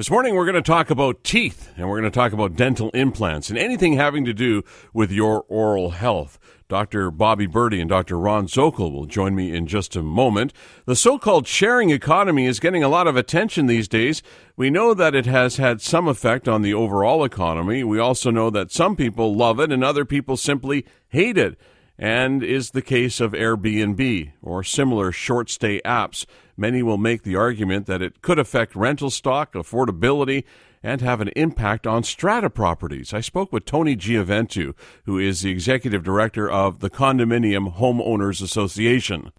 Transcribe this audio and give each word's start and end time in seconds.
This 0.00 0.10
morning, 0.10 0.34
we're 0.34 0.46
going 0.46 0.54
to 0.54 0.62
talk 0.62 0.88
about 0.88 1.22
teeth 1.24 1.74
and 1.76 1.86
we're 1.86 2.00
going 2.00 2.10
to 2.10 2.18
talk 2.18 2.32
about 2.32 2.56
dental 2.56 2.88
implants 2.94 3.50
and 3.50 3.58
anything 3.58 3.92
having 3.92 4.24
to 4.24 4.32
do 4.32 4.62
with 4.94 5.12
your 5.12 5.44
oral 5.46 5.90
health. 5.90 6.38
Dr. 6.68 7.10
Bobby 7.10 7.46
Birdi 7.46 7.82
and 7.82 7.90
Dr. 7.90 8.18
Ron 8.18 8.46
Zokol 8.46 8.90
will 8.92 9.04
join 9.04 9.34
me 9.34 9.54
in 9.54 9.66
just 9.66 9.94
a 9.96 10.02
moment. 10.02 10.54
The 10.86 10.96
so 10.96 11.18
called 11.18 11.46
sharing 11.46 11.90
economy 11.90 12.46
is 12.46 12.60
getting 12.60 12.82
a 12.82 12.88
lot 12.88 13.08
of 13.08 13.16
attention 13.16 13.66
these 13.66 13.88
days. 13.88 14.22
We 14.56 14.70
know 14.70 14.94
that 14.94 15.14
it 15.14 15.26
has 15.26 15.58
had 15.58 15.82
some 15.82 16.08
effect 16.08 16.48
on 16.48 16.62
the 16.62 16.72
overall 16.72 17.22
economy. 17.22 17.84
We 17.84 17.98
also 17.98 18.30
know 18.30 18.48
that 18.48 18.72
some 18.72 18.96
people 18.96 19.36
love 19.36 19.60
it 19.60 19.70
and 19.70 19.84
other 19.84 20.06
people 20.06 20.38
simply 20.38 20.86
hate 21.08 21.36
it 21.36 21.58
and 21.98 22.42
is 22.42 22.70
the 22.70 22.80
case 22.80 23.20
of 23.20 23.32
Airbnb 23.32 24.32
or 24.40 24.64
similar 24.64 25.12
short 25.12 25.50
stay 25.50 25.82
apps. 25.84 26.24
Many 26.60 26.82
will 26.82 26.98
make 26.98 27.22
the 27.22 27.36
argument 27.36 27.86
that 27.86 28.02
it 28.02 28.20
could 28.20 28.38
affect 28.38 28.76
rental 28.76 29.08
stock, 29.08 29.54
affordability, 29.54 30.44
and 30.82 31.00
have 31.00 31.22
an 31.22 31.30
impact 31.34 31.86
on 31.86 32.02
strata 32.02 32.50
properties. 32.50 33.14
I 33.14 33.22
spoke 33.22 33.50
with 33.50 33.64
Tony 33.64 33.96
Gioventu, 33.96 34.74
who 35.06 35.18
is 35.18 35.40
the 35.40 35.50
executive 35.50 36.02
director 36.02 36.50
of 36.50 36.80
the 36.80 36.90
Condominium 36.90 37.76
Homeowners 37.78 38.42
Association. 38.42 39.32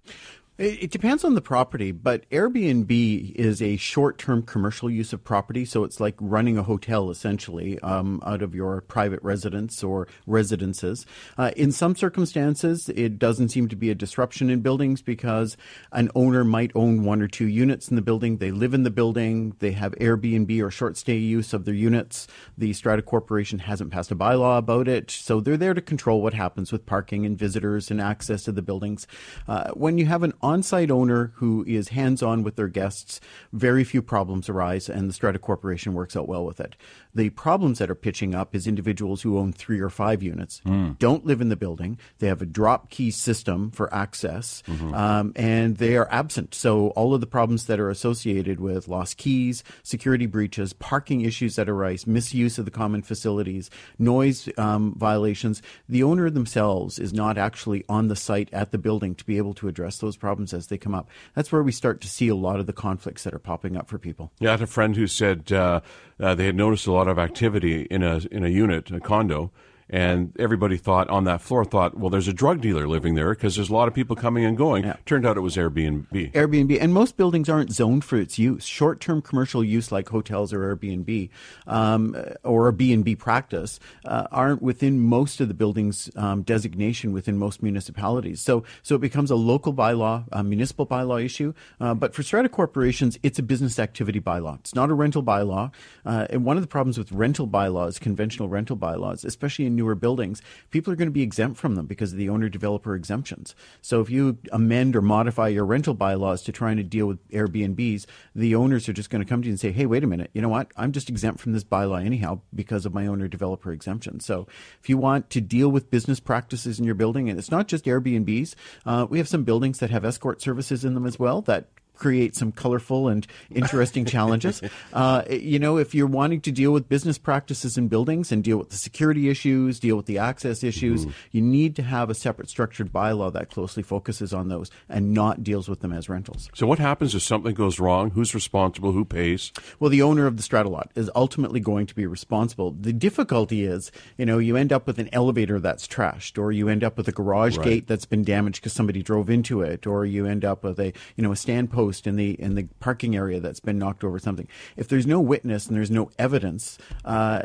It 0.61 0.91
depends 0.91 1.23
on 1.23 1.33
the 1.33 1.41
property, 1.41 1.91
but 1.91 2.29
Airbnb 2.29 3.33
is 3.33 3.63
a 3.63 3.77
short-term 3.77 4.43
commercial 4.43 4.91
use 4.91 5.11
of 5.11 5.23
property, 5.23 5.65
so 5.65 5.83
it's 5.83 5.99
like 5.99 6.13
running 6.19 6.55
a 6.55 6.61
hotel 6.61 7.09
essentially 7.09 7.79
um, 7.79 8.21
out 8.23 8.43
of 8.43 8.53
your 8.53 8.81
private 8.81 9.23
residence 9.23 9.83
or 9.83 10.07
residences. 10.27 11.07
Uh, 11.35 11.49
in 11.57 11.71
some 11.71 11.95
circumstances, 11.95 12.89
it 12.89 13.17
doesn't 13.17 13.49
seem 13.49 13.69
to 13.69 13.75
be 13.75 13.89
a 13.89 13.95
disruption 13.95 14.51
in 14.51 14.59
buildings 14.59 15.01
because 15.01 15.57
an 15.93 16.11
owner 16.13 16.43
might 16.43 16.71
own 16.75 17.05
one 17.05 17.23
or 17.23 17.27
two 17.27 17.47
units 17.47 17.89
in 17.89 17.95
the 17.95 18.01
building. 18.03 18.37
They 18.37 18.51
live 18.51 18.75
in 18.75 18.83
the 18.83 18.91
building. 18.91 19.55
They 19.57 19.71
have 19.71 19.93
Airbnb 19.93 20.61
or 20.61 20.69
short-stay 20.69 21.17
use 21.17 21.53
of 21.53 21.65
their 21.65 21.73
units. 21.73 22.27
The 22.55 22.73
Strata 22.73 23.01
Corporation 23.01 23.57
hasn't 23.57 23.89
passed 23.89 24.11
a 24.11 24.15
bylaw 24.15 24.59
about 24.59 24.87
it, 24.87 25.09
so 25.09 25.39
they're 25.39 25.57
there 25.57 25.73
to 25.73 25.81
control 25.81 26.21
what 26.21 26.35
happens 26.35 26.71
with 26.71 26.85
parking 26.85 27.25
and 27.25 27.35
visitors 27.35 27.89
and 27.89 27.99
access 27.99 28.43
to 28.43 28.51
the 28.51 28.61
buildings. 28.61 29.07
Uh, 29.47 29.71
when 29.71 29.97
you 29.97 30.05
have 30.05 30.21
an 30.21 30.33
on 30.51 30.61
site 30.63 30.91
owner 30.91 31.31
who 31.35 31.63
is 31.67 31.89
hands 31.89 32.21
on 32.21 32.43
with 32.43 32.57
their 32.57 32.67
guests, 32.67 33.19
very 33.53 33.83
few 33.83 34.01
problems 34.01 34.49
arise, 34.49 34.89
and 34.89 35.09
the 35.09 35.13
Strata 35.13 35.39
Corporation 35.39 35.93
works 35.93 36.15
out 36.15 36.27
well 36.27 36.45
with 36.45 36.59
it. 36.59 36.75
The 37.15 37.29
problems 37.31 37.79
that 37.79 37.89
are 37.89 37.95
pitching 37.95 38.35
up 38.35 38.55
is 38.55 38.67
individuals 38.67 39.21
who 39.21 39.37
own 39.37 39.51
three 39.53 39.79
or 39.79 39.89
five 39.89 40.21
units, 40.21 40.61
mm. 40.65 40.97
don't 40.99 41.25
live 41.25 41.41
in 41.41 41.49
the 41.49 41.55
building, 41.55 41.97
they 42.19 42.27
have 42.27 42.41
a 42.41 42.45
drop 42.45 42.89
key 42.89 43.11
system 43.11 43.71
for 43.71 43.93
access, 43.93 44.63
mm-hmm. 44.67 44.93
um, 44.93 45.33
and 45.35 45.77
they 45.77 45.95
are 45.97 46.07
absent. 46.11 46.53
So, 46.53 46.89
all 46.89 47.13
of 47.13 47.21
the 47.21 47.27
problems 47.27 47.65
that 47.65 47.79
are 47.79 47.89
associated 47.89 48.59
with 48.59 48.87
lost 48.87 49.17
keys, 49.17 49.63
security 49.83 50.25
breaches, 50.25 50.73
parking 50.73 51.21
issues 51.21 51.55
that 51.55 51.69
arise, 51.69 52.05
misuse 52.05 52.57
of 52.57 52.65
the 52.65 52.71
common 52.71 53.01
facilities, 53.01 53.69
noise 53.97 54.49
um, 54.57 54.93
violations, 54.97 55.61
the 55.87 56.03
owner 56.03 56.29
themselves 56.29 56.99
is 56.99 57.13
not 57.13 57.37
actually 57.37 57.83
on 57.87 58.07
the 58.07 58.15
site 58.15 58.49
at 58.53 58.71
the 58.71 58.77
building 58.77 59.15
to 59.15 59.25
be 59.25 59.37
able 59.37 59.53
to 59.53 59.67
address 59.67 59.97
those 59.99 60.17
problems 60.17 60.40
problems 60.41 60.53
as 60.53 60.67
they 60.67 60.77
come 60.77 60.95
up. 60.95 61.09
That's 61.35 61.51
where 61.51 61.63
we 61.63 61.71
start 61.71 62.01
to 62.01 62.07
see 62.07 62.27
a 62.27 62.35
lot 62.35 62.59
of 62.59 62.65
the 62.65 62.73
conflicts 62.73 63.23
that 63.23 63.33
are 63.33 63.39
popping 63.39 63.77
up 63.77 63.87
for 63.87 63.97
people. 63.97 64.31
Yeah, 64.39 64.49
I 64.49 64.51
had 64.53 64.61
a 64.61 64.67
friend 64.67 64.95
who 64.95 65.07
said 65.07 65.51
uh, 65.51 65.81
uh, 66.19 66.35
they 66.35 66.45
had 66.45 66.55
noticed 66.55 66.87
a 66.87 66.91
lot 66.91 67.07
of 67.07 67.19
activity 67.19 67.83
in 67.83 68.03
a 68.03 68.21
in 68.31 68.43
a 68.43 68.49
unit, 68.49 68.91
a 68.91 68.99
condo, 68.99 69.51
and 69.91 70.33
everybody 70.39 70.77
thought 70.77 71.09
on 71.09 71.25
that 71.25 71.41
floor 71.41 71.65
thought, 71.65 71.97
well, 71.97 72.09
there's 72.09 72.29
a 72.29 72.33
drug 72.33 72.61
dealer 72.61 72.87
living 72.87 73.15
there 73.15 73.31
because 73.31 73.57
there's 73.57 73.69
a 73.69 73.73
lot 73.73 73.89
of 73.89 73.93
people 73.93 74.15
coming 74.15 74.45
and 74.45 74.57
going. 74.57 74.85
Yeah. 74.85 74.95
Turned 75.05 75.25
out 75.25 75.35
it 75.35 75.41
was 75.41 75.57
Airbnb. 75.57 76.31
Airbnb, 76.31 76.81
and 76.81 76.93
most 76.93 77.17
buildings 77.17 77.49
aren't 77.49 77.71
zoned 77.73 78.05
for 78.05 78.15
its 78.15 78.39
use. 78.39 78.63
Short-term 78.63 79.21
commercial 79.21 79.63
use, 79.63 79.91
like 79.91 80.07
hotels 80.07 80.53
or 80.53 80.73
Airbnb, 80.73 81.29
um, 81.67 82.15
or 82.43 82.71
B&B 82.71 83.17
practice, 83.17 83.81
uh, 84.05 84.27
aren't 84.31 84.61
within 84.61 85.01
most 85.01 85.41
of 85.41 85.49
the 85.49 85.53
buildings' 85.53 86.09
um, 86.15 86.41
designation 86.43 87.11
within 87.11 87.37
most 87.37 87.61
municipalities. 87.61 88.39
So, 88.39 88.63
so 88.81 88.95
it 88.95 89.01
becomes 89.01 89.29
a 89.29 89.35
local 89.35 89.73
bylaw, 89.73 90.23
a 90.31 90.41
municipal 90.41 90.87
bylaw 90.87 91.23
issue. 91.23 91.53
Uh, 91.81 91.93
but 91.93 92.15
for 92.15 92.23
strata 92.23 92.47
corporations, 92.47 93.19
it's 93.23 93.39
a 93.39 93.43
business 93.43 93.77
activity 93.77 94.21
bylaw. 94.21 94.57
It's 94.59 94.73
not 94.73 94.89
a 94.89 94.93
rental 94.93 95.21
bylaw. 95.21 95.73
Uh, 96.05 96.27
and 96.29 96.45
one 96.45 96.55
of 96.55 96.63
the 96.63 96.67
problems 96.67 96.97
with 96.97 97.11
rental 97.11 97.45
bylaws, 97.45 97.99
conventional 97.99 98.47
rental 98.47 98.77
bylaws, 98.77 99.25
especially 99.25 99.65
in 99.65 99.80
newer 99.81 99.95
buildings, 99.95 100.41
people 100.69 100.93
are 100.93 100.95
going 100.95 101.07
to 101.07 101.11
be 101.11 101.23
exempt 101.23 101.57
from 101.57 101.75
them 101.75 101.87
because 101.87 102.11
of 102.11 102.17
the 102.17 102.29
owner 102.29 102.49
developer 102.49 102.95
exemptions. 102.95 103.55
So 103.81 103.99
if 104.01 104.09
you 104.09 104.37
amend 104.51 104.95
or 104.95 105.01
modify 105.01 105.47
your 105.47 105.65
rental 105.65 105.93
bylaws 105.93 106.43
to 106.43 106.51
try 106.51 106.73
to 106.73 106.83
deal 106.83 107.07
with 107.07 107.27
Airbnbs, 107.29 108.05
the 108.35 108.55
owners 108.55 108.87
are 108.87 108.93
just 108.93 109.09
going 109.09 109.23
to 109.23 109.27
come 109.27 109.41
to 109.41 109.47
you 109.47 109.53
and 109.53 109.59
say, 109.59 109.71
hey, 109.71 109.85
wait 109.85 110.03
a 110.03 110.07
minute, 110.07 110.29
you 110.33 110.41
know 110.41 110.49
what? 110.49 110.71
I'm 110.77 110.91
just 110.91 111.09
exempt 111.09 111.39
from 111.39 111.53
this 111.53 111.63
bylaw 111.63 112.05
anyhow 112.05 112.41
because 112.53 112.85
of 112.85 112.93
my 112.93 113.07
owner 113.07 113.27
developer 113.27 113.71
exemption. 113.71 114.19
So 114.19 114.47
if 114.79 114.89
you 114.89 114.97
want 114.97 115.29
to 115.31 115.41
deal 115.41 115.69
with 115.69 115.91
business 115.91 116.19
practices 116.19 116.79
in 116.79 116.85
your 116.85 116.95
building, 116.95 117.29
and 117.29 117.39
it's 117.39 117.51
not 117.51 117.67
just 117.67 117.85
Airbnbs, 117.85 118.55
uh, 118.85 119.07
we 119.09 119.17
have 119.17 119.27
some 119.27 119.43
buildings 119.43 119.79
that 119.79 119.89
have 119.89 120.05
escort 120.05 120.41
services 120.41 120.85
in 120.85 120.93
them 120.93 121.05
as 121.05 121.17
well 121.17 121.41
that 121.41 121.67
create 122.01 122.35
some 122.35 122.51
colorful 122.51 123.07
and 123.07 123.27
interesting 123.51 124.05
challenges. 124.05 124.61
Uh, 124.93 125.23
you 125.29 125.59
know, 125.59 125.77
if 125.77 125.93
you're 125.93 126.07
wanting 126.07 126.41
to 126.41 126.51
deal 126.51 126.71
with 126.71 126.89
business 126.89 127.17
practices 127.17 127.77
in 127.77 127.87
buildings 127.87 128.31
and 128.31 128.43
deal 128.43 128.57
with 128.57 128.69
the 128.69 128.75
security 128.75 129.29
issues, 129.29 129.79
deal 129.79 129.95
with 129.95 130.05
the 130.05 130.17
access 130.17 130.63
issues, 130.63 131.01
mm-hmm. 131.01 131.11
you 131.31 131.41
need 131.41 131.75
to 131.75 131.83
have 131.83 132.09
a 132.09 132.13
separate 132.13 132.49
structured 132.49 132.91
bylaw 132.91 133.31
that 133.31 133.49
closely 133.49 133.83
focuses 133.83 134.33
on 134.33 134.49
those 134.49 134.69
and 134.89 135.13
not 135.13 135.43
deals 135.43 135.69
with 135.69 135.81
them 135.81 135.93
as 135.93 136.09
rentals. 136.09 136.49
So, 136.53 136.67
what 136.67 136.79
happens 136.79 137.15
if 137.15 137.21
something 137.21 137.53
goes 137.53 137.79
wrong? 137.79 138.11
Who's 138.11 138.33
responsible? 138.33 138.91
Who 138.91 139.05
pays? 139.05 139.51
Well, 139.79 139.89
the 139.89 140.01
owner 140.01 140.25
of 140.25 140.35
the 140.35 140.43
strata 140.43 140.69
lot 140.69 140.91
is 140.95 141.09
ultimately 141.15 141.59
going 141.59 141.85
to 141.87 141.95
be 141.95 142.05
responsible. 142.05 142.71
The 142.71 142.93
difficulty 142.93 143.63
is, 143.63 143.91
you 144.17 144.25
know, 144.25 144.39
you 144.39 144.57
end 144.57 144.73
up 144.73 144.87
with 144.87 144.99
an 144.99 145.09
elevator 145.13 145.59
that's 145.59 145.87
trashed, 145.87 146.37
or 146.37 146.51
you 146.51 146.67
end 146.69 146.83
up 146.83 146.97
with 146.97 147.07
a 147.07 147.13
garage 147.13 147.57
right. 147.57 147.65
gate 147.65 147.87
that's 147.87 148.05
been 148.05 148.23
damaged 148.23 148.61
because 148.61 148.73
somebody 148.73 149.03
drove 149.03 149.29
into 149.29 149.61
it, 149.61 149.87
or 149.87 150.05
you 150.05 150.25
end 150.25 150.43
up 150.43 150.63
with 150.63 150.79
a, 150.79 150.91
you 151.15 151.23
know, 151.23 151.31
a 151.31 151.35
stand 151.35 151.71
post 151.71 151.90
post 151.91 152.07
in 152.07 152.15
the 152.15 152.31
in 152.41 152.55
the 152.55 152.67
parking 152.79 153.17
area 153.17 153.41
that's 153.41 153.59
been 153.59 153.77
knocked 153.77 154.05
over 154.05 154.17
something. 154.17 154.47
If 154.77 154.87
there's 154.87 155.05
no 155.05 155.19
witness 155.19 155.67
and 155.67 155.75
there's 155.75 155.91
no 155.91 156.09
evidence, 156.17 156.77
uh, 157.03 157.41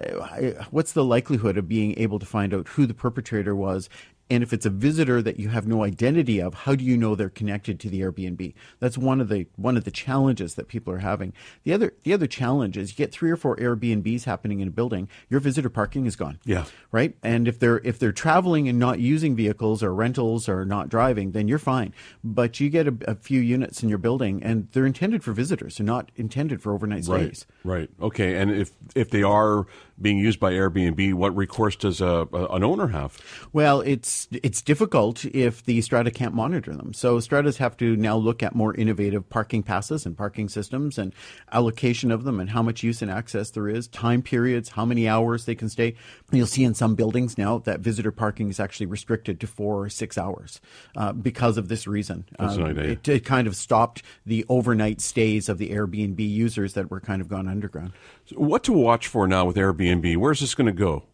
what's 0.71 0.93
the 0.93 1.05
likelihood 1.05 1.59
of 1.59 1.67
being 1.67 1.99
able 1.99 2.21
to 2.21 2.27
find 2.27 2.55
out 2.55 2.69
who 2.69 2.87
the 2.87 2.95
perpetrator 2.95 3.57
was 3.57 3.89
and 4.29 4.43
if 4.43 4.53
it's 4.53 4.67
a 4.67 4.71
visitor 4.71 5.23
that 5.23 5.39
you 5.39 5.51
have 5.51 5.67
no 5.67 5.85
identity 5.85 6.41
of, 6.41 6.55
how 6.55 6.75
do 6.75 6.85
you 6.85 6.97
know 6.97 7.15
they're 7.15 7.29
connected 7.29 7.79
to 7.81 7.89
the 7.89 8.01
Airbnb? 8.01 8.55
That's 8.81 8.99
one 8.99 9.21
of 9.21 9.29
the 9.29 9.47
one 9.57 9.77
of 9.77 9.85
the 9.85 9.91
challenges 9.91 10.55
that 10.55 10.67
people 10.67 10.93
are 10.93 10.99
having. 10.99 11.33
The 11.63 11.73
other 11.73 11.95
the 12.03 12.13
other 12.13 12.27
challenge 12.27 12.77
is 12.77 12.91
you 12.91 12.97
get 12.97 13.13
three 13.13 13.31
or 13.31 13.37
four 13.37 13.57
Airbnbs 13.57 14.25
happening 14.25 14.61
in 14.61 14.69
a 14.69 14.73
building, 14.73 15.09
your 15.29 15.39
visitor 15.41 15.71
parking 15.71 16.07
is 16.07 16.17
gone. 16.17 16.41
Yeah. 16.45 16.65
Right? 16.91 17.17
And 17.23 17.47
if 17.47 17.61
they're 17.61 17.79
if 17.79 17.99
they're 17.99 18.13
traveling 18.13 18.69
and 18.69 18.79
not 18.79 18.99
using 18.99 19.37
vehicles 19.37 19.83
or 19.83 19.95
rentals 19.95 20.49
or 20.49 20.65
not 20.65 20.89
driving, 20.89 21.31
then 21.31 21.47
you're 21.47 21.59
fine. 21.59 21.95
But 22.25 22.59
you 22.59 22.69
get 22.69 22.89
a, 22.89 22.97
a 23.07 23.15
few 23.15 23.41
units 23.41 23.83
in 23.83 23.89
your 23.89 23.99
building 23.99 24.43
and 24.43 24.69
they're 24.73 24.87
intended 24.87 25.23
for 25.23 25.33
visitors, 25.33 25.77
they're 25.77 25.87
not 25.87 26.11
intended 26.17 26.61
for 26.63 26.73
overnight 26.73 27.05
stays. 27.05 27.47
Right. 27.63 27.77
Right. 27.77 27.91
Okay. 28.01 28.37
And 28.37 28.51
if 28.51 28.73
if 28.97 29.11
they 29.11 29.23
are 29.23 29.67
being 30.01 30.19
used 30.19 30.39
by 30.39 30.53
Airbnb, 30.53 31.15
what 31.15 31.35
recourse 31.35 31.77
does 31.77 32.01
a, 32.01 32.29
a, 32.33 32.47
an 32.55 32.65
owner 32.65 32.89
have? 32.89 33.19
Well, 33.53 33.81
it's 33.81 34.29
it's 34.31 34.61
difficult 34.61 35.25
if 35.25 35.65
the 35.65 35.81
strata 35.81 36.11
can't 36.11 36.35
monitor 36.35 36.75
them. 36.75 36.93
So 36.93 37.19
stratas 37.21 37.57
have 37.59 37.77
to 37.79 37.97
now 37.97 38.17
look 38.17 38.43
at 38.43 38.55
more 38.55 38.75
innovative 38.75 39.29
parking 39.29 39.63
passes 39.63 40.05
and 40.05 40.17
parking 40.17 40.49
systems 40.49 40.99
and 40.99 41.15
allocation 41.53 42.11
of 42.11 42.25
them 42.25 42.41
and 42.41 42.51
how 42.51 42.63
much 42.63 42.83
use 42.83 43.01
and 43.01 43.11
access 43.11 43.51
there 43.51 43.69
is, 43.69 43.89
time 43.89 44.23
periods, 44.23 44.71
how 44.71 44.85
many 44.85 45.09
hours 45.09 45.47
they 45.47 45.55
can 45.55 45.69
stay. 45.69 45.95
You'll 46.31 46.47
see 46.47 46.65
in 46.65 46.75
some 46.75 46.95
buildings 46.95 47.39
now 47.39 47.59
that 47.61 47.81
visitor 47.81 48.13
parking 48.13 48.51
is 48.51 48.61
actually 48.61 48.87
restricted 48.87 49.41
to 49.41 49.47
four 49.47 49.85
or 49.85 49.89
six 49.89 50.19
hours 50.19 50.61
uh, 50.97 51.13
because 51.13 51.57
of 51.57 51.69
this 51.69 51.87
reason. 51.87 52.25
Um, 52.39 52.77
it, 52.77 53.09
it 53.09 53.25
kind 53.25 53.47
of 53.47 53.57
stopped 53.57 54.03
the 54.27 54.45
overnight 54.49 55.01
stays 55.01 55.49
of 55.49 55.59
the 55.59 55.71
Airbnb 55.71 56.19
users 56.19 56.75
that 56.75 56.91
were 56.91 57.01
kind 57.01 57.23
of 57.23 57.29
gone 57.29 57.49
underground. 57.49 57.93
So 58.27 58.37
what 58.37 58.63
to 58.65 58.73
watch 58.73 59.07
for 59.07 59.27
now 59.27 59.47
with 59.47 59.57
Airbnb? 59.57 59.86
Airbnb? 59.87 60.17
Where's 60.17 60.41
this 60.41 60.55
going 60.55 60.67
to 60.67 60.73
go? 60.73 61.05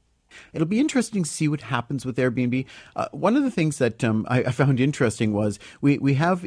It'll 0.53 0.67
be 0.67 0.81
interesting 0.81 1.25
to 1.25 1.29
see 1.29 1.49
what 1.49 1.63
happens 1.63 2.05
with 2.05 2.17
Airbnb. 2.17 2.67
Uh, 2.97 3.09
one 3.13 3.37
of 3.37 3.43
the 3.43 3.51
things 3.51 3.79
that 3.79 4.03
um, 4.05 4.27
I, 4.29 4.39
I, 4.45 4.51
found 4.53 4.81
interesting 4.81 5.33
was 5.33 5.59
we 5.81 5.99
we 5.99 6.15
have 6.15 6.47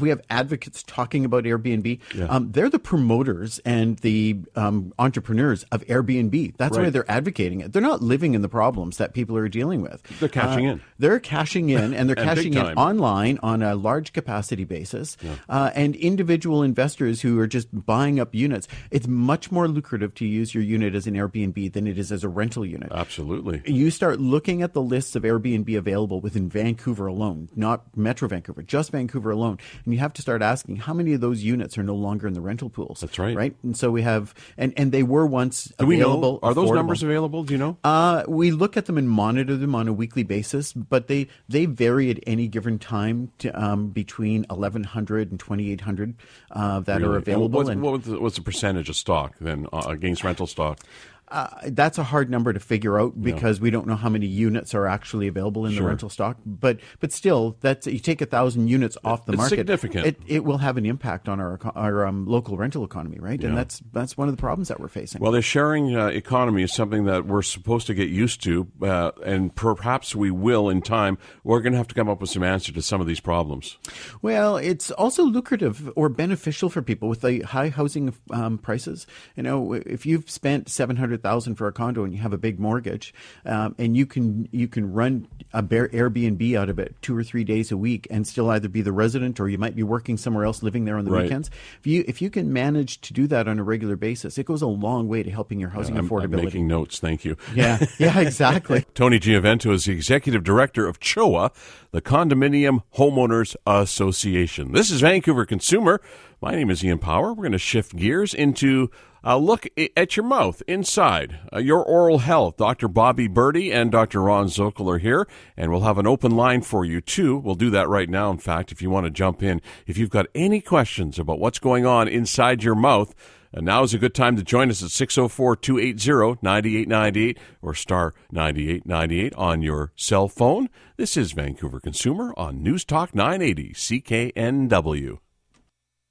we 0.00 0.08
have 0.08 0.20
advocates 0.30 0.82
talking 0.82 1.24
about 1.24 1.44
Airbnb. 1.44 1.98
Yeah. 2.14 2.26
Um, 2.26 2.52
they're 2.52 2.70
the 2.70 2.78
promoters 2.78 3.58
and 3.60 3.98
the 3.98 4.38
um, 4.54 4.92
entrepreneurs 4.98 5.64
of 5.72 5.84
Airbnb. 5.86 6.56
That's 6.56 6.76
right. 6.76 6.84
why 6.84 6.90
they're 6.90 7.10
advocating 7.10 7.60
it. 7.60 7.72
They're 7.72 7.82
not 7.82 8.02
living 8.02 8.34
in 8.34 8.42
the 8.42 8.48
problems 8.48 8.98
that 8.98 9.14
people 9.14 9.36
are 9.36 9.48
dealing 9.48 9.82
with. 9.82 10.02
They're 10.20 10.28
cashing 10.28 10.68
uh, 10.68 10.72
in. 10.72 10.80
They're 10.98 11.20
cashing 11.20 11.70
in, 11.70 11.94
and 11.94 12.08
they're 12.08 12.18
and 12.18 12.28
cashing 12.28 12.54
in 12.54 12.66
online 12.78 13.38
on 13.42 13.62
a 13.62 13.74
large 13.74 14.12
capacity 14.12 14.64
basis. 14.64 15.16
Yeah. 15.20 15.36
Uh, 15.48 15.70
and 15.74 15.96
individual 15.96 16.62
investors 16.62 17.22
who 17.22 17.38
are 17.40 17.46
just 17.46 17.68
buying 17.72 18.20
up 18.20 18.34
units. 18.34 18.68
It's 18.90 19.06
much 19.06 19.50
more 19.50 19.68
lucrative 19.68 20.14
to 20.14 20.26
use 20.26 20.54
your 20.54 20.62
unit 20.62 20.94
as 20.94 21.06
an 21.06 21.14
Airbnb 21.14 21.72
than 21.72 21.86
it 21.86 21.98
is 21.98 22.12
as 22.12 22.24
a 22.24 22.28
rental 22.28 22.64
unit. 22.64 22.90
Absolutely. 22.92 23.25
Absolutely. 23.26 23.62
You 23.72 23.90
start 23.90 24.20
looking 24.20 24.62
at 24.62 24.72
the 24.72 24.80
lists 24.82 25.16
of 25.16 25.24
Airbnb 25.24 25.76
available 25.76 26.20
within 26.20 26.48
Vancouver 26.48 27.06
alone, 27.06 27.48
not 27.56 27.84
Metro 27.96 28.28
Vancouver, 28.28 28.62
just 28.62 28.92
Vancouver 28.92 29.30
alone, 29.30 29.58
and 29.84 29.92
you 29.92 29.98
have 30.00 30.12
to 30.14 30.22
start 30.22 30.42
asking 30.42 30.76
how 30.76 30.94
many 30.94 31.12
of 31.12 31.20
those 31.20 31.42
units 31.42 31.76
are 31.76 31.82
no 31.82 31.94
longer 31.94 32.26
in 32.28 32.34
the 32.34 32.40
rental 32.40 32.70
pools. 32.70 33.00
That's 33.00 33.18
right. 33.18 33.36
Right, 33.36 33.56
and 33.62 33.76
so 33.76 33.90
we 33.90 34.02
have, 34.02 34.32
and 34.56 34.72
and 34.76 34.92
they 34.92 35.02
were 35.02 35.26
once 35.26 35.72
Do 35.78 35.86
we 35.86 35.96
available. 36.00 36.34
know? 36.34 36.38
Are 36.42 36.54
those 36.54 36.70
affordable. 36.70 36.74
numbers 36.76 37.02
available? 37.02 37.42
Do 37.42 37.52
you 37.54 37.58
know? 37.58 37.76
Uh, 37.82 38.22
we 38.28 38.50
look 38.52 38.76
at 38.76 38.86
them 38.86 38.96
and 38.98 39.08
monitor 39.10 39.56
them 39.56 39.74
on 39.74 39.88
a 39.88 39.92
weekly 39.92 40.22
basis, 40.22 40.72
but 40.72 41.08
they, 41.08 41.26
they 41.48 41.66
vary 41.66 42.10
at 42.10 42.18
any 42.26 42.46
given 42.48 42.78
time 42.78 43.32
to, 43.38 43.50
um, 43.60 43.88
between 43.88 44.44
1,100 44.48 45.30
and 45.30 45.40
2,800 45.40 46.14
uh, 46.52 46.80
that 46.80 47.00
Really? 47.00 47.04
are 47.06 47.08
And 47.14 47.22
available. 47.22 47.48
What's, 47.58 47.70
and 47.70 47.82
what 47.82 47.92
was 47.94 48.04
the, 48.04 48.20
what's 48.20 48.36
the 48.36 48.42
percentage 48.42 48.88
of 48.88 48.96
stock 48.96 49.34
then 49.40 49.66
uh, 49.72 49.84
against 49.88 50.22
rental 50.24 50.46
stock? 50.46 50.80
Uh, 51.28 51.48
that's 51.66 51.98
a 51.98 52.04
hard 52.04 52.30
number 52.30 52.52
to 52.52 52.60
figure 52.60 53.00
out 53.00 53.20
because 53.20 53.60
we 53.60 53.70
don't 53.70 53.86
know 53.86 53.96
how 53.96 54.08
many 54.08 54.26
units 54.26 54.74
are 54.74 54.86
actually 54.86 55.26
available 55.26 55.66
in 55.66 55.72
Sure. 55.72 55.82
the 55.82 55.88
rental 55.88 56.08
stock. 56.08 56.36
But 56.46 56.78
but 57.00 57.12
still, 57.12 57.56
that's 57.60 57.86
you 57.86 57.98
take 57.98 58.20
a 58.20 58.26
thousand 58.26 58.68
units 58.68 58.96
off 59.04 59.26
the 59.26 59.32
It's 59.32 59.38
market. 59.38 59.56
significant. 59.58 60.06
It, 60.06 60.16
it 60.26 60.44
will 60.44 60.58
have 60.58 60.76
an 60.76 60.86
impact 60.86 61.28
on 61.28 61.40
our 61.40 61.58
our 61.74 62.06
um, 62.06 62.26
local 62.26 62.56
rental 62.56 62.84
economy, 62.84 63.18
right? 63.18 63.40
Yeah. 63.40 63.48
And 63.48 63.58
that's 63.58 63.82
that's 63.92 64.16
one 64.16 64.28
of 64.28 64.36
the 64.36 64.40
problems 64.40 64.68
that 64.68 64.78
we're 64.78 64.88
facing. 64.88 65.20
Well, 65.20 65.32
the 65.32 65.42
sharing 65.42 65.96
uh, 65.96 66.06
economy 66.08 66.62
is 66.62 66.72
something 66.72 67.04
that 67.06 67.26
we're 67.26 67.42
supposed 67.42 67.86
to 67.88 67.94
get 67.94 68.08
used 68.08 68.42
to, 68.44 68.68
uh, 68.82 69.10
and 69.24 69.54
perhaps 69.54 70.14
we 70.14 70.30
will 70.30 70.68
in 70.68 70.80
time. 70.80 71.18
We're 71.42 71.60
going 71.60 71.72
to 71.72 71.78
have 71.78 71.88
to 71.88 71.94
come 71.94 72.08
up 72.08 72.20
with 72.20 72.30
some 72.30 72.42
answer 72.44 72.72
to 72.72 72.82
some 72.82 73.00
of 73.00 73.06
these 73.08 73.20
problems. 73.20 73.78
Well, 74.22 74.56
it's 74.58 74.90
also 74.92 75.24
lucrative 75.24 75.90
or 75.96 76.08
beneficial 76.08 76.70
for 76.70 76.82
people 76.82 77.08
with 77.08 77.22
the 77.22 77.40
high 77.40 77.68
housing 77.70 78.14
um, 78.30 78.58
prices. 78.58 79.06
You 79.36 79.42
know, 79.42 79.72
if 79.72 80.06
you've 80.06 80.30
spent 80.30 80.68
seven 80.68 80.96
hundred 80.96 81.15
thousand 81.18 81.56
for 81.56 81.66
a 81.66 81.72
condo 81.72 82.04
and 82.04 82.12
you 82.14 82.20
have 82.20 82.32
a 82.32 82.38
big 82.38 82.58
mortgage, 82.60 83.12
um, 83.44 83.74
and 83.78 83.96
you 83.96 84.06
can 84.06 84.48
you 84.52 84.68
can 84.68 84.92
run 84.92 85.28
a 85.52 85.62
bare 85.62 85.88
Airbnb 85.88 86.56
out 86.58 86.68
of 86.68 86.78
it 86.78 86.94
two 87.02 87.16
or 87.16 87.22
three 87.24 87.44
days 87.44 87.70
a 87.72 87.76
week 87.76 88.06
and 88.10 88.26
still 88.26 88.50
either 88.50 88.68
be 88.68 88.82
the 88.82 88.92
resident 88.92 89.38
or 89.40 89.48
you 89.48 89.58
might 89.58 89.76
be 89.76 89.82
working 89.82 90.16
somewhere 90.16 90.44
else, 90.44 90.62
living 90.62 90.84
there 90.84 90.96
on 90.98 91.04
the 91.04 91.10
Right. 91.10 91.22
weekends. 91.24 91.50
If 91.80 91.86
you 91.86 92.04
if 92.06 92.20
you 92.22 92.30
can 92.30 92.52
manage 92.52 93.00
to 93.02 93.12
do 93.12 93.26
that 93.28 93.48
on 93.48 93.58
a 93.58 93.62
regular 93.62 93.96
basis, 93.96 94.38
it 94.38 94.46
goes 94.46 94.62
a 94.62 94.66
long 94.66 95.08
way 95.08 95.22
to 95.22 95.30
helping 95.30 95.58
your 95.60 95.70
housing 95.70 95.96
I'm, 95.96 96.04
I'm 96.04 96.10
affordability. 96.10 96.44
making 96.44 96.66
notes. 96.66 96.98
Thank 96.98 97.24
you. 97.24 97.36
yeah, 97.54 97.84
yeah, 97.98 98.18
exactly. 98.26 98.84
Tony 98.94 99.18
Gioventu 99.20 99.72
is 99.72 99.84
the 99.84 99.92
executive 99.92 100.44
director 100.44 100.86
of 100.86 101.00
CHOA, 101.00 101.50
the 101.92 102.02
Condominium 102.02 102.82
Homeowners 102.96 103.56
Association. 103.66 104.72
This 104.72 104.90
is 104.90 105.00
Vancouver 105.00 105.46
Consumer. 105.46 106.00
My 106.42 106.54
name 106.54 106.70
is 106.70 106.84
Ian 106.84 106.98
Power. 106.98 107.28
We're 107.32 107.42
going 107.44 107.52
to 107.52 107.58
shift 107.58 107.96
gears 107.96 108.34
into 108.34 108.90
a 109.26 109.36
look 109.36 109.66
at 109.96 110.16
your 110.16 110.24
mouth 110.24 110.62
inside, 110.68 111.40
uh, 111.52 111.58
your 111.58 111.84
oral 111.84 112.18
health. 112.18 112.56
Dr. 112.58 112.86
Bobby 112.86 113.28
Birdi 113.28 113.74
and 113.74 113.90
Dr. 113.90 114.22
Ron 114.22 114.46
Zokol 114.46 114.94
are 114.94 114.98
here, 114.98 115.26
and 115.56 115.72
we'll 115.72 115.80
have 115.80 115.98
an 115.98 116.06
open 116.06 116.30
line 116.30 116.62
for 116.62 116.84
you 116.84 117.00
too. 117.00 117.36
We'll 117.36 117.56
do 117.56 117.68
that 117.70 117.88
right 117.88 118.08
now. 118.08 118.30
In 118.30 118.38
fact, 118.38 118.70
if 118.70 118.80
you 118.80 118.88
want 118.88 119.04
to 119.04 119.10
jump 119.10 119.42
in, 119.42 119.60
if 119.84 119.98
you've 119.98 120.10
got 120.10 120.26
any 120.32 120.60
questions 120.60 121.18
about 121.18 121.40
what's 121.40 121.58
going 121.58 121.84
on 121.84 122.06
inside 122.06 122.62
your 122.62 122.76
mouth, 122.76 123.16
and 123.52 123.66
now 123.66 123.82
is 123.82 123.94
a 123.94 123.98
good 123.98 124.14
time 124.14 124.36
to 124.36 124.44
join 124.44 124.70
us 124.70 124.82
at 124.84 124.92
604 124.92 125.56
280 125.56 126.38
9898 126.42 127.38
or 127.62 127.74
star 127.74 128.14
9898 128.30 129.34
on 129.34 129.60
your 129.60 129.92
cell 129.96 130.28
phone. 130.28 130.68
This 130.96 131.16
is 131.16 131.32
Vancouver 131.32 131.80
Consumer 131.80 132.32
on 132.36 132.62
News 132.62 132.84
Talk 132.84 133.12
980 133.12 133.72
CKNW. 133.72 135.18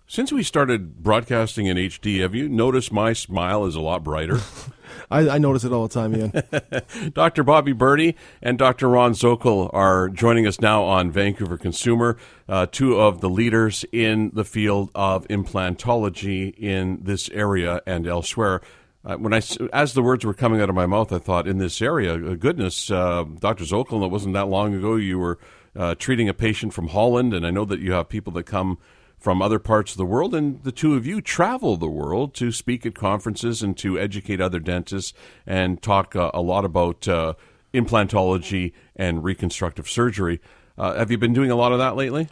Since 0.07 0.31
we 0.31 0.43
started 0.43 1.01
broadcasting 1.01 1.65
in 1.65 1.77
HD, 1.77 2.21
have 2.21 2.35
you 2.35 2.47
noticed 2.47 2.91
my 2.91 3.11
smile 3.13 3.65
is 3.65 3.73
a 3.73 3.81
lot 3.81 4.03
brighter? 4.03 4.39
I, 5.11 5.29
I 5.29 5.37
notice 5.39 5.63
it 5.63 5.71
all 5.71 5.87
the 5.87 5.93
time, 5.93 6.15
Ian. 6.15 7.11
Dr. 7.13 7.43
Bobby 7.43 7.73
Birdi 7.73 8.13
and 8.39 8.59
Dr. 8.59 8.87
Ron 8.87 9.13
Zokol 9.13 9.71
are 9.73 10.09
joining 10.09 10.45
us 10.45 10.61
now 10.61 10.83
on 10.83 11.09
Vancouver 11.09 11.57
Consumer, 11.57 12.17
uh, 12.47 12.67
two 12.71 12.99
of 12.99 13.21
the 13.21 13.29
leaders 13.31 13.83
in 13.91 14.29
the 14.35 14.45
field 14.45 14.91
of 14.93 15.27
implantology 15.27 16.55
in 16.55 16.99
this 17.01 17.27
area 17.29 17.81
and 17.87 18.05
elsewhere. 18.05 18.61
Uh, 19.03 19.15
when 19.15 19.33
I, 19.33 19.41
as 19.73 19.93
the 19.93 20.03
words 20.03 20.23
were 20.23 20.35
coming 20.35 20.61
out 20.61 20.69
of 20.69 20.75
my 20.75 20.85
mouth, 20.85 21.11
I 21.11 21.17
thought, 21.17 21.47
in 21.47 21.57
this 21.57 21.81
area, 21.81 22.13
uh, 22.13 22.35
goodness, 22.35 22.91
uh, 22.91 23.23
Dr. 23.39 23.63
Zokol, 23.63 24.05
it 24.05 24.11
wasn't 24.11 24.35
that 24.35 24.49
long 24.49 24.75
ago 24.75 24.97
you 24.97 25.17
were 25.17 25.39
uh, 25.75 25.95
treating 25.95 26.29
a 26.29 26.33
patient 26.33 26.73
from 26.73 26.89
Holland, 26.89 27.33
and 27.33 27.45
I 27.45 27.49
know 27.49 27.65
that 27.65 27.79
you 27.79 27.93
have 27.93 28.07
people 28.07 28.31
that 28.33 28.43
come 28.43 28.77
from 29.17 29.41
other 29.41 29.59
parts 29.59 29.91
of 29.91 29.97
the 29.97 30.05
world, 30.05 30.35
and 30.35 30.63
the 30.63 30.71
two 30.71 30.95
of 30.95 31.05
you 31.05 31.21
travel 31.21 31.77
the 31.77 31.89
world 31.89 32.33
to 32.35 32.51
speak 32.51 32.85
at 32.85 32.95
conferences 32.95 33.63
and 33.63 33.77
to 33.77 33.97
educate 33.97 34.39
other 34.39 34.59
dentists 34.59 35.13
and 35.45 35.81
talk 35.81 36.15
uh, 36.15 36.31
a 36.33 36.41
lot 36.41 36.65
about 36.65 37.07
uh, 37.07 37.33
implantology 37.73 38.73
and 38.95 39.23
reconstructive 39.23 39.89
surgery. 39.89 40.39
Uh, 40.77 40.95
have 40.95 41.11
you 41.11 41.17
been 41.17 41.33
doing 41.33 41.51
a 41.51 41.55
lot 41.55 41.71
of 41.71 41.79
that 41.79 41.95
lately? 41.95 42.27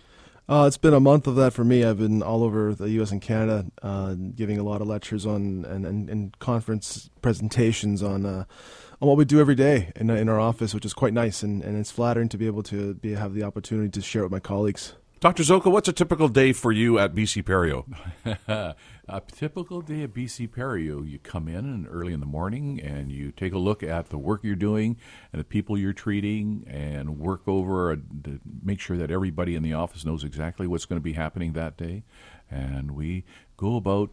Uh, 0.47 0.65
it's 0.67 0.77
been 0.77 0.93
a 0.93 0.99
month 0.99 1.25
of 1.25 1.35
that 1.37 1.53
for 1.53 1.63
me. 1.63 1.85
I've 1.85 1.99
been 1.99 2.21
all 2.21 2.43
over 2.43 2.75
the 2.75 2.89
U.S. 2.91 3.11
and 3.11 3.21
Canada, 3.21 3.65
uh, 3.81 4.13
giving 4.13 4.59
a 4.59 4.63
lot 4.63 4.81
of 4.81 4.87
lectures 4.87 5.25
on 5.25 5.65
and, 5.65 5.85
and, 5.85 6.09
and 6.09 6.37
conference 6.39 7.09
presentations 7.21 8.03
on 8.03 8.25
uh, 8.25 8.43
on 9.01 9.07
what 9.07 9.17
we 9.17 9.25
do 9.25 9.39
every 9.39 9.55
day 9.55 9.91
in, 9.95 10.09
in 10.09 10.29
our 10.29 10.39
office, 10.39 10.73
which 10.73 10.85
is 10.85 10.93
quite 10.93 11.13
nice, 11.13 11.43
and, 11.43 11.61
and 11.63 11.77
it's 11.77 11.91
flattering 11.91 12.29
to 12.29 12.37
be 12.37 12.45
able 12.45 12.63
to 12.63 12.93
be 12.95 13.13
have 13.13 13.33
the 13.33 13.43
opportunity 13.43 13.89
to 13.89 14.01
share 14.01 14.21
it 14.21 14.25
with 14.25 14.31
my 14.31 14.39
colleagues. 14.39 14.95
Dr. 15.23 15.43
Zokol, 15.43 15.71
what's 15.71 15.87
a 15.87 15.93
typical 15.93 16.27
day 16.27 16.51
for 16.51 16.73
you 16.73 16.99
at 16.99 17.15
BC 17.15 17.43
Perio? 17.43 17.85
a 19.07 19.21
typical 19.31 19.79
day 19.79 20.03
at 20.03 20.13
BC 20.13 20.49
Perio, 20.49 21.09
you 21.09 21.17
come 21.17 21.47
in 21.47 21.63
and 21.63 21.87
early 21.89 22.11
in 22.11 22.19
the 22.19 22.25
morning 22.25 22.81
and 22.81 23.09
you 23.09 23.31
take 23.31 23.53
a 23.53 23.57
look 23.57 23.81
at 23.83 24.09
the 24.09 24.17
work 24.17 24.41
you're 24.43 24.53
doing 24.53 24.97
and 25.31 25.39
the 25.39 25.45
people 25.45 25.77
you're 25.77 25.93
treating 25.93 26.65
and 26.67 27.19
work 27.19 27.47
over 27.47 27.95
to 27.95 28.41
make 28.61 28.81
sure 28.81 28.97
that 28.97 29.09
everybody 29.09 29.55
in 29.55 29.63
the 29.63 29.71
office 29.71 30.03
knows 30.03 30.25
exactly 30.25 30.67
what's 30.67 30.83
going 30.83 30.99
to 30.99 31.01
be 31.01 31.13
happening 31.13 31.53
that 31.53 31.77
day. 31.77 32.03
And 32.51 32.91
we 32.91 33.23
go 33.55 33.77
about 33.77 34.09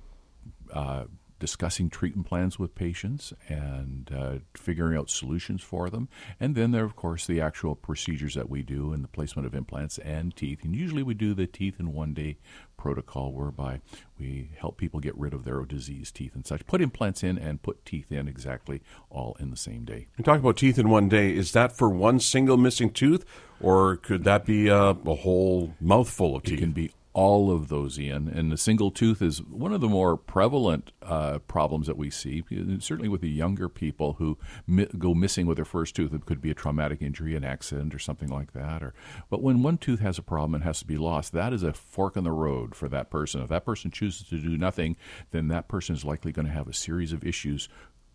uh, 0.72 1.06
discussing 1.40 1.90
treatment 1.90 2.28
plans 2.28 2.56
with 2.58 2.76
patients 2.76 3.32
and 3.48 4.10
uh, 4.16 4.34
figuring 4.56 4.96
out 4.96 5.10
solutions 5.10 5.62
for 5.62 5.90
them. 5.90 6.08
And 6.38 6.54
then 6.54 6.70
there 6.70 6.82
are, 6.82 6.86
of 6.86 6.94
course, 6.94 7.26
the 7.26 7.40
actual 7.40 7.74
procedures 7.74 8.34
that 8.34 8.48
we 8.48 8.62
do 8.62 8.92
and 8.92 9.02
the 9.02 9.08
placement 9.08 9.46
of 9.46 9.54
implants 9.54 9.98
and 9.98 10.36
teeth. 10.36 10.62
And 10.62 10.76
usually 10.76 11.02
we 11.02 11.14
do 11.14 11.34
the 11.34 11.48
teeth 11.48 11.80
in 11.80 11.92
one 11.92 12.14
day 12.14 12.36
protocol 12.76 13.32
whereby 13.32 13.80
we 14.18 14.50
help 14.56 14.76
people 14.76 15.00
get 15.00 15.16
rid 15.18 15.34
of 15.34 15.44
their 15.44 15.62
diseased 15.64 16.14
teeth 16.14 16.34
and 16.34 16.46
such. 16.46 16.66
Put 16.66 16.80
implants 16.80 17.22
in 17.22 17.36
and 17.36 17.60
put 17.60 17.84
teeth 17.84 18.12
in 18.12 18.28
exactly 18.28 18.80
all 19.10 19.36
in 19.40 19.50
the 19.50 19.56
same 19.56 19.84
day. 19.84 20.06
You 20.16 20.24
talk 20.24 20.38
about 20.38 20.56
teeth 20.56 20.78
in 20.78 20.88
one 20.88 21.08
day. 21.08 21.34
Is 21.34 21.52
that 21.52 21.76
for 21.76 21.90
one 21.90 22.20
single 22.20 22.56
missing 22.56 22.90
tooth, 22.90 23.24
or 23.60 23.96
could 23.96 24.24
that 24.24 24.46
be 24.46 24.68
a, 24.68 24.90
a 24.90 25.14
whole 25.14 25.74
mouthful 25.80 26.36
of 26.36 26.44
It 26.44 26.50
teeth? 26.50 26.58
can 26.60 26.72
be 26.72 26.90
all 27.12 27.50
of 27.50 27.68
those, 27.68 27.98
in. 27.98 28.28
And 28.28 28.52
the 28.52 28.56
single 28.56 28.90
tooth 28.90 29.20
is 29.20 29.42
one 29.42 29.72
of 29.72 29.80
the 29.80 29.88
more 29.88 30.16
prevalent 30.16 30.92
uh, 31.02 31.38
problems 31.40 31.88
that 31.88 31.96
we 31.96 32.08
see, 32.08 32.44
certainly 32.78 33.08
with 33.08 33.20
the 33.20 33.28
younger 33.28 33.68
people 33.68 34.14
who 34.14 34.38
mi- 34.66 34.86
go 34.96 35.12
missing 35.12 35.46
with 35.46 35.56
their 35.56 35.64
first 35.64 35.96
tooth. 35.96 36.14
It 36.14 36.24
could 36.24 36.40
be 36.40 36.50
a 36.50 36.54
traumatic 36.54 37.02
injury, 37.02 37.34
an 37.34 37.44
accident, 37.44 37.94
or 37.94 37.98
something 37.98 38.28
like 38.28 38.52
that. 38.52 38.82
Or, 38.82 38.94
but 39.28 39.42
when 39.42 39.62
one 39.62 39.76
tooth 39.76 40.00
has 40.00 40.18
a 40.18 40.22
problem 40.22 40.54
and 40.54 40.64
has 40.64 40.78
to 40.80 40.86
be 40.86 40.98
lost, 40.98 41.32
that 41.32 41.52
is 41.52 41.64
a 41.64 41.72
fork 41.72 42.16
in 42.16 42.24
the 42.24 42.30
road 42.30 42.74
for 42.76 42.88
that 42.88 43.10
person. 43.10 43.42
If 43.42 43.48
that 43.48 43.64
person 43.64 43.90
chooses 43.90 44.28
to 44.28 44.38
do 44.38 44.56
nothing, 44.56 44.96
then 45.32 45.48
that 45.48 45.66
person 45.66 45.96
is 45.96 46.04
likely 46.04 46.30
going 46.30 46.46
to 46.46 46.52
have 46.52 46.68
a 46.68 46.72
series 46.72 47.12
of 47.12 47.24
issues 47.24 47.68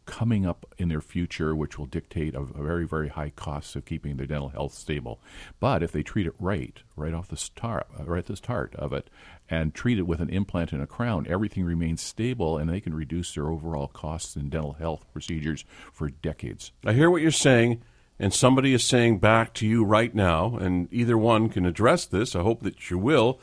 coming 0.06 0.46
up 0.46 0.66
in 0.78 0.90
their 0.90 1.02
future, 1.02 1.56
which 1.56 1.78
will 1.78 1.86
dictate 1.86 2.36
a, 2.36 2.40
a 2.40 2.64
very, 2.64 2.88
very 2.88 3.10
high 3.10 3.32
cost 3.32 3.76
of 3.76 3.86
keeping 3.86 4.18
their 4.18 4.26
dental 4.26 4.50
health 4.50 4.74
stable. 4.74 5.20
But 5.60 5.84
if 5.84 5.92
they 5.92 6.04
treat 6.04 6.28
it 6.28 6.36
right, 6.40 6.78
right 6.96 7.14
off 7.14 7.28
the 7.28 7.38
start, 7.38 7.88
uh, 8.00 8.04
right 8.04 8.20
at 8.20 8.26
the 8.28 8.36
start 8.36 8.76
of 8.76 8.94
it, 8.94 9.10
and 9.50 9.74
treat 9.74 10.00
it 10.00 10.08
with 10.08 10.20
an 10.22 10.30
implant 10.30 10.72
and 10.72 10.82
a 10.82 10.88
crown, 10.88 11.28
everything 11.30 11.64
remains 11.64 12.02
stable, 12.02 12.58
and 12.58 12.70
they 12.70 12.80
can 12.80 12.96
reduce 12.96 13.34
their 13.34 13.50
overall 13.50 13.88
costs 13.88 14.36
in 14.36 14.50
dental 14.50 14.74
health 14.74 15.06
procedures 15.14 15.66
for 15.92 16.10
decades. 16.10 16.72
I 16.86 16.94
hear 16.94 17.12
what 17.12 17.22
you're 17.22 17.32
saying, 17.32 17.82
and 18.18 18.34
somebody 18.34 18.74
is 18.74 18.84
saying 18.84 19.20
back 19.20 19.54
to 19.56 19.68
you 19.68 19.84
right 19.84 20.14
now, 20.14 20.58
and 20.58 20.88
either 20.92 21.18
one 21.18 21.50
can 21.50 21.66
address 21.66 22.06
this. 22.06 22.36
I 22.36 22.42
hope 22.42 22.64
that 22.64 22.90
you 22.90 22.98
will. 22.98 23.40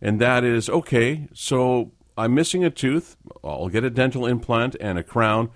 And 0.00 0.20
that 0.20 0.44
is 0.44 0.68
okay, 0.68 1.28
so 1.32 1.92
I'm 2.16 2.34
missing 2.34 2.64
a 2.64 2.70
tooth. 2.70 3.16
I'll 3.42 3.68
get 3.68 3.84
a 3.84 3.90
dental 3.90 4.26
implant 4.26 4.76
and 4.80 4.98
a 4.98 5.02
crown. 5.02 5.50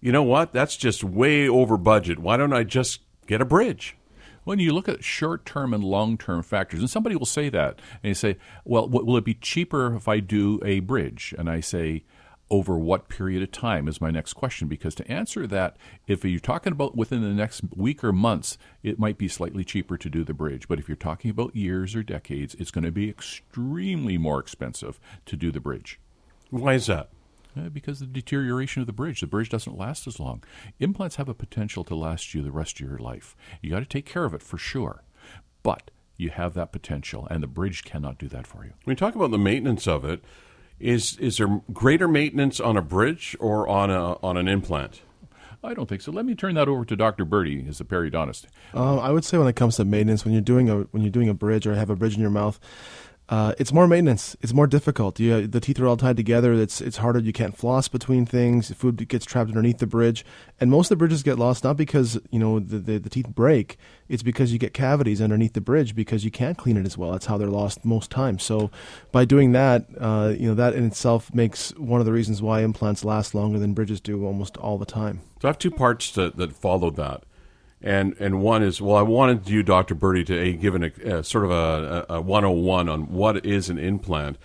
You 0.00 0.12
know 0.12 0.22
what? 0.22 0.52
That's 0.52 0.76
just 0.76 1.02
way 1.02 1.48
over 1.48 1.76
budget. 1.76 2.18
Why 2.18 2.36
don't 2.36 2.52
I 2.52 2.64
just 2.64 3.00
get 3.26 3.40
a 3.40 3.44
bridge? 3.44 3.96
When 4.44 4.58
you 4.58 4.72
look 4.72 4.88
at 4.88 5.04
short 5.04 5.44
term 5.44 5.74
and 5.74 5.84
long 5.84 6.16
term 6.16 6.42
factors, 6.42 6.80
and 6.80 6.88
somebody 6.88 7.16
will 7.16 7.26
say 7.26 7.48
that, 7.50 7.80
and 8.02 8.10
you 8.10 8.14
say, 8.14 8.36
well, 8.64 8.88
will 8.88 9.16
it 9.16 9.24
be 9.24 9.34
cheaper 9.34 9.94
if 9.94 10.08
I 10.08 10.20
do 10.20 10.60
a 10.64 10.80
bridge? 10.80 11.34
And 11.36 11.50
I 11.50 11.60
say, 11.60 12.04
over 12.50 12.78
what 12.78 13.08
period 13.08 13.42
of 13.42 13.52
time 13.52 13.88
is 13.88 14.00
my 14.00 14.10
next 14.10 14.32
question 14.32 14.68
because 14.68 14.94
to 14.94 15.10
answer 15.10 15.46
that 15.46 15.76
if 16.06 16.24
you're 16.24 16.40
talking 16.40 16.72
about 16.72 16.96
within 16.96 17.20
the 17.20 17.28
next 17.28 17.62
week 17.76 18.02
or 18.02 18.12
months 18.12 18.56
it 18.82 18.98
might 18.98 19.18
be 19.18 19.28
slightly 19.28 19.64
cheaper 19.64 19.98
to 19.98 20.08
do 20.08 20.24
the 20.24 20.32
bridge 20.32 20.66
but 20.66 20.78
if 20.78 20.88
you're 20.88 20.96
talking 20.96 21.30
about 21.30 21.54
years 21.54 21.94
or 21.94 22.02
decades 22.02 22.54
it's 22.54 22.70
going 22.70 22.84
to 22.84 22.90
be 22.90 23.08
extremely 23.08 24.16
more 24.16 24.40
expensive 24.40 24.98
to 25.26 25.36
do 25.36 25.50
the 25.50 25.60
bridge 25.60 26.00
Why 26.50 26.72
is 26.74 26.86
that? 26.86 27.10
Uh, 27.58 27.68
because 27.68 28.00
of 28.00 28.08
the 28.08 28.20
deterioration 28.20 28.80
of 28.80 28.86
the 28.86 28.92
bridge. 28.92 29.20
The 29.20 29.26
bridge 29.26 29.48
doesn't 29.48 29.76
last 29.76 30.06
as 30.06 30.20
long. 30.20 30.44
Implants 30.78 31.16
have 31.16 31.28
a 31.28 31.34
potential 31.34 31.82
to 31.84 31.94
last 31.94 32.34
you 32.34 32.42
the 32.42 32.52
rest 32.52 32.80
of 32.80 32.88
your 32.88 32.98
life. 32.98 33.34
You 33.60 33.70
got 33.70 33.80
to 33.80 33.86
take 33.86 34.06
care 34.06 34.24
of 34.24 34.34
it 34.34 34.42
for 34.42 34.58
sure. 34.58 35.02
But 35.62 35.90
you 36.16 36.30
have 36.30 36.54
that 36.54 36.72
potential, 36.72 37.26
and 37.30 37.42
the 37.42 37.46
bridge 37.48 37.84
cannot 37.84 38.18
do 38.18 38.28
that 38.28 38.46
for 38.46 38.64
you. 38.64 38.72
When 38.84 38.92
you 38.92 38.96
talk 38.96 39.14
about 39.14 39.30
the 39.30 39.38
maintenance 39.38 39.86
of 39.86 40.04
it, 40.04 40.22
is 40.78 41.16
is 41.18 41.38
there 41.38 41.60
greater 41.72 42.06
maintenance 42.06 42.60
on 42.60 42.76
a 42.76 42.82
bridge 42.82 43.36
or 43.40 43.66
on 43.66 43.90
a 43.90 44.14
on 44.22 44.36
an 44.36 44.46
implant? 44.46 45.00
I 45.62 45.74
don't 45.74 45.88
think 45.88 46.02
so. 46.02 46.12
Let 46.12 46.24
me 46.24 46.36
turn 46.36 46.54
that 46.54 46.68
over 46.68 46.84
to 46.84 46.94
Dr. 46.94 47.26
Birdi, 47.26 47.68
as 47.68 47.80
a 47.80 47.84
periodontist. 47.84 48.46
Um, 48.72 49.00
I 49.00 49.10
would 49.10 49.24
say 49.24 49.38
when 49.38 49.48
it 49.48 49.56
comes 49.56 49.76
to 49.76 49.84
maintenance, 49.84 50.24
when 50.24 50.32
you're 50.32 50.40
doing 50.40 50.70
a 50.70 50.82
when 50.92 51.02
you're 51.02 51.10
doing 51.10 51.28
a 51.28 51.34
bridge 51.34 51.66
or 51.66 51.74
have 51.74 51.90
a 51.90 51.96
bridge 51.96 52.14
in 52.14 52.20
your 52.20 52.30
mouth, 52.30 52.60
uh, 53.28 53.52
it's 53.58 53.72
more 53.72 53.86
maintenance. 53.86 54.36
It's 54.40 54.54
more 54.54 54.66
difficult. 54.66 55.20
You, 55.20 55.46
the 55.46 55.60
teeth 55.60 55.78
are 55.80 55.86
all 55.86 55.98
tied 55.98 56.16
together. 56.16 56.54
It's 56.54 56.80
it's 56.80 56.96
harder. 56.96 57.18
You 57.18 57.34
can't 57.34 57.56
floss 57.56 57.86
between 57.86 58.24
things. 58.24 58.72
Food 58.72 59.06
gets 59.08 59.26
trapped 59.26 59.50
underneath 59.50 59.78
the 59.78 59.86
bridge, 59.86 60.24
and 60.58 60.70
most 60.70 60.86
of 60.86 60.90
the 60.90 60.96
bridges 60.96 61.22
get 61.22 61.38
lost 61.38 61.62
not 61.62 61.76
because 61.76 62.18
you 62.30 62.38
know 62.38 62.58
the, 62.58 62.78
the, 62.78 62.98
the 62.98 63.10
teeth 63.10 63.28
break. 63.28 63.76
It's 64.08 64.22
because 64.22 64.52
you 64.52 64.58
get 64.58 64.72
cavities 64.72 65.20
underneath 65.20 65.52
the 65.52 65.60
bridge 65.60 65.94
because 65.94 66.24
you 66.24 66.30
can't 66.30 66.56
clean 66.56 66.78
it 66.78 66.86
as 66.86 66.96
well. 66.96 67.12
That's 67.12 67.26
how 67.26 67.36
they're 67.36 67.48
lost 67.48 67.84
most 67.84 68.10
times. 68.10 68.42
So 68.42 68.70
by 69.12 69.26
doing 69.26 69.52
that, 69.52 69.84
uh, 70.00 70.32
you 70.38 70.48
know 70.48 70.54
that 70.54 70.74
in 70.74 70.86
itself 70.86 71.34
makes 71.34 71.70
one 71.76 72.00
of 72.00 72.06
the 72.06 72.12
reasons 72.12 72.40
why 72.40 72.62
implants 72.62 73.04
last 73.04 73.34
longer 73.34 73.58
than 73.58 73.74
bridges 73.74 74.00
do 74.00 74.24
almost 74.24 74.56
all 74.56 74.78
the 74.78 74.86
time. 74.86 75.20
So 75.42 75.48
I 75.48 75.50
have 75.50 75.58
two 75.58 75.70
parts 75.70 76.10
to, 76.12 76.30
that 76.30 76.54
follow 76.54 76.90
that 76.92 77.24
and 77.80 78.14
and 78.18 78.40
one 78.40 78.62
is 78.62 78.80
well, 78.80 78.96
I 78.96 79.02
wanted 79.02 79.48
you, 79.48 79.62
Doctor 79.62 79.94
Birdi, 79.94 80.26
to 80.26 80.52
give 80.54 80.74
an, 80.74 80.84
a, 80.84 81.22
sort 81.22 81.44
of 81.44 81.50
a, 81.50 82.06
a 82.08 82.20
101 82.20 82.88
on 82.88 83.12
what 83.12 83.44
is 83.44 83.70
an 83.70 83.78
implant. 83.78 84.36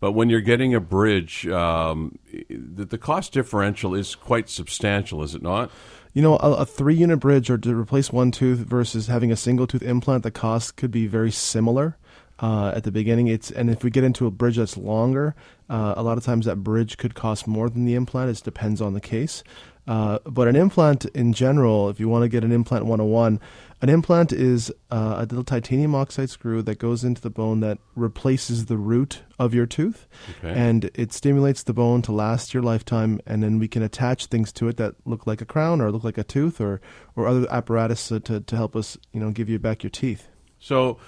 But 0.00 0.12
when 0.12 0.28
you're 0.28 0.40
getting 0.40 0.74
a 0.74 0.80
bridge, 0.80 1.46
um, 1.46 2.18
the, 2.50 2.84
the 2.84 2.98
cost 2.98 3.32
differential 3.32 3.94
is 3.94 4.16
quite 4.16 4.48
substantial, 4.48 5.22
is 5.22 5.34
it 5.34 5.42
not? 5.42 5.70
You 6.12 6.22
know, 6.22 6.36
a, 6.38 6.52
a 6.54 6.66
three 6.66 6.96
unit 6.96 7.20
bridge 7.20 7.48
or 7.48 7.56
to 7.58 7.74
replace 7.74 8.12
one 8.12 8.32
tooth 8.32 8.58
versus 8.58 9.06
having 9.06 9.30
a 9.30 9.36
single 9.36 9.66
tooth 9.66 9.82
implant, 9.82 10.24
the 10.24 10.30
cost 10.30 10.76
could 10.76 10.90
be 10.90 11.06
very 11.06 11.30
similar. 11.30 11.96
Uh, 12.40 12.72
at 12.74 12.82
the 12.82 12.90
beginning. 12.90 13.28
It's 13.28 13.52
and 13.52 13.70
if 13.70 13.84
we 13.84 13.90
get 13.90 14.02
into 14.02 14.26
a 14.26 14.30
bridge 14.32 14.56
that's 14.56 14.76
longer, 14.76 15.36
uh, 15.70 15.94
a 15.96 16.02
lot 16.02 16.18
of 16.18 16.24
times 16.24 16.46
that 16.46 16.56
bridge 16.56 16.96
could 16.96 17.14
cost 17.14 17.46
more 17.46 17.70
than 17.70 17.84
the 17.84 17.94
implant. 17.94 18.36
It 18.36 18.42
depends 18.42 18.80
on 18.80 18.94
the 18.94 19.00
case. 19.00 19.44
Uh, 19.86 20.18
but 20.24 20.46
an 20.46 20.54
implant 20.54 21.06
in 21.06 21.32
general, 21.32 21.88
if 21.88 21.98
you 21.98 22.08
want 22.08 22.22
to 22.22 22.28
get 22.28 22.44
an 22.44 22.52
implant 22.52 22.84
101, 22.84 23.40
an 23.80 23.88
implant 23.88 24.32
is 24.32 24.70
uh, 24.92 25.16
a 25.18 25.22
little 25.22 25.42
titanium 25.42 25.92
oxide 25.96 26.30
screw 26.30 26.62
that 26.62 26.78
goes 26.78 27.02
into 27.02 27.20
the 27.20 27.30
bone 27.30 27.58
that 27.60 27.78
replaces 27.96 28.66
the 28.66 28.76
root 28.76 29.22
of 29.40 29.52
your 29.52 29.66
tooth. 29.66 30.06
Okay. 30.38 30.52
And 30.56 30.88
it 30.94 31.12
stimulates 31.12 31.64
the 31.64 31.72
bone 31.72 32.00
to 32.02 32.12
last 32.12 32.54
your 32.54 32.62
lifetime. 32.62 33.20
And 33.26 33.42
then 33.42 33.58
we 33.58 33.66
can 33.66 33.82
attach 33.82 34.26
things 34.26 34.52
to 34.52 34.68
it 34.68 34.76
that 34.76 34.94
look 35.04 35.26
like 35.26 35.40
a 35.40 35.44
crown 35.44 35.80
or 35.80 35.90
look 35.90 36.04
like 36.04 36.18
a 36.18 36.22
tooth 36.22 36.60
or, 36.60 36.80
or 37.16 37.26
other 37.26 37.50
apparatus 37.50 38.06
to, 38.08 38.20
to, 38.20 38.40
to 38.40 38.56
help 38.56 38.76
us, 38.76 38.96
you 39.12 39.18
know, 39.18 39.32
give 39.32 39.48
you 39.48 39.58
back 39.58 39.82
your 39.82 39.90
teeth. 39.90 40.28
So 40.60 40.98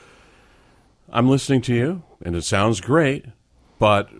I'm 1.10 1.28
listening 1.28 1.60
to 1.62 1.74
you, 1.74 2.02
and 2.24 2.34
it 2.34 2.42
sounds 2.42 2.80
great, 2.80 3.26
but 3.78 4.10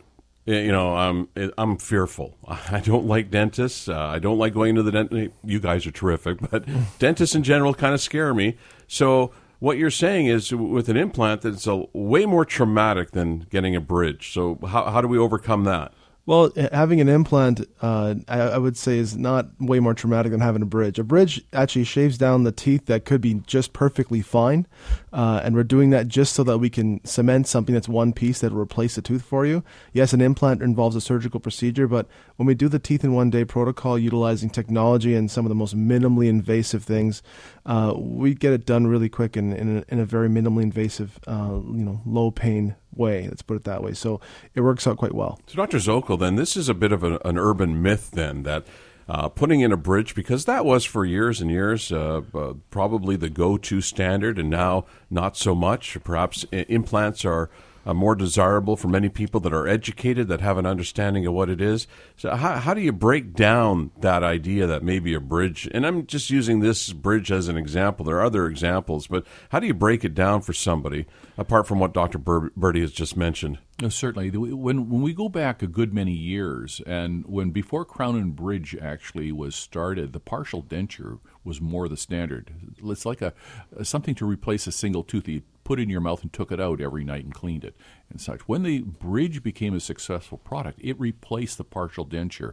you 0.46 0.72
know, 0.72 0.94
I'm 0.94 1.28
I'm 1.56 1.76
fearful. 1.78 2.36
I 2.46 2.80
don't 2.80 3.06
like 3.06 3.30
dentists. 3.30 3.88
Uh, 3.88 3.98
I 3.98 4.18
don't 4.18 4.38
like 4.38 4.54
going 4.54 4.74
to 4.74 4.82
the 4.82 4.92
dentist. 4.92 5.32
You 5.42 5.60
guys 5.60 5.86
are 5.86 5.90
terrific, 5.90 6.38
but 6.50 6.64
dentists 6.98 7.34
in 7.34 7.42
general 7.42 7.74
kind 7.74 7.94
of 7.94 8.00
scare 8.00 8.34
me. 8.34 8.56
So 8.86 9.32
what 9.60 9.78
you're 9.78 9.90
saying 9.90 10.26
is, 10.26 10.52
with 10.52 10.88
an 10.88 10.96
implant, 10.96 11.42
that 11.42 11.54
it's 11.54 11.66
a 11.66 11.86
way 11.92 12.26
more 12.26 12.44
traumatic 12.44 13.12
than 13.12 13.46
getting 13.50 13.74
a 13.74 13.80
bridge. 13.80 14.32
So 14.32 14.58
how 14.66 14.90
how 14.90 15.00
do 15.00 15.08
we 15.08 15.18
overcome 15.18 15.64
that? 15.64 15.92
Well, 16.26 16.52
having 16.72 17.02
an 17.02 17.10
implant, 17.10 17.60
uh, 17.82 18.14
I, 18.28 18.40
I, 18.40 18.58
would 18.58 18.78
say, 18.78 18.96
is 18.96 19.14
not 19.14 19.48
way 19.60 19.78
more 19.78 19.92
traumatic 19.92 20.32
than 20.32 20.40
having 20.40 20.62
a 20.62 20.66
bridge. 20.66 20.98
A 20.98 21.04
bridge 21.04 21.44
actually 21.52 21.84
shaves 21.84 22.16
down 22.16 22.44
the 22.44 22.52
teeth 22.52 22.86
that 22.86 23.04
could 23.04 23.20
be 23.20 23.42
just 23.46 23.74
perfectly 23.74 24.22
fine, 24.22 24.66
uh, 25.12 25.42
and 25.44 25.54
we're 25.54 25.64
doing 25.64 25.90
that 25.90 26.08
just 26.08 26.32
so 26.32 26.42
that 26.44 26.56
we 26.56 26.70
can 26.70 27.04
cement 27.04 27.46
something 27.46 27.74
that's 27.74 27.90
one 27.90 28.14
piece 28.14 28.40
that 28.40 28.52
will 28.52 28.62
replace 28.62 28.94
the 28.94 29.02
tooth 29.02 29.22
for 29.22 29.44
you. 29.44 29.62
Yes, 29.92 30.14
an 30.14 30.22
implant 30.22 30.62
involves 30.62 30.96
a 30.96 31.00
surgical 31.02 31.40
procedure, 31.40 31.86
but 31.86 32.08
when 32.36 32.46
we 32.46 32.54
do 32.54 32.68
the 32.70 32.78
teeth 32.78 33.04
in 33.04 33.12
one 33.12 33.28
day 33.28 33.44
protocol 33.44 33.98
utilizing 33.98 34.48
technology 34.48 35.14
and 35.14 35.30
some 35.30 35.44
of 35.44 35.50
the 35.50 35.54
most 35.54 35.76
minimally 35.76 36.28
invasive 36.28 36.84
things, 36.84 37.22
uh, 37.66 37.92
we 37.94 38.32
get 38.32 38.54
it 38.54 38.64
done 38.64 38.86
really 38.86 39.10
quick 39.10 39.36
and 39.36 39.52
in, 39.52 39.76
in, 39.76 39.84
in, 39.88 39.98
a 40.00 40.06
very 40.06 40.28
minimally 40.28 40.62
invasive, 40.62 41.18
uh, 41.26 41.60
you 41.66 41.84
know, 41.84 42.00
low 42.06 42.30
pain 42.30 42.76
way. 42.96 43.26
Let's 43.28 43.42
put 43.42 43.56
it 43.56 43.64
that 43.64 43.82
way. 43.82 43.92
So 43.92 44.20
it 44.54 44.60
works 44.60 44.86
out 44.86 44.96
quite 44.96 45.14
well. 45.14 45.38
So, 45.46 45.56
Dr. 45.56 45.78
Zokol, 45.78 46.18
then 46.18 46.36
this 46.36 46.56
is 46.56 46.68
a 46.68 46.74
bit 46.74 46.92
of 46.92 47.02
a, 47.02 47.18
an 47.24 47.38
urban 47.38 47.82
myth, 47.82 48.10
then 48.12 48.42
that 48.44 48.66
uh, 49.08 49.28
putting 49.28 49.60
in 49.60 49.72
a 49.72 49.76
bridge 49.76 50.14
because 50.14 50.46
that 50.46 50.64
was 50.64 50.84
for 50.84 51.04
years 51.04 51.40
and 51.40 51.50
years 51.50 51.92
uh, 51.92 52.22
uh, 52.34 52.54
probably 52.70 53.16
the 53.16 53.28
go-to 53.28 53.80
standard, 53.80 54.38
and 54.38 54.48
now 54.48 54.86
not 55.10 55.36
so 55.36 55.54
much. 55.54 55.98
Perhaps 56.04 56.44
implants 56.52 57.24
are 57.24 57.50
uh, 57.86 57.94
more 57.94 58.14
desirable 58.14 58.76
for 58.76 58.88
many 58.88 59.08
people 59.08 59.40
that 59.40 59.52
are 59.52 59.68
educated, 59.68 60.28
that 60.28 60.40
have 60.40 60.58
an 60.58 60.66
understanding 60.66 61.26
of 61.26 61.32
what 61.32 61.50
it 61.50 61.60
is. 61.60 61.86
So, 62.16 62.34
how, 62.34 62.56
how 62.56 62.74
do 62.74 62.80
you 62.80 62.92
break 62.92 63.34
down 63.34 63.90
that 64.00 64.22
idea 64.22 64.66
that 64.66 64.82
maybe 64.82 65.14
a 65.14 65.20
bridge, 65.20 65.68
and 65.72 65.86
I'm 65.86 66.06
just 66.06 66.30
using 66.30 66.60
this 66.60 66.92
bridge 66.92 67.30
as 67.30 67.48
an 67.48 67.56
example, 67.56 68.04
there 68.04 68.16
are 68.16 68.24
other 68.24 68.46
examples, 68.46 69.06
but 69.06 69.26
how 69.50 69.60
do 69.60 69.66
you 69.66 69.74
break 69.74 70.04
it 70.04 70.14
down 70.14 70.42
for 70.42 70.52
somebody, 70.52 71.06
apart 71.36 71.66
from 71.66 71.78
what 71.78 71.92
Dr. 71.92 72.18
Birdi 72.18 72.80
has 72.80 72.92
just 72.92 73.16
mentioned? 73.16 73.58
Uh, 73.82 73.88
certainly. 73.88 74.30
When, 74.30 74.88
when 74.88 75.02
we 75.02 75.12
go 75.12 75.28
back 75.28 75.62
a 75.62 75.66
good 75.66 75.92
many 75.92 76.12
years, 76.12 76.80
and 76.86 77.26
when 77.26 77.50
before 77.50 77.84
Crown 77.84 78.16
and 78.16 78.36
Bridge 78.36 78.76
actually 78.80 79.32
was 79.32 79.56
started, 79.56 80.12
the 80.12 80.20
partial 80.20 80.62
denture 80.62 81.18
was 81.42 81.60
more 81.60 81.88
the 81.88 81.96
standard. 81.96 82.52
It's 82.84 83.04
like 83.04 83.20
a, 83.20 83.34
something 83.82 84.14
to 84.16 84.24
replace 84.24 84.66
a 84.66 84.72
single 84.72 85.02
tooth 85.02 85.28
put 85.64 85.80
in 85.80 85.88
your 85.88 86.00
mouth 86.00 86.22
and 86.22 86.32
took 86.32 86.52
it 86.52 86.60
out 86.60 86.80
every 86.80 87.04
night 87.04 87.24
and 87.24 87.34
cleaned 87.34 87.64
it 87.64 87.74
and 88.10 88.20
such. 88.20 88.42
When 88.42 88.62
the 88.62 88.80
bridge 88.80 89.42
became 89.42 89.74
a 89.74 89.80
successful 89.80 90.38
product, 90.38 90.78
it 90.82 90.98
replaced 91.00 91.58
the 91.58 91.64
partial 91.64 92.06
denture 92.06 92.52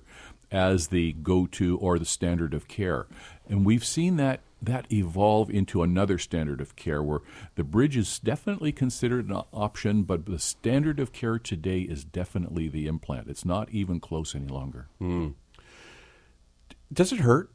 as 0.51 0.87
the 0.87 1.13
go-to 1.13 1.77
or 1.77 1.97
the 1.97 2.05
standard 2.05 2.53
of 2.53 2.67
care. 2.67 3.07
And 3.47 3.65
we've 3.65 3.85
seen 3.85 4.17
that 4.17 4.41
that 4.61 4.91
evolve 4.91 5.49
into 5.49 5.81
another 5.81 6.19
standard 6.19 6.61
of 6.61 6.75
care 6.75 7.01
where 7.01 7.21
the 7.55 7.63
bridge 7.63 7.97
is 7.97 8.19
definitely 8.19 8.71
considered 8.71 9.27
an 9.27 9.41
option, 9.51 10.03
but 10.03 10.27
the 10.27 10.37
standard 10.37 10.99
of 10.99 11.11
care 11.11 11.39
today 11.39 11.79
is 11.79 12.03
definitely 12.03 12.67
the 12.67 12.85
implant. 12.85 13.27
It's 13.27 13.43
not 13.43 13.69
even 13.71 13.99
close 13.99 14.35
any 14.35 14.45
longer. 14.45 14.87
Mm. 15.01 15.33
Does 16.93 17.11
it 17.11 17.21
hurt? 17.21 17.49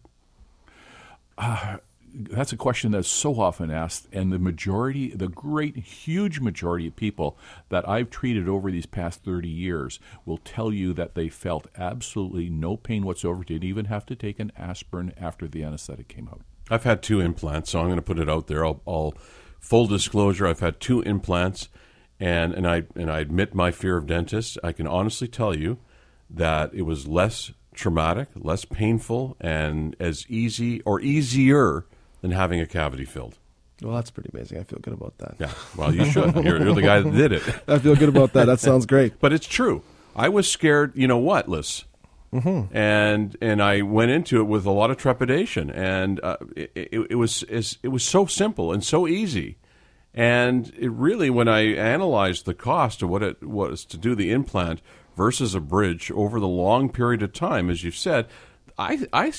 Uh, 1.38 1.76
that's 2.18 2.52
a 2.52 2.56
question 2.56 2.92
that's 2.92 3.08
so 3.08 3.38
often 3.40 3.70
asked, 3.70 4.08
and 4.12 4.32
the 4.32 4.38
majority, 4.38 5.10
the 5.10 5.28
great, 5.28 5.76
huge 5.76 6.40
majority 6.40 6.86
of 6.86 6.96
people 6.96 7.36
that 7.68 7.86
I've 7.88 8.08
treated 8.08 8.48
over 8.48 8.70
these 8.70 8.86
past 8.86 9.22
30 9.22 9.48
years 9.48 10.00
will 10.24 10.38
tell 10.38 10.72
you 10.72 10.94
that 10.94 11.14
they 11.14 11.28
felt 11.28 11.66
absolutely 11.76 12.48
no 12.48 12.76
pain 12.76 13.04
whatsoever, 13.04 13.44
didn't 13.44 13.68
even 13.68 13.86
have 13.86 14.06
to 14.06 14.16
take 14.16 14.40
an 14.40 14.50
aspirin 14.56 15.12
after 15.18 15.46
the 15.46 15.62
anesthetic 15.62 16.08
came 16.08 16.28
out. 16.28 16.40
I've 16.70 16.84
had 16.84 17.02
two 17.02 17.20
implants, 17.20 17.70
so 17.70 17.80
I'm 17.80 17.86
going 17.86 17.96
to 17.96 18.02
put 18.02 18.18
it 18.18 18.30
out 18.30 18.46
there. 18.46 18.64
I'll, 18.64 18.80
I'll 18.86 19.14
full 19.60 19.86
disclosure, 19.86 20.46
I've 20.46 20.60
had 20.60 20.80
two 20.80 21.02
implants, 21.02 21.68
and, 22.18 22.54
and 22.54 22.66
I 22.66 22.84
and 22.94 23.10
I 23.10 23.20
admit 23.20 23.54
my 23.54 23.70
fear 23.70 23.98
of 23.98 24.06
dentists. 24.06 24.56
I 24.64 24.72
can 24.72 24.86
honestly 24.86 25.28
tell 25.28 25.54
you 25.54 25.78
that 26.30 26.72
it 26.72 26.82
was 26.82 27.06
less 27.06 27.52
traumatic, 27.74 28.28
less 28.34 28.64
painful, 28.64 29.36
and 29.38 29.94
as 30.00 30.24
easy 30.30 30.80
or 30.82 30.98
easier 31.00 31.84
than 32.26 32.36
having 32.36 32.60
a 32.60 32.66
cavity 32.66 33.04
filled. 33.04 33.38
Well, 33.82 33.94
that's 33.94 34.10
pretty 34.10 34.30
amazing. 34.32 34.58
I 34.58 34.64
feel 34.64 34.78
good 34.80 34.94
about 34.94 35.18
that. 35.18 35.36
Yeah. 35.38 35.52
Well, 35.76 35.94
you 35.94 36.06
should. 36.06 36.34
you're, 36.34 36.62
you're, 36.62 36.74
the 36.74 36.82
guy 36.82 37.00
that 37.00 37.12
did 37.12 37.32
it. 37.32 37.42
I 37.68 37.78
feel 37.78 37.94
good 37.94 38.08
about 38.08 38.32
that. 38.32 38.46
That 38.46 38.58
sounds 38.58 38.86
great. 38.86 39.20
but 39.20 39.32
it's 39.32 39.46
true. 39.46 39.82
I 40.14 40.28
was 40.28 40.50
scared. 40.50 40.92
You 40.96 41.06
know 41.06 41.18
what, 41.18 41.48
Liz? 41.48 41.84
Mm-hmm. 42.32 42.76
And 42.76 43.36
and 43.40 43.62
I 43.62 43.82
went 43.82 44.10
into 44.10 44.40
it 44.40 44.44
with 44.44 44.66
a 44.66 44.70
lot 44.70 44.90
of 44.90 44.96
trepidation, 44.96 45.70
and 45.70 46.20
uh, 46.24 46.38
it, 46.56 46.72
it, 46.74 47.06
it, 47.10 47.14
was 47.14 47.44
it 47.44 47.88
was 47.88 48.02
so 48.02 48.26
simple 48.26 48.72
and 48.72 48.82
so 48.82 49.06
easy, 49.06 49.58
and 50.12 50.72
it 50.76 50.90
really 50.90 51.30
when 51.30 51.46
I 51.46 51.74
analyzed 51.74 52.46
the 52.46 52.54
cost 52.54 53.02
of 53.02 53.10
what 53.10 53.22
it 53.22 53.42
was 53.42 53.84
to 53.86 53.96
do 53.96 54.14
the 54.14 54.32
implant 54.32 54.82
versus 55.16 55.54
a 55.54 55.60
bridge 55.60 56.10
over 56.10 56.40
the 56.40 56.48
long 56.48 56.88
period 56.90 57.22
of 57.22 57.32
time, 57.32 57.70
as 57.70 57.84
you've 57.84 57.96
said, 57.96 58.26
I 58.76 59.06
I 59.12 59.32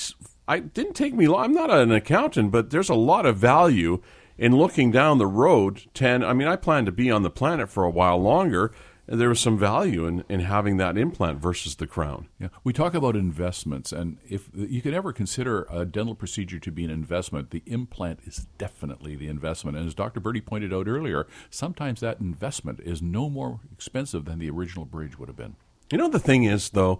I 0.47 0.59
didn't 0.59 0.93
take 0.93 1.13
me 1.13 1.27
long. 1.27 1.43
I'm 1.43 1.53
not 1.53 1.71
an 1.71 1.91
accountant, 1.91 2.51
but 2.51 2.69
there's 2.69 2.89
a 2.89 2.95
lot 2.95 3.25
of 3.25 3.37
value 3.37 4.01
in 4.37 4.55
looking 4.55 4.91
down 4.91 5.17
the 5.17 5.27
road. 5.27 5.85
Ten. 5.93 6.23
I 6.23 6.33
mean, 6.33 6.47
I 6.47 6.55
plan 6.55 6.85
to 6.85 6.91
be 6.91 7.11
on 7.11 7.23
the 7.23 7.29
planet 7.29 7.69
for 7.69 7.83
a 7.83 7.89
while 7.89 8.17
longer. 8.17 8.71
And 9.09 9.21
there 9.21 9.29
was 9.29 9.39
some 9.39 9.57
value 9.57 10.05
in, 10.05 10.25
in 10.27 10.41
having 10.41 10.75
that 10.77 10.97
implant 10.97 11.39
versus 11.39 11.75
the 11.75 11.87
crown. 11.87 12.27
Yeah, 12.39 12.49
we 12.65 12.73
talk 12.73 12.93
about 12.93 13.15
investments, 13.15 13.93
and 13.93 14.17
if 14.27 14.49
you 14.53 14.81
could 14.81 14.93
ever 14.93 15.13
consider 15.13 15.65
a 15.71 15.85
dental 15.85 16.13
procedure 16.13 16.59
to 16.59 16.71
be 16.71 16.83
an 16.83 16.91
investment, 16.91 17.51
the 17.51 17.63
implant 17.65 18.19
is 18.25 18.47
definitely 18.57 19.15
the 19.15 19.29
investment. 19.29 19.77
And 19.77 19.87
as 19.87 19.93
Dr. 19.93 20.19
Birdi 20.19 20.45
pointed 20.45 20.73
out 20.73 20.89
earlier, 20.89 21.25
sometimes 21.49 22.01
that 22.01 22.19
investment 22.19 22.81
is 22.81 23.01
no 23.01 23.29
more 23.29 23.61
expensive 23.71 24.25
than 24.25 24.39
the 24.39 24.49
original 24.49 24.83
bridge 24.83 25.17
would 25.17 25.29
have 25.29 25.37
been. 25.37 25.55
You 25.89 25.97
know, 25.97 26.09
the 26.09 26.19
thing 26.19 26.43
is, 26.43 26.71
though, 26.71 26.99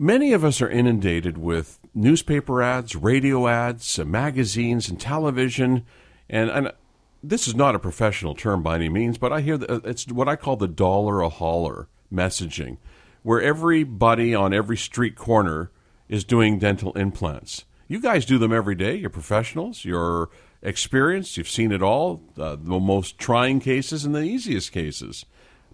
Many 0.00 0.32
of 0.32 0.44
us 0.44 0.62
are 0.62 0.70
inundated 0.70 1.38
with 1.38 1.80
newspaper 1.92 2.62
ads, 2.62 2.94
radio 2.94 3.48
ads, 3.48 3.98
uh, 3.98 4.04
magazines, 4.04 4.88
and 4.88 5.00
television. 5.00 5.84
And, 6.30 6.50
and 6.50 6.72
this 7.20 7.48
is 7.48 7.56
not 7.56 7.74
a 7.74 7.80
professional 7.80 8.36
term 8.36 8.62
by 8.62 8.76
any 8.76 8.88
means, 8.88 9.18
but 9.18 9.32
I 9.32 9.40
hear 9.40 9.58
that 9.58 9.68
uh, 9.68 9.80
it's 9.82 10.06
what 10.06 10.28
I 10.28 10.36
call 10.36 10.54
the 10.54 10.68
dollar 10.68 11.20
a 11.20 11.28
holler 11.28 11.88
messaging, 12.12 12.76
where 13.24 13.42
everybody 13.42 14.36
on 14.36 14.54
every 14.54 14.76
street 14.76 15.16
corner 15.16 15.72
is 16.08 16.22
doing 16.22 16.60
dental 16.60 16.92
implants. 16.92 17.64
You 17.88 18.00
guys 18.00 18.24
do 18.24 18.38
them 18.38 18.52
every 18.52 18.76
day. 18.76 18.94
You're 18.94 19.10
professionals. 19.10 19.84
You're 19.84 20.30
experienced. 20.62 21.36
You've 21.36 21.48
seen 21.48 21.72
it 21.72 21.82
all 21.82 22.22
uh, 22.38 22.54
the 22.54 22.78
most 22.78 23.18
trying 23.18 23.58
cases 23.58 24.04
and 24.04 24.14
the 24.14 24.22
easiest 24.22 24.70
cases. 24.70 25.26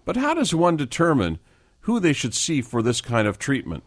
But 0.03 0.17
how 0.17 0.33
does 0.33 0.55
one 0.55 0.77
determine 0.77 1.37
who 1.81 1.99
they 1.99 2.13
should 2.13 2.33
see 2.33 2.63
for 2.63 2.81
this 2.81 3.01
kind 3.01 3.27
of 3.27 3.37
treatment? 3.37 3.83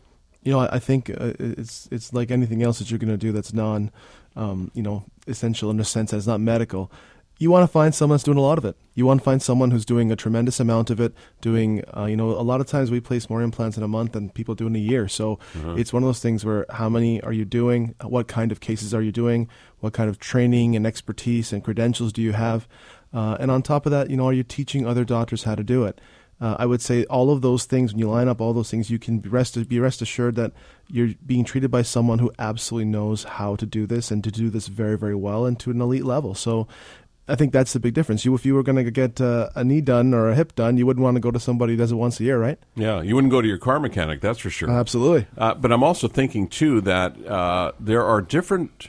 You 0.49 0.55
know, 0.55 0.61
I 0.61 0.79
think 0.79 1.11
uh, 1.11 1.35
it's 1.39 1.89
it's 1.91 2.15
like 2.15 2.31
anything 2.31 2.63
else 2.63 2.79
that 2.79 2.91
you're 2.91 2.99
going 2.99 3.11
to 3.11 3.19
do 3.19 3.33
that's 3.33 3.53
non, 3.53 3.91
um, 4.35 4.71
you 4.73 4.83
know, 4.83 5.05
essential 5.27 5.71
in 5.71 5.77
the 5.77 5.85
sense 5.85 6.11
that 6.11 6.17
it's 6.17 6.27
not 6.27 6.41
medical 6.41 6.91
you 7.39 7.53
want 7.53 7.63
to 7.63 7.69
find 7.69 7.95
someone 7.95 8.17
that's 8.17 8.25
doing 8.25 8.37
a 8.37 8.43
lot 8.43 8.59
of 8.59 8.65
it. 8.65 8.77
You 8.95 9.07
want 9.07 9.21
to 9.21 9.25
find 9.25 9.41
someone 9.41 9.71
who's 9.71 9.85
doing 9.85 10.11
a 10.11 10.17
tremendous 10.17 10.59
amount 10.59 10.91
of 10.91 10.99
it. 10.99 11.15
Doing, 11.41 11.85
uh, 11.97 12.07
you 12.07 12.17
know, 12.17 12.31
a 12.31 12.43
lot 12.43 12.61
of 12.61 12.67
times 12.67 12.91
we 12.91 13.01
place 13.01 13.31
more 13.31 13.43
implants 13.43 13.77
in 13.77 13.85
a 13.85 13.89
month 13.89 14.13
than 14.13 14.31
people 14.31 14.57
do 14.57 14.67
in 14.67 14.75
a 14.75 14.81
year. 14.81 15.07
So 15.07 15.39
uh-huh. 15.55 15.77
it's 15.77 15.93
one 15.93 16.03
of 16.03 16.09
those 16.09 16.21
things 16.21 16.45
where 16.45 16.67
how 16.71 16.89
many 16.89 17.21
are 17.23 17.33
you 17.33 17.45
doing? 17.45 17.95
What 18.03 18.27
kind 18.27 18.51
of 18.51 18.59
cases 18.59 18.93
are 18.93 19.03
you 19.03 19.13
doing? 19.13 19.49
What 19.79 19.93
kind 19.93 20.11
of 20.11 20.19
training 20.19 20.75
and 20.75 20.85
expertise 20.85 21.53
and 21.53 21.63
credentials 21.63 22.13
do 22.13 22.23
you 22.23 22.33
have? 22.33 22.67
Uh, 23.15 23.37
and 23.39 23.51
on 23.51 23.63
top 23.63 23.87
of 23.87 23.93
that, 23.93 24.11
you 24.11 24.17
know, 24.17 24.27
are 24.27 24.33
you 24.33 24.43
teaching 24.43 24.85
other 24.85 25.05
doctors 25.05 25.45
how 25.45 25.55
to 25.55 25.63
do 25.63 25.85
it? 25.85 26.01
Uh, 26.41 26.57
I 26.59 26.67
would 26.67 26.81
say 26.81 27.05
all 27.05 27.31
of 27.31 27.43
those 27.43 27.65
things, 27.65 27.93
when 27.93 27.99
you 27.99 28.09
line 28.09 28.29
up 28.29 28.41
all 28.41 28.53
those 28.53 28.71
things, 28.71 28.91
you 28.91 28.99
can 28.99 29.19
be 29.19 29.29
rest, 29.29 29.69
be 29.69 29.81
rest 29.81 30.01
assured 30.03 30.37
that 30.37 30.53
you're 30.89 31.15
being 31.27 31.45
treated 31.45 31.71
by 31.71 31.83
someone 31.83 32.21
who 32.21 32.31
absolutely 32.39 32.87
knows 32.87 33.25
how 33.25 33.57
to 33.57 33.67
do 33.67 33.87
this 33.87 34.11
and 34.11 34.23
to 34.25 34.31
do 34.31 34.49
this 34.49 34.69
very, 34.69 34.97
very 34.97 35.17
well 35.17 35.47
and 35.47 35.59
to 35.61 35.71
an 35.71 35.81
elite 35.81 36.05
level. 36.05 36.35
So 36.35 36.69
I 37.27 37.35
think 37.35 37.53
that's 37.53 37.73
the 37.73 37.81
big 37.81 37.93
difference. 37.93 38.25
You, 38.25 38.35
if 38.35 38.47
you 38.47 38.55
were 38.55 38.63
going 38.63 38.83
to 38.83 38.91
get 38.91 39.21
uh, 39.21 39.51
a 39.55 39.63
knee 39.63 39.81
done 39.81 40.15
or 40.15 40.31
a 40.31 40.35
hip 40.35 40.55
done, 40.55 40.79
you 40.79 40.87
wouldn't 40.87 41.03
want 41.03 41.17
to 41.17 41.21
go 41.21 41.31
to 41.31 41.41
somebody 41.41 41.75
who 41.75 41.77
does 41.77 41.93
it 41.93 41.97
once 41.97 42.21
a 42.21 42.25
year, 42.25 42.39
right? 42.39 42.59
Yeah, 42.75 43.03
you 43.03 43.15
wouldn't 43.15 43.31
go 43.33 43.43
to 43.43 43.49
your 43.49 43.59
car 43.59 43.79
mechanic, 43.81 44.21
that's 44.21 44.39
for 44.39 44.51
sure. 44.51 44.71
Absolutely. 44.71 45.27
Uh, 45.37 45.55
but 45.55 45.73
I'm 45.73 45.83
also 45.83 46.09
thinking 46.09 46.49
too 46.49 46.81
that 46.83 47.27
uh, 47.27 47.73
there 47.79 48.05
are 48.05 48.23
different 48.23 48.89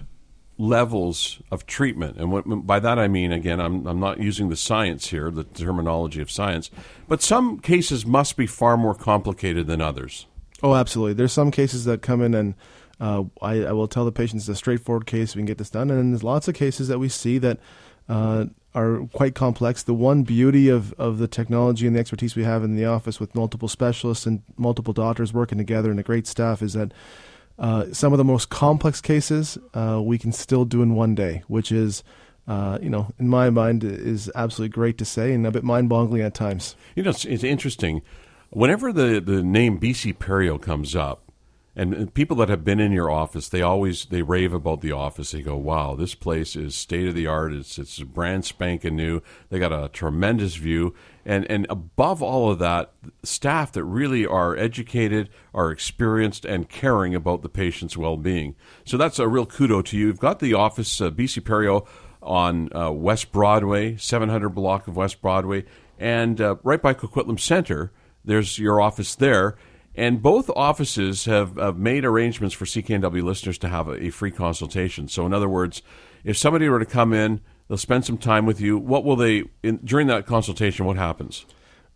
levels 0.59 1.41
of 1.49 1.65
treatment, 1.65 2.17
and 2.17 2.31
what, 2.31 2.43
by 2.67 2.79
that 2.79 2.99
I 2.99 3.07
mean, 3.07 3.31
again, 3.31 3.59
I'm 3.59 3.87
I'm 3.87 3.99
not 3.99 4.19
using 4.19 4.49
the 4.49 4.55
science 4.55 5.07
here, 5.07 5.31
the 5.31 5.45
terminology 5.45 6.21
of 6.21 6.29
science, 6.29 6.69
but 7.07 7.23
some 7.23 7.59
cases 7.59 8.05
must 8.05 8.37
be 8.37 8.45
far 8.45 8.77
more 8.77 8.93
complicated 8.93 9.65
than 9.65 9.81
others. 9.81 10.27
Oh, 10.61 10.75
absolutely. 10.75 11.13
There's 11.13 11.33
some 11.33 11.49
cases 11.49 11.85
that 11.85 12.03
come 12.03 12.21
in 12.21 12.35
and. 12.35 12.53
Uh, 13.01 13.23
I, 13.41 13.63
I 13.63 13.71
will 13.71 13.87
tell 13.87 14.03
the 14.03 14.11
patients 14.11 14.43
it's 14.43 14.49
a 14.49 14.55
straightforward 14.57 15.05
case. 15.05 15.33
We 15.33 15.39
can 15.39 15.45
get 15.45 15.57
this 15.57 15.69
done, 15.69 15.89
and 15.89 16.11
there's 16.11 16.21
lots 16.21 16.49
of 16.49 16.53
cases 16.53 16.89
that 16.89 16.99
we 16.99 17.07
see 17.07 17.37
that 17.37 17.57
uh, 18.09 18.47
are 18.75 19.07
quite 19.13 19.35
complex. 19.35 19.83
The 19.83 19.93
one 19.93 20.23
beauty 20.23 20.67
of, 20.67 20.93
of 20.93 21.17
the 21.17 21.27
technology 21.27 21.87
and 21.87 21.95
the 21.95 21.99
expertise 21.99 22.35
we 22.35 22.43
have 22.43 22.63
in 22.63 22.75
the 22.75 22.85
office 22.85 23.19
with 23.19 23.35
multiple 23.35 23.67
specialists 23.67 24.25
and 24.25 24.43
multiple 24.57 24.93
doctors 24.93 25.33
working 25.33 25.57
together 25.57 25.89
and 25.91 25.99
a 25.99 26.03
great 26.03 26.27
staff 26.27 26.61
is 26.61 26.73
that 26.73 26.91
uh, 27.59 27.91
some 27.91 28.13
of 28.13 28.17
the 28.17 28.23
most 28.23 28.49
complex 28.49 29.01
cases 29.01 29.57
uh, 29.73 30.01
we 30.01 30.17
can 30.17 30.31
still 30.31 30.65
do 30.65 30.81
in 30.81 30.95
one 30.95 31.13
day, 31.13 31.43
which 31.47 31.71
is, 31.71 32.03
uh, 32.47 32.79
you 32.81 32.89
know, 32.89 33.11
in 33.19 33.27
my 33.27 33.49
mind, 33.49 33.83
is 33.83 34.31
absolutely 34.33 34.73
great 34.73 34.97
to 34.97 35.05
say 35.05 35.33
and 35.33 35.45
a 35.45 35.51
bit 35.51 35.63
mind 35.63 35.89
boggling 35.89 36.21
at 36.21 36.33
times. 36.33 36.75
You 36.95 37.03
know, 37.03 37.09
it's, 37.09 37.25
it's 37.25 37.43
interesting. 37.43 38.01
Whenever 38.49 38.93
the, 38.93 39.19
the 39.19 39.43
name 39.43 39.79
BC 39.79 40.17
Perio 40.17 40.59
comes 40.59 40.95
up, 40.95 41.28
and 41.79 42.13
people 42.13 42.36
that 42.38 42.50
have 42.50 42.65
been 42.65 42.81
in 42.81 42.91
your 42.91 43.09
office 43.09 43.48
they 43.48 43.62
always 43.62 44.05
they 44.05 44.21
rave 44.21 44.53
about 44.53 44.81
the 44.81 44.91
office. 44.91 45.31
They 45.31 45.41
go 45.41 45.55
wow 45.55 45.95
this 45.95 46.13
place 46.13 46.57
is 46.57 46.75
state 46.75 47.07
of 47.07 47.15
the 47.15 47.25
art 47.25 47.53
it's 47.53 47.77
it's 47.77 48.00
brand 48.00 48.43
spanking 48.43 48.98
new. 48.98 49.21
They 49.50 49.59
got 49.59 49.71
a 49.71 49.88
tremendous 49.88 50.55
view. 50.55 50.93
And 51.25 51.50
and 51.50 51.65
above 51.69 52.21
all 52.21 52.51
of 52.51 52.59
that 52.59 52.91
staff 53.24 53.71
that 53.71 53.86
really 53.86 54.25
are 54.25 54.57
educated 54.57 55.29
are 55.53 55.71
experienced 55.71 56.43
and 56.43 56.67
caring 56.67 57.15
about 57.15 57.43
the 57.43 57.50
patient's 57.50 57.95
well-being. 57.95 58.55
So 58.83 58.98
that's 58.98 59.17
a 59.17 59.29
real 59.29 59.45
kudo 59.45 59.83
to 59.86 59.98
you. 59.98 60.07
You've 60.07 60.19
got 60.19 60.39
the 60.39 60.53
office 60.53 61.00
uh, 61.00 61.12
bc 61.12 61.39
perio 61.43 61.87
on 62.22 62.75
uh, 62.75 62.92
west 62.92 63.31
broadway 63.31 63.96
700 63.96 64.50
block 64.50 64.89
of 64.89 64.98
west 64.98 65.22
broadway. 65.22 65.63
And 65.98 66.42
uh, 66.42 66.57
right 66.61 66.81
by 66.81 66.94
coquitlam 66.94 67.39
center 67.39 67.94
there's 68.25 68.59
your 68.59 68.81
office 68.81 69.15
there 69.15 69.55
and 70.00 70.22
both 70.22 70.50
offices 70.51 71.25
have, 71.25 71.57
have 71.57 71.77
made 71.77 72.05
arrangements 72.05 72.55
for 72.55 72.64
CKNW 72.64 73.22
listeners 73.22 73.57
to 73.57 73.68
have 73.68 73.90
a, 73.90 74.05
a, 74.05 74.09
free 74.12 74.31
consultation. 74.31 75.09
So, 75.09 75.25
in 75.25 75.33
other 75.33 75.50
words, 75.50 75.81
if 76.24 76.38
somebody 76.38 76.70
were 76.70 76.79
to 76.79 76.85
come 76.85 77.12
in, 77.12 77.42
they'll 77.68 77.77
spend 77.77 78.05
some 78.05 78.18
time 78.18 78.46
with 78.46 78.62
you. 78.62 78.77
What 78.77 79.03
will 79.03 79.18
they, 79.18 79.44
in, 79.62 79.77
during 79.83 80.07
that 80.07 80.25
consultation, 80.25 80.85
what 80.85 80.96
happens? 80.96 81.46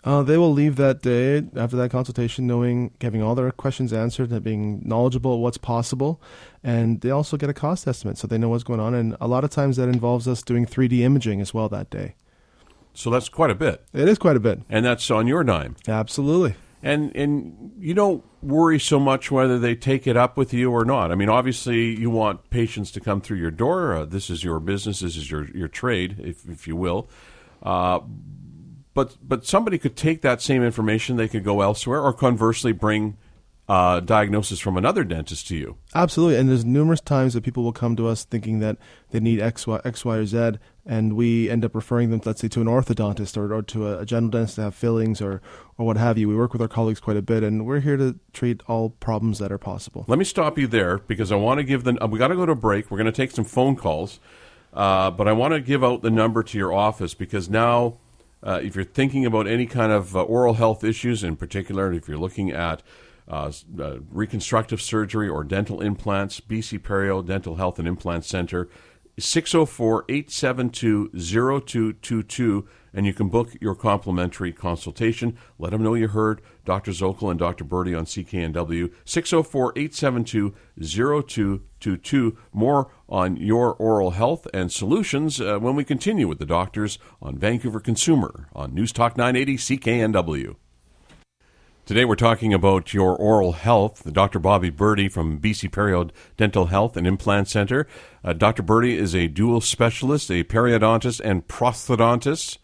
Uh, 0.03 0.21
they 0.21 0.37
will 0.37 0.51
leave 0.51 0.75
that 0.75 1.01
day 1.01 1.43
after 1.55 1.77
that 1.77 1.91
consultation 1.91 2.45
knowing, 2.45 2.91
having 2.99 3.23
all 3.23 3.35
their 3.35 3.49
questions 3.51 3.93
answered, 3.93 4.31
and 4.31 4.43
being 4.43 4.81
knowledgeable 4.83 5.35
of 5.35 5.39
what's 5.39 5.57
possible. 5.57 6.21
And 6.61 6.99
they 6.99 7.09
also 7.09 7.37
get 7.37 7.49
a 7.49 7.53
cost 7.53 7.87
estimate 7.87 8.17
so 8.17 8.27
they 8.27 8.37
know 8.37 8.49
what's 8.49 8.65
going 8.65 8.81
on. 8.81 8.93
And 8.93 9.15
a 9.21 9.29
lot 9.29 9.45
of 9.45 9.49
times 9.49 9.77
that 9.77 9.87
involves 9.87 10.27
us 10.27 10.41
doing 10.43 10.65
3D 10.65 10.99
imaging 10.99 11.39
as 11.39 11.53
well 11.53 11.69
that 11.69 11.89
day. 11.89 12.15
So 12.93 13.09
that's 13.09 13.29
quite 13.29 13.49
a 13.49 13.55
bit. 13.55 13.81
It 13.93 14.09
is 14.09 14.17
quite 14.17 14.35
a 14.35 14.41
bit. 14.41 14.59
And 14.69 14.85
that's 14.85 15.09
on 15.09 15.25
your 15.25 15.45
dime. 15.45 15.77
Absolutely 15.87 16.55
and 16.83 17.15
and 17.15 17.71
you 17.79 17.93
don't 17.93 18.23
worry 18.43 18.79
so 18.79 18.99
much 18.99 19.31
whether 19.31 19.57
they 19.57 19.73
take 19.73 20.05
it 20.05 20.17
up 20.17 20.35
with 20.37 20.53
you 20.53 20.69
or 20.69 20.83
not. 20.83 21.11
I 21.11 21.15
mean, 21.15 21.29
obviously, 21.29 21.97
you 21.97 22.09
want 22.09 22.49
patients 22.49 22.91
to 22.91 22.99
come 22.99 23.21
through 23.21 23.37
your 23.37 23.51
door. 23.51 23.95
Uh, 23.95 24.05
this 24.05 24.29
is 24.29 24.43
your 24.43 24.59
business. 24.59 24.99
This 24.99 25.15
is 25.15 25.31
your 25.31 25.49
your 25.55 25.69
trade, 25.69 26.19
if 26.19 26.47
if 26.47 26.67
you 26.67 26.75
will. 26.75 27.09
Uh, 27.63 28.01
but 28.93 29.15
but 29.23 29.45
somebody 29.45 29.77
could 29.77 29.95
take 29.95 30.21
that 30.21 30.41
same 30.41 30.61
information. 30.61 31.15
They 31.15 31.29
could 31.29 31.45
go 31.45 31.61
elsewhere, 31.61 32.01
or 32.01 32.11
conversely, 32.11 32.73
bring 32.73 33.17
uh, 33.69 34.01
diagnosis 34.01 34.59
from 34.59 34.75
another 34.75 35.05
dentist 35.05 35.47
to 35.47 35.55
you. 35.55 35.77
Absolutely, 35.95 36.37
and 36.37 36.49
there's 36.49 36.65
numerous 36.65 37.01
times 37.01 37.33
that 37.33 37.43
people 37.43 37.63
will 37.63 37.71
come 37.71 37.95
to 37.95 38.07
us 38.07 38.25
thinking 38.25 38.59
that 38.59 38.77
they 39.11 39.21
need 39.21 39.39
X, 39.39 39.65
Y, 39.65 39.79
X, 39.85 40.03
Y, 40.03 40.17
or 40.17 40.25
Z, 40.25 40.51
and 40.85 41.13
we 41.15 41.49
end 41.49 41.63
up 41.63 41.75
referring 41.75 42.09
them, 42.09 42.21
let's 42.25 42.41
say, 42.41 42.47
to 42.49 42.61
an 42.61 42.67
orthodontist 42.67 43.37
or, 43.37 43.53
or 43.53 43.61
to 43.61 43.87
a, 43.87 43.99
a 43.99 44.05
general 44.05 44.31
dentist 44.31 44.55
to 44.55 44.63
have 44.63 44.75
fillings 44.75 45.21
or 45.21 45.41
or 45.77 45.85
what 45.85 45.97
have 45.97 46.17
you. 46.17 46.27
We 46.27 46.35
work 46.35 46.53
with 46.53 46.61
our 46.61 46.67
colleagues 46.67 46.99
quite 46.99 47.17
a 47.17 47.21
bit, 47.21 47.43
and 47.43 47.65
we're 47.65 47.79
here 47.79 47.97
to 47.97 48.19
treat 48.33 48.61
all 48.67 48.89
problems 48.89 49.39
that 49.39 49.51
are 49.51 49.57
possible. 49.57 50.05
Let 50.07 50.19
me 50.19 50.25
stop 50.25 50.57
you 50.57 50.67
there 50.67 50.99
because 50.99 51.31
I 51.31 51.35
want 51.35 51.59
to 51.59 51.63
give 51.63 51.83
the. 51.83 52.01
Uh, 52.03 52.07
we 52.07 52.19
got 52.19 52.27
to 52.27 52.35
go 52.35 52.45
to 52.45 52.51
a 52.51 52.55
break. 52.55 52.91
We're 52.91 52.97
going 52.97 53.05
to 53.05 53.11
take 53.11 53.31
some 53.31 53.45
phone 53.45 53.75
calls, 53.75 54.19
uh, 54.73 55.11
but 55.11 55.27
I 55.27 55.31
want 55.31 55.53
to 55.53 55.61
give 55.61 55.83
out 55.83 56.01
the 56.01 56.11
number 56.11 56.43
to 56.43 56.57
your 56.57 56.73
office 56.73 57.13
because 57.13 57.49
now. 57.49 57.97
Uh, 58.45 58.59
if 58.61 58.75
you're 58.75 58.83
thinking 58.83 59.25
about 59.25 59.47
any 59.47 59.65
kind 59.65 59.93
of 59.93 60.17
uh, 60.17 60.21
oral 60.21 60.55
health 60.55 60.83
issues, 60.83 61.23
in 61.23 61.37
particular, 61.37 61.93
if 61.93 62.09
you're 62.09 62.17
looking 62.17 62.51
at 62.51 62.83
uh, 63.25 63.49
uh, 63.79 63.99
reconstructive 64.11 64.81
surgery 64.81 65.29
or 65.29 65.45
dental 65.45 65.79
implants, 65.79 66.41
BC 66.41 66.79
Perio 66.79 67.25
Dental 67.25 67.55
Health 67.55 67.79
and 67.79 67.87
Implant 67.87 68.25
Center, 68.25 68.67
604 69.19 70.05
872 70.09 71.09
0222, 71.13 72.67
and 72.93 73.05
you 73.05 73.13
can 73.13 73.29
book 73.29 73.51
your 73.61 73.75
complimentary 73.75 74.51
consultation. 74.51 75.37
Let 75.59 75.71
them 75.71 75.83
know 75.83 75.93
you 75.93 76.07
heard 76.07 76.41
Dr. 76.65 76.91
Zokol 76.91 77.29
and 77.29 77.39
Dr. 77.39 77.63
Birdi 77.63 77.97
on 77.97 78.05
CKNW, 78.05 78.91
604 79.05 79.73
872 79.75 80.53
0222. 80.79 82.37
More 82.51 82.91
on 83.07 83.37
your 83.37 83.73
oral 83.75 84.11
health 84.11 84.47
and 84.53 84.71
solutions 84.71 85.39
uh, 85.39 85.59
when 85.59 85.75
we 85.75 85.83
continue 85.83 86.27
with 86.27 86.39
the 86.39 86.45
doctors 86.45 86.97
on 87.21 87.37
Vancouver 87.37 87.79
Consumer 87.79 88.47
on 88.53 88.73
News 88.73 88.91
Talk 88.91 89.17
980 89.17 89.57
CKNW. 89.57 90.55
Today 91.85 92.05
we're 92.05 92.15
talking 92.15 92.53
about 92.53 92.93
your 92.93 93.13
oral 93.13 93.51
health. 93.51 94.13
Dr. 94.13 94.39
Bobby 94.39 94.71
Birdi 94.71 95.11
from 95.11 95.37
BC 95.37 95.69
Perio 95.69 96.11
Dental 96.37 96.67
Health 96.67 96.95
and 96.95 97.05
Implant 97.05 97.49
Center. 97.49 97.87
Uh, 98.23 98.31
Dr. 98.31 98.63
Birdi 98.63 98.95
is 98.95 99.13
a 99.13 99.27
dual 99.27 99.59
specialist, 99.59 100.31
a 100.31 100.45
periodontist 100.45 101.19
and 101.19 101.45
prosthodontist. 101.45 102.57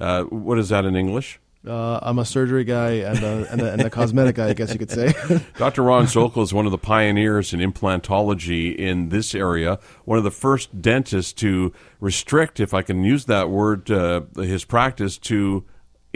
Uh, 0.00 0.22
what 0.24 0.60
is 0.60 0.68
that 0.68 0.84
in 0.84 0.94
English? 0.94 1.40
Uh, 1.66 1.98
I'm 2.00 2.20
a 2.20 2.24
surgery 2.24 2.62
guy 2.62 2.90
and 2.90 3.18
a, 3.24 3.50
and, 3.50 3.60
a, 3.60 3.72
and 3.72 3.82
a 3.82 3.90
cosmetic 3.90 4.36
guy, 4.36 4.50
I 4.50 4.52
guess 4.52 4.72
you 4.72 4.78
could 4.78 4.92
say. 4.92 5.12
Dr. 5.58 5.82
Ron 5.82 6.04
Zokol 6.04 6.44
is 6.44 6.54
one 6.54 6.66
of 6.66 6.70
the 6.70 6.78
pioneers 6.78 7.52
in 7.52 7.58
implantology 7.58 8.76
in 8.76 9.08
this 9.08 9.34
area, 9.34 9.80
one 10.04 10.18
of 10.18 10.24
the 10.24 10.30
first 10.30 10.80
dentists 10.80 11.32
to 11.32 11.72
restrict, 11.98 12.60
if 12.60 12.72
I 12.72 12.82
can 12.82 13.02
use 13.02 13.24
that 13.24 13.50
word, 13.50 13.90
uh, 13.90 14.20
his 14.36 14.64
practice 14.64 15.18
to 15.18 15.64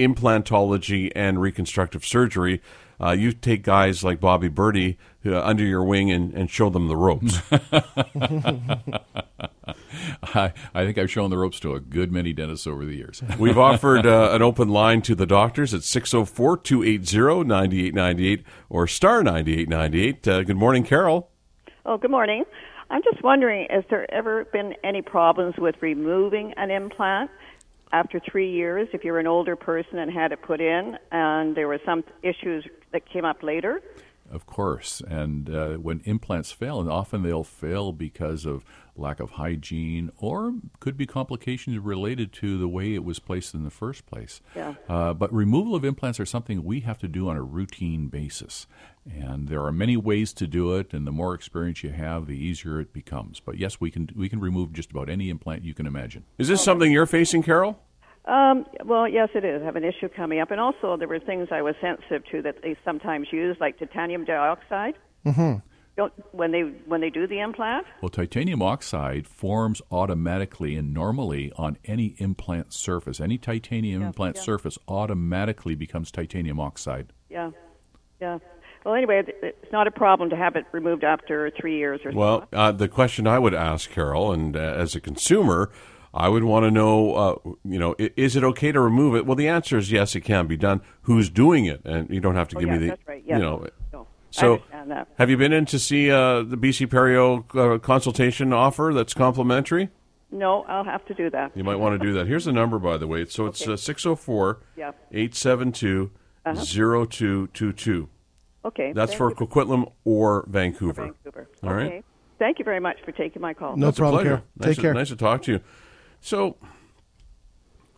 implantology 0.07 1.11
and 1.15 1.41
reconstructive 1.41 2.05
surgery. 2.05 2.61
Uh, 3.01 3.13
you 3.13 3.33
take 3.33 3.63
guys 3.63 4.05
like 4.05 4.21
Bobby 4.21 4.51
Birdi 4.51 4.97
uh, 5.25 5.41
under 5.41 5.65
your 5.65 5.83
wing 5.83 6.11
and, 6.11 6.35
and 6.35 6.51
show 6.51 6.69
them 6.69 6.89
the 6.89 6.97
ropes. 6.97 7.41
I, 10.23 10.53
I 10.75 10.85
think 10.85 10.99
I've 10.99 11.11
shown 11.11 11.31
the 11.31 11.39
ropes 11.39 11.59
to 11.61 11.75
a 11.75 11.81
good 11.81 12.13
many 12.13 12.33
dentists 12.33 12.67
over 12.67 12.85
the 12.85 12.95
years. 12.95 13.23
We've 13.39 13.59
offered 13.59 14.07
uh, 14.07 14.31
an 14.33 14.43
open 14.43 14.69
line 14.69 15.03
to 15.03 15.15
the 15.15 15.27
doctors 15.27 15.73
at 15.73 15.83
604 15.83 16.59
280 16.59 17.45
9898 17.49 18.45
or 18.69 18.87
star 18.87 19.23
9898. 19.23 20.29
Uh, 20.29 20.43
good 20.43 20.57
morning, 20.57 20.85
Carol. 20.85 21.31
Oh, 21.87 21.97
good 21.97 22.11
morning. 22.11 22.45
I'm 22.91 23.03
just 23.03 23.23
wondering, 23.23 23.69
has 23.71 23.85
there 23.89 24.13
ever 24.13 24.45
been 24.53 24.75
any 24.83 25.01
problems 25.01 25.55
with 25.57 25.77
removing 25.81 26.53
an 26.57 26.71
implant 26.71 27.31
after 27.93 28.21
three 28.31 28.51
years 28.51 28.89
if 28.93 29.05
you're 29.05 29.19
an 29.19 29.27
older 29.27 29.57
person 29.57 29.99
and 29.99 30.11
had 30.13 30.33
it 30.33 30.43
put 30.43 30.61
in 30.61 30.97
and 31.11 31.57
there 31.57 31.69
were 31.69 31.81
some 31.85 32.05
issues 32.23 32.67
that 32.93 33.09
came 33.09 33.25
up 33.25 33.43
later? 33.43 33.83
Of 34.31 34.47
course. 34.47 35.03
And 35.07 35.51
uh, 35.51 35.71
when 35.75 36.01
implants 36.05 36.53
fail, 36.53 36.81
and 36.81 36.89
often 36.89 37.23
they'll 37.23 37.43
fail 37.43 37.91
because 37.93 38.47
of 38.47 38.65
lack 38.97 39.19
of 39.19 39.31
hygiene 39.31 40.11
or 40.19 40.55
could 40.79 40.97
be 40.97 41.07
complications 41.07 41.79
related 41.79 42.33
to 42.35 42.59
the 42.59 42.69
way 42.69 42.95
it 42.95 43.03
was 43.03 43.19
placed 43.19 43.55
in 43.55 43.65
the 43.65 43.71
first 43.71 44.07
place. 44.07 44.41
Yeah. 44.55 44.75
Uh, 44.89 45.15
but 45.15 45.33
removal 45.33 45.75
of 45.75 45.85
implants 45.85 46.21
are 46.21 46.27
something 46.27 46.63
we 46.63 46.81
have 46.81 46.99
to 46.99 47.09
do 47.09 47.29
on 47.29 47.37
a 47.37 47.43
routine 47.43 48.07
basis. 48.07 48.67
And 49.09 49.49
there 49.49 49.65
are 49.65 49.73
many 49.73 49.97
ways 49.97 50.33
to 50.35 50.47
do 50.47 50.77
it, 50.77 50.93
and 50.93 51.07
the 51.07 51.13
more 51.13 51.35
experience 51.35 51.83
you 51.83 51.91
have, 51.91 52.27
the 52.27 52.37
easier 52.37 52.81
it 52.81 52.93
becomes. 52.93 53.41
But 53.41 53.57
yes, 53.57 53.81
we 53.81 53.91
can 53.91 54.09
we 54.15 54.29
can 54.29 54.41
remove 54.41 54.73
just 54.73 54.91
about 54.91 55.09
any 55.09 55.31
implant 55.31 55.65
you 55.65 55.75
can 55.75 55.87
imagine. 55.87 56.25
Is 56.39 56.49
this 56.49 56.63
something 56.63 56.93
you're 56.93 57.07
facing, 57.07 57.43
Carol? 57.43 57.81
Um, 58.27 58.67
well, 58.85 59.09
yes, 59.09 59.31
it 59.35 59.45
is. 59.45 59.63
I 59.63 59.65
have 59.65 59.77
an 59.77 59.85
issue 59.85 60.09
coming 60.09 60.41
up, 60.41 60.51
and 60.51 60.61
also 60.61 60.97
there 60.99 61.09
were 61.09 61.19
things 61.19 61.49
I 61.51 61.63
was 61.63 61.75
sensitive 61.81 62.23
to 62.31 62.43
that 62.43 62.57
they 62.63 62.77
sometimes 62.85 63.29
use, 63.33 63.57
like 63.59 63.79
titanium 63.79 64.25
dioxide. 64.25 64.95
Mm-hmm. 65.25 65.59
Don't, 65.97 66.13
when 66.33 66.53
they 66.53 66.61
when 66.87 67.01
they 67.01 67.11
do 67.11 67.27
the 67.27 67.41
implant. 67.41 67.87
Well, 68.01 68.11
titanium 68.11 68.63
oxide 68.63 69.27
forms 69.27 69.83
automatically 69.91 70.77
and 70.77 70.95
normally 70.95 71.53
on 71.57 71.79
any 71.85 72.15
implant 72.19 72.73
surface. 72.73 73.21
Any 73.21 73.39
titanium 73.39 74.03
Yeah, 74.03 74.09
implant 74.09 74.37
yeah. 74.37 74.43
surface 74.43 74.79
automatically 74.87 75.75
becomes 75.75 76.11
titanium 76.11 76.61
oxide. 76.61 77.13
Yeah, 77.29 77.51
yeah. 78.21 78.39
Well, 78.85 78.95
anyway, 78.95 79.23
it's 79.43 79.73
not 79.73 79.87
a 79.87 79.91
problem 79.91 80.31
to 80.31 80.37
have 80.37 80.57
it 80.57 80.65
removed 80.73 81.05
after 81.05 81.51
three 81.61 81.77
years 81.77 82.01
or 82.05 82.13
Well, 82.13 82.49
so. 82.51 82.57
uh, 82.57 82.73
the 82.73 82.89
question 82.89 83.27
I 83.27 83.39
would 83.39 83.55
ask, 83.55 83.91
Carol, 83.91 84.33
and 84.33 84.57
uh, 84.57 84.61
as 84.61 84.95
a 84.97 85.01
consumer, 85.01 85.71
I 86.15 86.29
would 86.29 86.45
want 86.45 86.65
to 86.65 86.71
know, 86.71 87.15
uh, 87.15 87.35
you 87.65 87.79
know, 87.79 87.95
is 87.99 88.37
it 88.37 88.43
okay 88.45 88.73
to 88.73 88.81
remove 88.81 89.15
it? 89.15 89.27
Well, 89.27 89.37
the 89.37 89.49
answer 89.49 89.77
is 89.77 89.93
yes, 89.93 90.15
it 90.17 90.23
can 90.23 90.47
be 90.47 90.57
done. 90.57 90.81
Who's 91.03 91.29
doing 91.31 91.67
it? 91.67 91.83
And 91.85 92.09
you 92.11 92.21
don't 92.21 92.37
have 92.37 92.49
to 92.49 92.57
Oh, 92.57 92.61
give 92.61 92.69
yeah, 92.69 92.75
me 92.75 92.79
the, 92.81 92.87
that's 92.89 93.07
right. 93.07 93.23
Yes. 93.27 93.37
you 93.37 93.43
know. 93.45 93.67
No, 93.93 94.07
So, 94.31 94.63
have 95.19 95.29
you 95.29 95.37
been 95.37 95.53
in 95.53 95.67
to 95.67 95.79
see 95.79 96.11
uh, 96.11 96.43
the 96.43 96.57
BC 96.57 96.87
Perio 96.87 97.45
uh, 97.55 97.79
consultation 97.79 98.53
offer 98.53 98.93
that's 98.95 99.13
complimentary? 99.15 99.91
No, 100.33 100.63
I'll 100.69 100.85
have 100.85 101.05
to 101.07 101.15
do 101.15 101.29
that. 101.31 101.53
You 101.57 101.65
might 101.65 101.77
want 101.77 102.01
to 102.01 102.05
do 102.07 102.13
that. 102.15 102.27
Here's 102.29 102.45
the 102.45 102.53
number, 102.53 102.79
by 102.79 102.97
the 102.97 103.07
way. 103.07 103.25
So 103.27 103.47
it's 103.47 103.67
uh, 103.67 103.77
604 103.77 104.61
Yeah. 104.77 104.93
872 105.13 106.11
0222. 106.45 108.09
Okay. 108.65 108.93
That's 108.93 109.13
thank 109.13 109.19
for 109.19 109.31
you 109.31 109.37
Coquitlam 109.37 109.93
or 110.05 110.45
Vancouver. 110.49 111.05
Vancouver. 111.05 111.49
All 111.63 111.75
right. 111.75 111.87
okay. 111.87 112.03
Thank 112.39 112.59
you 112.59 112.65
very 112.65 112.81
much 112.81 112.97
for 113.05 113.13
taking 113.13 113.43
my 113.43 113.53
call. 113.53 113.77
No 113.77 113.89
It's 113.89 113.99
a 113.99 114.01
problem, 114.01 114.23
pleasure. 114.23 114.37
Carol. 114.37 114.45
Nice 114.57 114.69
Take 114.69 114.77
to, 114.77 114.83
care. 114.83 114.95
Nice 114.95 115.09
to 115.09 115.17
talk 115.17 115.43
to 115.43 115.53
you. 115.53 115.61
So 116.21 116.57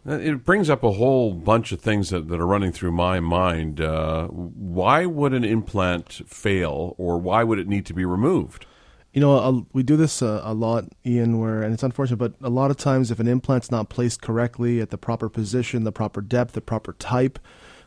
uh, 0.06 0.14
it 0.14 0.44
brings 0.44 0.68
up 0.68 0.82
a 0.82 0.92
whole 0.92 1.32
bunch 1.32 1.70
of 1.70 1.80
things 1.80 2.10
that, 2.10 2.28
that 2.28 2.40
are 2.40 2.46
running 2.46 2.72
through 2.72 2.92
my 2.92 3.20
mind. 3.20 3.80
Uh, 3.80 4.26
why 4.26 5.06
would 5.06 5.32
an 5.32 5.44
implant 5.44 6.12
fail, 6.26 6.96
or 6.98 7.18
why 7.18 7.44
would 7.44 7.60
it 7.60 7.68
need 7.68 7.86
to 7.86 7.94
be 7.94 8.04
removed? 8.04 8.66
You 9.12 9.20
know, 9.20 9.36
a, 9.36 9.64
we 9.72 9.82
do 9.82 9.96
this 9.96 10.22
uh, 10.22 10.40
a 10.42 10.54
lot, 10.54 10.86
Ian, 11.06 11.38
where, 11.38 11.62
and 11.62 11.72
it's 11.72 11.82
unfortunate, 11.82 12.16
but 12.16 12.34
a 12.40 12.50
lot 12.50 12.70
of 12.70 12.76
times 12.78 13.10
if 13.10 13.20
an 13.20 13.28
implant's 13.28 13.70
not 13.70 13.90
placed 13.90 14.22
correctly 14.22 14.80
at 14.80 14.90
the 14.90 14.98
proper 14.98 15.28
position, 15.28 15.84
the 15.84 15.92
proper 15.92 16.20
depth, 16.20 16.54
the 16.54 16.60
proper 16.60 16.94
type, 16.94 17.38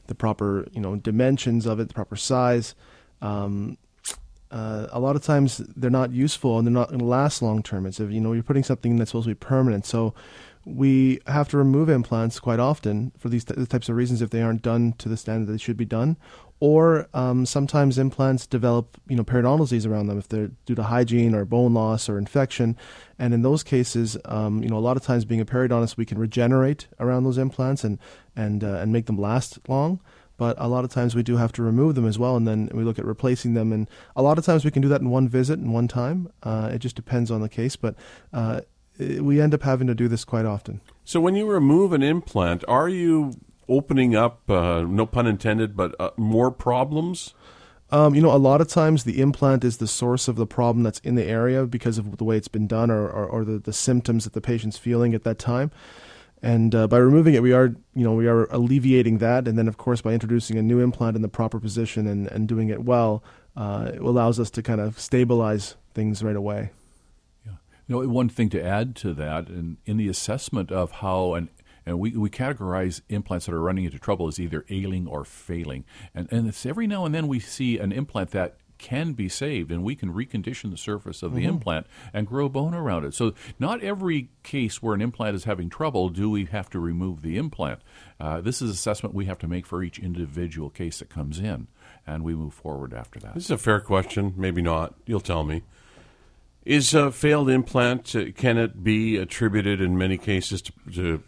the 0.07 0.15
proper, 0.15 0.67
you 0.71 0.81
know, 0.81 0.95
dimensions 0.95 1.65
of 1.65 1.79
it, 1.79 1.87
the 1.87 1.93
proper 1.93 2.15
size, 2.15 2.75
um, 3.21 3.77
uh, 4.51 4.87
a 4.91 4.99
lot 4.99 5.15
of 5.15 5.23
times 5.23 5.57
they're 5.75 5.89
not 5.89 6.11
useful 6.11 6.57
and 6.57 6.67
they're 6.67 6.73
not 6.73 6.89
going 6.89 6.99
to 6.99 7.05
last 7.05 7.41
long 7.41 7.63
term. 7.63 7.85
It's, 7.85 7.99
if, 7.99 8.11
you 8.11 8.21
know, 8.21 8.33
you're 8.33 8.43
putting 8.43 8.63
something 8.63 8.97
that's 8.97 9.11
supposed 9.11 9.25
to 9.25 9.31
be 9.31 9.35
permanent. 9.35 9.85
So 9.85 10.13
we 10.65 11.19
have 11.27 11.49
to 11.49 11.57
remove 11.57 11.89
implants 11.89 12.39
quite 12.39 12.59
often 12.59 13.11
for 13.17 13.29
these 13.29 13.43
t- 13.43 13.65
types 13.65 13.89
of 13.89 13.95
reasons 13.95 14.21
if 14.21 14.29
they 14.29 14.41
aren't 14.41 14.61
done 14.61 14.93
to 14.99 15.09
the 15.09 15.17
standard 15.17 15.47
that 15.47 15.51
they 15.51 15.57
should 15.57 15.77
be 15.77 15.85
done. 15.85 16.17
Or 16.61 17.07
um, 17.13 17.45
sometimes 17.45 17.97
implants 17.97 18.47
develop, 18.47 18.97
you 19.09 19.15
know, 19.15 19.23
periodontal 19.23 19.59
disease 19.59 19.85
around 19.85 20.07
them 20.07 20.17
if 20.17 20.29
they're 20.29 20.51
due 20.65 20.75
to 20.75 20.83
hygiene 20.83 21.35
or 21.35 21.43
bone 21.43 21.73
loss 21.73 22.07
or 22.07 22.17
infection. 22.17 22.77
And 23.19 23.33
in 23.33 23.41
those 23.41 23.61
cases, 23.61 24.17
um, 24.25 24.63
you 24.63 24.69
know, 24.69 24.77
a 24.77 24.79
lot 24.79 24.95
of 24.95 25.03
times 25.03 25.25
being 25.25 25.41
a 25.41 25.45
periodontist, 25.45 25.97
we 25.97 26.05
can 26.05 26.17
regenerate 26.17 26.87
around 26.99 27.25
those 27.25 27.37
implants 27.37 27.83
and 27.83 27.99
and 28.35 28.63
uh, 28.63 28.75
and 28.75 28.93
make 28.93 29.05
them 29.05 29.17
last 29.17 29.59
long. 29.67 29.99
But 30.37 30.55
a 30.59 30.67
lot 30.67 30.83
of 30.83 30.91
times 30.91 31.15
we 31.15 31.23
do 31.23 31.37
have 31.37 31.51
to 31.53 31.61
remove 31.63 31.95
them 31.95 32.05
as 32.05 32.19
well, 32.19 32.35
and 32.35 32.47
then 32.47 32.69
we 32.73 32.83
look 32.83 32.99
at 32.99 33.05
replacing 33.05 33.53
them. 33.53 33.71
And 33.71 33.89
a 34.15 34.21
lot 34.21 34.37
of 34.37 34.45
times 34.45 34.65
we 34.65 34.71
can 34.71 34.81
do 34.81 34.89
that 34.89 35.01
in 35.01 35.09
one 35.09 35.29
visit 35.29 35.59
in 35.59 35.71
one 35.71 35.87
time. 35.87 36.29
Uh, 36.43 36.71
it 36.73 36.79
just 36.79 36.95
depends 36.95 37.31
on 37.31 37.41
the 37.41 37.49
case, 37.49 37.75
but 37.75 37.95
uh, 38.33 38.61
we 38.97 39.39
end 39.39 39.53
up 39.53 39.63
having 39.63 39.87
to 39.87 39.95
do 39.95 40.07
this 40.07 40.25
quite 40.25 40.45
often. 40.45 40.81
So 41.03 41.21
when 41.21 41.35
you 41.35 41.45
remove 41.47 41.93
an 41.93 42.03
implant, 42.03 42.63
are 42.67 42.89
you 42.89 43.39
opening 43.67 44.15
up, 44.15 44.49
uh, 44.49 44.81
no 44.81 45.05
pun 45.05 45.27
intended, 45.27 45.75
but 45.75 45.95
uh, 45.99 46.11
more 46.17 46.51
problems? 46.51 47.33
Um, 47.91 48.15
you 48.15 48.21
know, 48.21 48.33
a 48.33 48.37
lot 48.37 48.61
of 48.61 48.67
times 48.67 49.03
the 49.03 49.21
implant 49.21 49.63
is 49.63 49.77
the 49.77 49.87
source 49.87 50.27
of 50.27 50.35
the 50.35 50.47
problem 50.47 50.83
that's 50.83 50.99
in 50.99 51.15
the 51.15 51.25
area 51.25 51.65
because 51.65 51.97
of 51.97 52.17
the 52.17 52.23
way 52.23 52.35
it's 52.35 52.47
been 52.47 52.67
done 52.67 52.89
or, 52.89 53.07
or, 53.07 53.25
or 53.25 53.45
the, 53.45 53.59
the 53.59 53.73
symptoms 53.73 54.23
that 54.23 54.33
the 54.33 54.41
patient's 54.41 54.77
feeling 54.77 55.13
at 55.13 55.23
that 55.23 55.37
time. 55.37 55.71
And 56.41 56.75
uh, 56.75 56.87
by 56.87 56.97
removing 56.97 57.33
it, 57.33 57.41
we 57.41 57.53
are, 57.53 57.75
you 57.93 58.03
know, 58.03 58.13
we 58.13 58.27
are 58.27 58.45
alleviating 58.45 59.19
that. 59.19 59.47
And 59.47 59.57
then, 59.57 59.67
of 59.67 59.77
course, 59.77 60.01
by 60.01 60.13
introducing 60.13 60.57
a 60.57 60.61
new 60.61 60.79
implant 60.79 61.15
in 61.15 61.21
the 61.21 61.27
proper 61.27 61.59
position 61.59 62.07
and, 62.07 62.27
and 62.27 62.47
doing 62.47 62.69
it 62.69 62.83
well, 62.83 63.23
uh, 63.55 63.91
it 63.93 64.01
allows 64.01 64.39
us 64.39 64.49
to 64.51 64.61
kind 64.61 64.81
of 64.81 64.99
stabilize 64.99 65.75
things 65.93 66.23
right 66.23 66.35
away. 66.35 66.71
You 67.87 68.01
know, 68.01 68.07
one 68.07 68.29
thing 68.29 68.49
to 68.49 68.63
add 68.63 68.95
to 68.97 69.13
that, 69.13 69.47
in, 69.47 69.77
in 69.85 69.97
the 69.97 70.07
assessment 70.07 70.71
of 70.71 70.91
how 70.91 71.35
an 71.35 71.49
and 71.85 71.99
we, 71.99 72.11
we 72.11 72.29
categorize 72.29 73.01
implants 73.09 73.45
that 73.45 73.53
are 73.53 73.61
running 73.61 73.85
into 73.85 73.99
trouble 73.99 74.27
as 74.27 74.39
either 74.39 74.65
ailing 74.69 75.07
or 75.07 75.23
failing. 75.23 75.85
And, 76.13 76.27
and 76.31 76.47
it's 76.47 76.65
every 76.65 76.87
now 76.87 77.05
and 77.05 77.13
then 77.13 77.27
we 77.27 77.39
see 77.39 77.77
an 77.77 77.91
implant 77.91 78.31
that 78.31 78.57
can 78.77 79.13
be 79.13 79.29
saved 79.29 79.71
and 79.71 79.83
we 79.83 79.95
can 79.95 80.13
recondition 80.13 80.71
the 80.71 80.77
surface 80.77 81.23
of 81.23 81.33
the 81.33 81.45
implant 81.45 81.87
and 82.13 82.27
grow 82.27 82.49
bone 82.49 82.73
around 82.73 83.05
it. 83.05 83.13
So, 83.13 83.33
not 83.59 83.81
every 83.81 84.29
case 84.43 84.81
where 84.81 84.93
an 84.93 85.01
implant 85.01 85.35
is 85.35 85.45
having 85.45 85.69
trouble 85.69 86.09
do 86.09 86.29
we 86.29 86.45
have 86.45 86.69
to 86.71 86.79
remove 86.79 87.21
the 87.21 87.37
implant. 87.37 87.79
Uh, 88.19 88.41
this 88.41 88.61
is 88.61 88.69
assessment 88.69 89.15
we 89.15 89.25
have 89.25 89.39
to 89.39 89.47
make 89.47 89.65
for 89.65 89.83
each 89.83 89.99
individual 89.99 90.69
case 90.69 90.99
that 90.99 91.09
comes 91.09 91.39
in, 91.39 91.67
and 92.05 92.23
we 92.23 92.35
move 92.35 92.53
forward 92.53 92.93
after 92.93 93.19
that. 93.19 93.35
This 93.35 93.45
is 93.45 93.51
a 93.51 93.57
fair 93.57 93.79
question. 93.79 94.33
Maybe 94.35 94.61
not. 94.61 94.95
You'll 95.05 95.19
tell 95.19 95.43
me. 95.43 95.63
Is 96.65 96.95
a 96.95 97.11
failed 97.11 97.49
implant, 97.49 98.15
uh, 98.15 98.31
can 98.35 98.57
it 98.57 98.83
be 98.83 99.17
attributed 99.17 99.79
in 99.79 99.97
many 99.97 100.17
cases 100.17 100.63
to, 100.63 100.73
to 100.95 101.23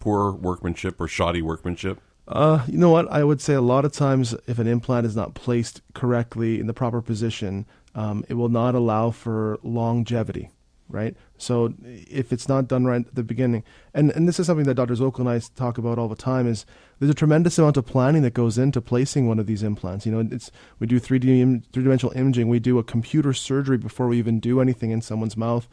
poor 0.00 0.32
workmanship 0.32 1.00
or 1.00 1.06
shoddy 1.06 1.42
workmanship? 1.42 2.00
Uh, 2.26 2.64
you 2.68 2.78
know 2.78 2.90
what? 2.90 3.10
I 3.10 3.24
would 3.24 3.40
say 3.40 3.54
a 3.54 3.60
lot 3.60 3.84
of 3.84 3.92
times, 3.92 4.34
if 4.46 4.58
an 4.58 4.66
implant 4.66 5.06
is 5.06 5.16
not 5.16 5.34
placed 5.34 5.82
correctly 5.94 6.60
in 6.60 6.66
the 6.66 6.74
proper 6.74 7.02
position, 7.02 7.66
um, 7.94 8.24
it 8.28 8.34
will 8.34 8.48
not 8.48 8.76
allow 8.76 9.10
for 9.10 9.58
longevity, 9.64 10.50
right? 10.88 11.16
So 11.38 11.74
if 11.82 12.32
it's 12.32 12.48
not 12.48 12.68
done 12.68 12.84
right 12.84 13.04
at 13.04 13.14
the 13.16 13.24
beginning, 13.24 13.64
and, 13.94 14.12
and 14.12 14.28
this 14.28 14.38
is 14.38 14.46
something 14.46 14.66
that 14.66 14.74
Dr. 14.74 14.94
Zokol 14.94 15.20
and 15.20 15.28
I 15.28 15.40
talk 15.56 15.76
about 15.76 15.98
all 15.98 16.06
the 16.06 16.14
time, 16.14 16.46
is 16.46 16.64
there's 17.00 17.10
a 17.10 17.14
tremendous 17.14 17.58
amount 17.58 17.76
of 17.76 17.86
planning 17.86 18.22
that 18.22 18.34
goes 18.34 18.58
into 18.58 18.80
placing 18.80 19.26
one 19.26 19.40
of 19.40 19.46
these 19.46 19.64
implants. 19.64 20.06
You 20.06 20.12
know, 20.12 20.28
it's 20.30 20.52
we 20.78 20.86
do 20.86 21.00
3D 21.00 21.64
three 21.72 21.82
dimensional 21.82 22.16
imaging, 22.16 22.48
we 22.48 22.60
do 22.60 22.78
a 22.78 22.84
computer 22.84 23.32
surgery 23.32 23.78
before 23.78 24.06
we 24.06 24.18
even 24.18 24.38
do 24.38 24.60
anything 24.60 24.92
in 24.92 25.02
someone's 25.02 25.36
mouth. 25.36 25.66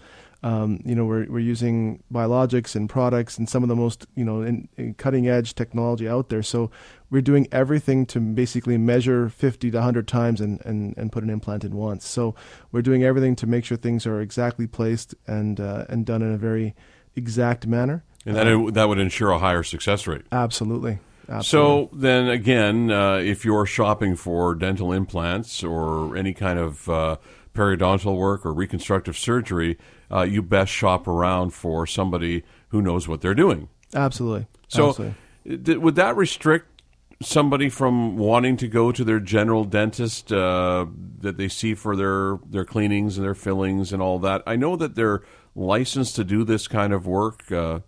Um, 0.48 0.80
you 0.86 0.96
know, 0.96 1.04
we're 1.04 1.26
we're 1.30 1.40
using 1.40 2.02
biologics 2.10 2.74
and 2.74 2.90
products 2.90 3.38
and 3.38 3.50
some 3.50 3.64
of 3.64 3.70
the 3.70 3.76
most 3.76 4.08
you 4.16 4.24
know 4.24 4.42
in, 4.42 4.70
in 4.78 4.94
cutting 4.94 5.28
edge 5.28 5.56
technology 5.56 6.08
out 6.08 6.30
there. 6.30 6.42
So 6.42 6.72
we're 7.10 7.22
doing 7.22 7.48
everything 7.52 8.06
to 8.08 8.22
basically 8.22 8.78
measure 8.78 9.28
50 9.28 9.72
to 9.72 9.78
100 9.78 10.08
times 10.08 10.40
and, 10.40 10.62
and, 10.66 10.98
and 10.98 11.12
put 11.12 11.24
an 11.24 11.30
implant 11.30 11.66
in 11.66 11.76
once. 11.76 12.08
So 12.08 12.34
we're 12.72 12.82
doing 12.82 13.04
everything 13.04 13.36
to 13.38 13.48
make 13.48 13.66
sure 13.66 13.76
things 13.76 14.08
are 14.08 14.22
exactly 14.22 14.68
placed 14.68 15.16
and 15.26 15.60
uh, 15.60 15.84
and 15.90 16.06
done 16.06 16.22
in 16.22 16.32
a 16.32 16.38
very 16.38 16.76
exact 17.18 17.68
manner. 17.68 18.06
And 18.26 18.38
that, 18.38 18.74
that 18.74 18.88
would 18.88 19.00
ensure 19.00 19.32
a 19.32 19.40
higher 19.40 19.64
success 19.64 20.08
rate. 20.08 20.24
Absolutely. 20.32 21.00
Absolutely. 21.30 21.90
So 21.90 21.90
then 21.94 22.30
again, 22.30 22.90
uh, 22.90 23.18
if 23.18 23.44
you're 23.44 23.66
shopping 23.66 24.16
for 24.16 24.56
dental 24.56 24.94
implants 24.94 25.62
or 25.62 26.16
any 26.16 26.34
kind 26.34 26.58
of 26.58 26.88
uh, 26.88 27.18
periodontal 27.58 28.15
work 28.15 28.46
or 28.46 28.54
reconstructive 28.54 29.17
surgery, 29.17 29.78
uh, 30.12 30.22
you 30.22 30.41
best 30.41 30.72
shop 30.72 31.08
around 31.08 31.52
for 31.52 31.88
somebody 31.88 32.43
who 32.70 32.82
knows 32.82 33.08
what 33.08 33.22
they're 33.22 33.34
doing. 33.34 33.70
absolutely. 33.96 34.48
So 34.67 34.89
absolutely. 34.89 35.58
d- 35.58 35.78
would 35.78 35.96
that 35.96 36.15
restrict 36.15 36.78
somebody 37.22 37.70
from 37.70 38.17
wanting 38.17 38.58
to 38.58 38.67
go 38.67 38.91
to 38.91 39.04
their 39.04 39.20
general 39.20 39.63
dentist 39.63 40.32
uh, 40.32 40.86
that 41.20 41.38
they 41.38 41.48
see 41.48 41.74
for 41.74 41.96
their 41.96 42.38
their 42.48 42.65
cleanings 42.65 43.17
and 43.17 43.26
their 43.26 43.36
fillings 43.36 43.91
and 43.93 44.02
all 44.02 44.20
that? 44.20 44.43
I 44.46 44.56
know 44.56 44.76
that 44.76 44.96
they're 44.96 45.24
licensed 45.56 46.15
to 46.17 46.24
do 46.24 46.43
this 46.43 46.67
kind 46.67 46.93
of 46.93 47.08
work. 47.08 47.52
Uh, 47.52 47.80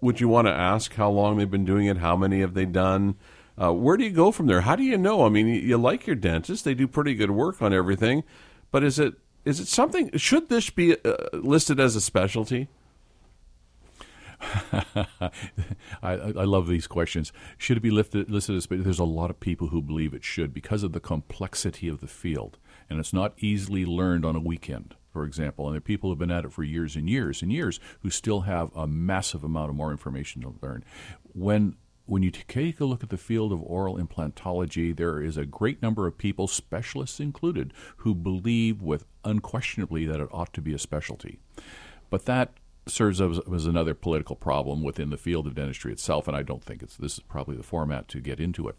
would 0.00 0.20
you 0.20 0.28
want 0.28 0.46
to 0.46 0.52
ask 0.52 0.94
how 0.94 1.10
long 1.10 1.36
they've 1.36 1.50
been 1.50 1.64
doing 1.64 1.86
it? 1.86 1.98
How 1.98 2.16
many 2.16 2.40
have 2.40 2.54
they 2.54 2.66
done? 2.66 3.16
Uh, 3.60 3.72
where 3.72 3.96
do 3.96 4.04
you 4.04 4.10
go 4.10 4.30
from 4.30 4.46
there? 4.46 4.60
How 4.60 4.76
do 4.76 4.82
you 4.82 4.98
know? 4.98 5.24
I 5.24 5.30
mean, 5.30 5.48
you, 5.48 5.60
you 5.60 5.78
like 5.78 6.06
your 6.06 6.16
dentist; 6.16 6.64
they 6.64 6.74
do 6.74 6.86
pretty 6.86 7.14
good 7.14 7.30
work 7.30 7.62
on 7.62 7.72
everything, 7.72 8.22
but 8.76 8.84
is 8.84 8.98
it 8.98 9.14
is 9.46 9.58
it 9.58 9.68
something? 9.68 10.10
Should 10.18 10.50
this 10.50 10.68
be 10.68 11.02
uh, 11.02 11.14
listed 11.32 11.80
as 11.80 11.96
a 11.96 12.00
specialty? 12.02 12.68
I, 14.42 15.06
I, 16.02 16.44
love 16.44 16.68
these 16.68 16.86
questions. 16.86 17.32
Should 17.56 17.78
it 17.78 17.80
be 17.80 17.90
lifted, 17.90 18.30
listed 18.30 18.54
as? 18.54 18.66
There's 18.66 18.98
a 18.98 19.04
lot 19.04 19.30
of 19.30 19.40
people 19.40 19.68
who 19.68 19.80
believe 19.80 20.12
it 20.12 20.24
should 20.24 20.52
because 20.52 20.82
of 20.82 20.92
the 20.92 21.00
complexity 21.00 21.88
of 21.88 22.02
the 22.02 22.06
field, 22.06 22.58
and 22.90 23.00
it's 23.00 23.14
not 23.14 23.32
easily 23.38 23.86
learned 23.86 24.26
on 24.26 24.36
a 24.36 24.40
weekend 24.40 24.94
for 25.10 25.24
example, 25.24 25.64
and 25.64 25.72
there 25.74 25.78
are 25.78 25.80
people 25.80 26.10
who 26.10 26.12
have 26.12 26.18
been 26.18 26.30
at 26.30 26.44
it 26.44 26.52
for 26.52 26.62
years 26.62 26.94
and 26.94 27.08
years 27.08 27.40
and 27.40 27.50
years 27.50 27.80
who 28.02 28.10
still 28.10 28.42
have 28.42 28.70
a 28.76 28.86
massive 28.86 29.42
amount 29.42 29.70
of 29.70 29.74
more 29.74 29.90
information 29.90 30.42
to 30.42 30.54
learn. 30.60 30.84
When 31.32 31.76
when 32.06 32.22
you 32.22 32.30
take 32.30 32.80
a 32.80 32.84
look 32.84 33.02
at 33.02 33.10
the 33.10 33.16
field 33.16 33.52
of 33.52 33.62
oral 33.62 33.98
implantology, 33.98 34.96
there 34.96 35.20
is 35.20 35.36
a 35.36 35.44
great 35.44 35.82
number 35.82 36.06
of 36.06 36.16
people, 36.16 36.46
specialists 36.46 37.20
included, 37.20 37.72
who 37.98 38.14
believe 38.14 38.80
with 38.80 39.04
unquestionably 39.24 40.06
that 40.06 40.20
it 40.20 40.28
ought 40.32 40.52
to 40.54 40.60
be 40.60 40.72
a 40.72 40.78
specialty. 40.78 41.38
But 42.08 42.24
that 42.26 42.52
serves 42.86 43.20
as, 43.20 43.40
as 43.52 43.66
another 43.66 43.94
political 43.94 44.36
problem 44.36 44.82
within 44.82 45.10
the 45.10 45.16
field 45.16 45.46
of 45.46 45.56
dentistry 45.56 45.92
itself, 45.92 46.28
and 46.28 46.36
I 46.36 46.42
don't 46.42 46.62
think 46.62 46.82
it's 46.82 46.96
this 46.96 47.14
is 47.14 47.20
probably 47.20 47.56
the 47.56 47.64
format 47.64 48.06
to 48.08 48.20
get 48.20 48.38
into 48.38 48.68
it. 48.68 48.76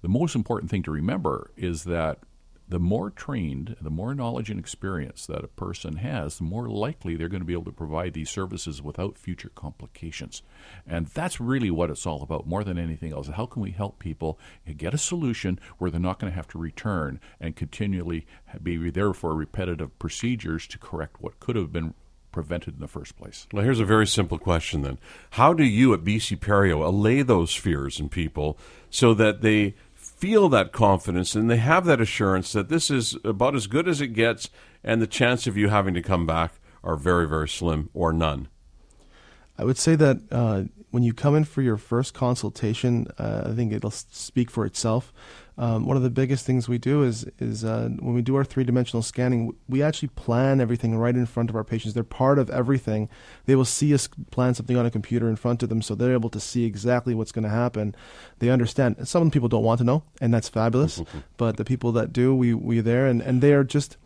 The 0.00 0.08
most 0.08 0.36
important 0.36 0.70
thing 0.70 0.84
to 0.84 0.92
remember 0.92 1.50
is 1.56 1.82
that 1.84 2.20
the 2.68 2.78
more 2.78 3.10
trained, 3.10 3.76
the 3.80 3.90
more 3.90 4.14
knowledge 4.14 4.50
and 4.50 4.60
experience 4.60 5.26
that 5.26 5.42
a 5.42 5.48
person 5.48 5.96
has, 5.96 6.36
the 6.36 6.44
more 6.44 6.68
likely 6.68 7.16
they're 7.16 7.28
going 7.28 7.40
to 7.40 7.46
be 7.46 7.54
able 7.54 7.64
to 7.64 7.72
provide 7.72 8.12
these 8.12 8.30
services 8.30 8.82
without 8.82 9.16
future 9.16 9.50
complications. 9.54 10.42
And 10.86 11.06
that's 11.06 11.40
really 11.40 11.70
what 11.70 11.88
it's 11.90 12.06
all 12.06 12.22
about, 12.22 12.46
more 12.46 12.64
than 12.64 12.78
anything 12.78 13.12
else. 13.12 13.28
How 13.28 13.46
can 13.46 13.62
we 13.62 13.70
help 13.70 13.98
people 13.98 14.38
get 14.76 14.92
a 14.92 14.98
solution 14.98 15.58
where 15.78 15.90
they're 15.90 15.98
not 15.98 16.18
going 16.18 16.30
to 16.30 16.36
have 16.36 16.48
to 16.48 16.58
return 16.58 17.20
and 17.40 17.56
continually 17.56 18.26
be 18.62 18.90
there 18.90 19.14
for 19.14 19.34
repetitive 19.34 19.98
procedures 19.98 20.66
to 20.66 20.78
correct 20.78 21.20
what 21.20 21.40
could 21.40 21.56
have 21.56 21.72
been 21.72 21.94
prevented 22.30 22.74
in 22.74 22.80
the 22.80 22.86
first 22.86 23.16
place? 23.16 23.46
Well, 23.52 23.64
here's 23.64 23.80
a 23.80 23.86
very 23.86 24.06
simple 24.06 24.38
question 24.38 24.82
then. 24.82 24.98
How 25.30 25.54
do 25.54 25.64
you 25.64 25.94
at 25.94 26.04
BC 26.04 26.38
Perio 26.38 26.84
allay 26.84 27.22
those 27.22 27.54
fears 27.54 27.98
in 27.98 28.10
people 28.10 28.58
so 28.90 29.14
that 29.14 29.40
they 29.40 29.74
feel 30.18 30.48
that 30.48 30.72
confidence 30.72 31.34
and 31.36 31.48
they 31.48 31.58
have 31.58 31.84
that 31.84 32.00
assurance 32.00 32.52
that 32.52 32.68
this 32.68 32.90
is 32.90 33.16
about 33.24 33.54
as 33.54 33.68
good 33.68 33.88
as 33.88 34.00
it 34.00 34.08
gets 34.08 34.50
and 34.82 35.00
the 35.00 35.06
chance 35.06 35.46
of 35.46 35.56
you 35.56 35.68
having 35.68 35.94
to 35.94 36.02
come 36.02 36.26
back 36.26 36.54
are 36.82 36.96
very, 36.96 37.26
very 37.28 37.48
slim 37.48 37.88
or 37.94 38.12
none? 38.12 38.48
I 39.58 39.64
would 39.64 39.78
say 39.78 39.96
that 39.96 40.18
uh, 40.30 40.64
when 40.90 41.02
you 41.02 41.12
come 41.12 41.34
in 41.34 41.44
for 41.44 41.62
your 41.62 41.76
first 41.76 42.14
consultation, 42.14 43.08
uh, 43.18 43.42
I 43.46 43.52
think 43.52 43.72
it'll 43.72 43.90
speak 43.90 44.50
for 44.50 44.64
itself 44.64 45.12
um, 45.58 45.86
one 45.86 45.96
of 45.96 46.04
the 46.04 46.10
biggest 46.10 46.46
things 46.46 46.68
we 46.68 46.78
do 46.78 47.02
is 47.02 47.26
is 47.40 47.64
uh, 47.64 47.88
when 47.98 48.14
we 48.14 48.22
do 48.22 48.36
our 48.36 48.44
three 48.44 48.62
dimensional 48.62 49.02
scanning, 49.02 49.56
we 49.68 49.82
actually 49.82 50.08
plan 50.08 50.60
everything 50.60 50.96
right 50.96 51.16
in 51.16 51.26
front 51.26 51.50
of 51.50 51.56
our 51.56 51.64
patients. 51.64 51.94
They're 51.94 52.04
part 52.04 52.38
of 52.38 52.48
everything. 52.48 53.08
They 53.46 53.56
will 53.56 53.64
see 53.64 53.92
us 53.92 54.08
plan 54.30 54.54
something 54.54 54.76
on 54.76 54.86
a 54.86 54.90
computer 54.90 55.28
in 55.28 55.34
front 55.34 55.64
of 55.64 55.68
them, 55.68 55.82
so 55.82 55.96
they're 55.96 56.12
able 56.12 56.30
to 56.30 56.38
see 56.38 56.64
exactly 56.64 57.12
what's 57.12 57.32
going 57.32 57.42
to 57.42 57.50
happen. 57.50 57.96
They 58.38 58.50
understand. 58.50 59.08
Some 59.08 59.32
people 59.32 59.48
don't 59.48 59.64
want 59.64 59.78
to 59.78 59.84
know, 59.84 60.04
and 60.20 60.32
that's 60.32 60.48
fabulous. 60.48 61.02
but 61.36 61.56
the 61.56 61.64
people 61.64 61.90
that 61.92 62.12
do, 62.12 62.32
we 62.36 62.54
we 62.54 62.78
there, 62.78 63.06
and 63.08 63.20
and 63.20 63.42
they 63.42 63.52
are 63.52 63.64
just 63.64 63.96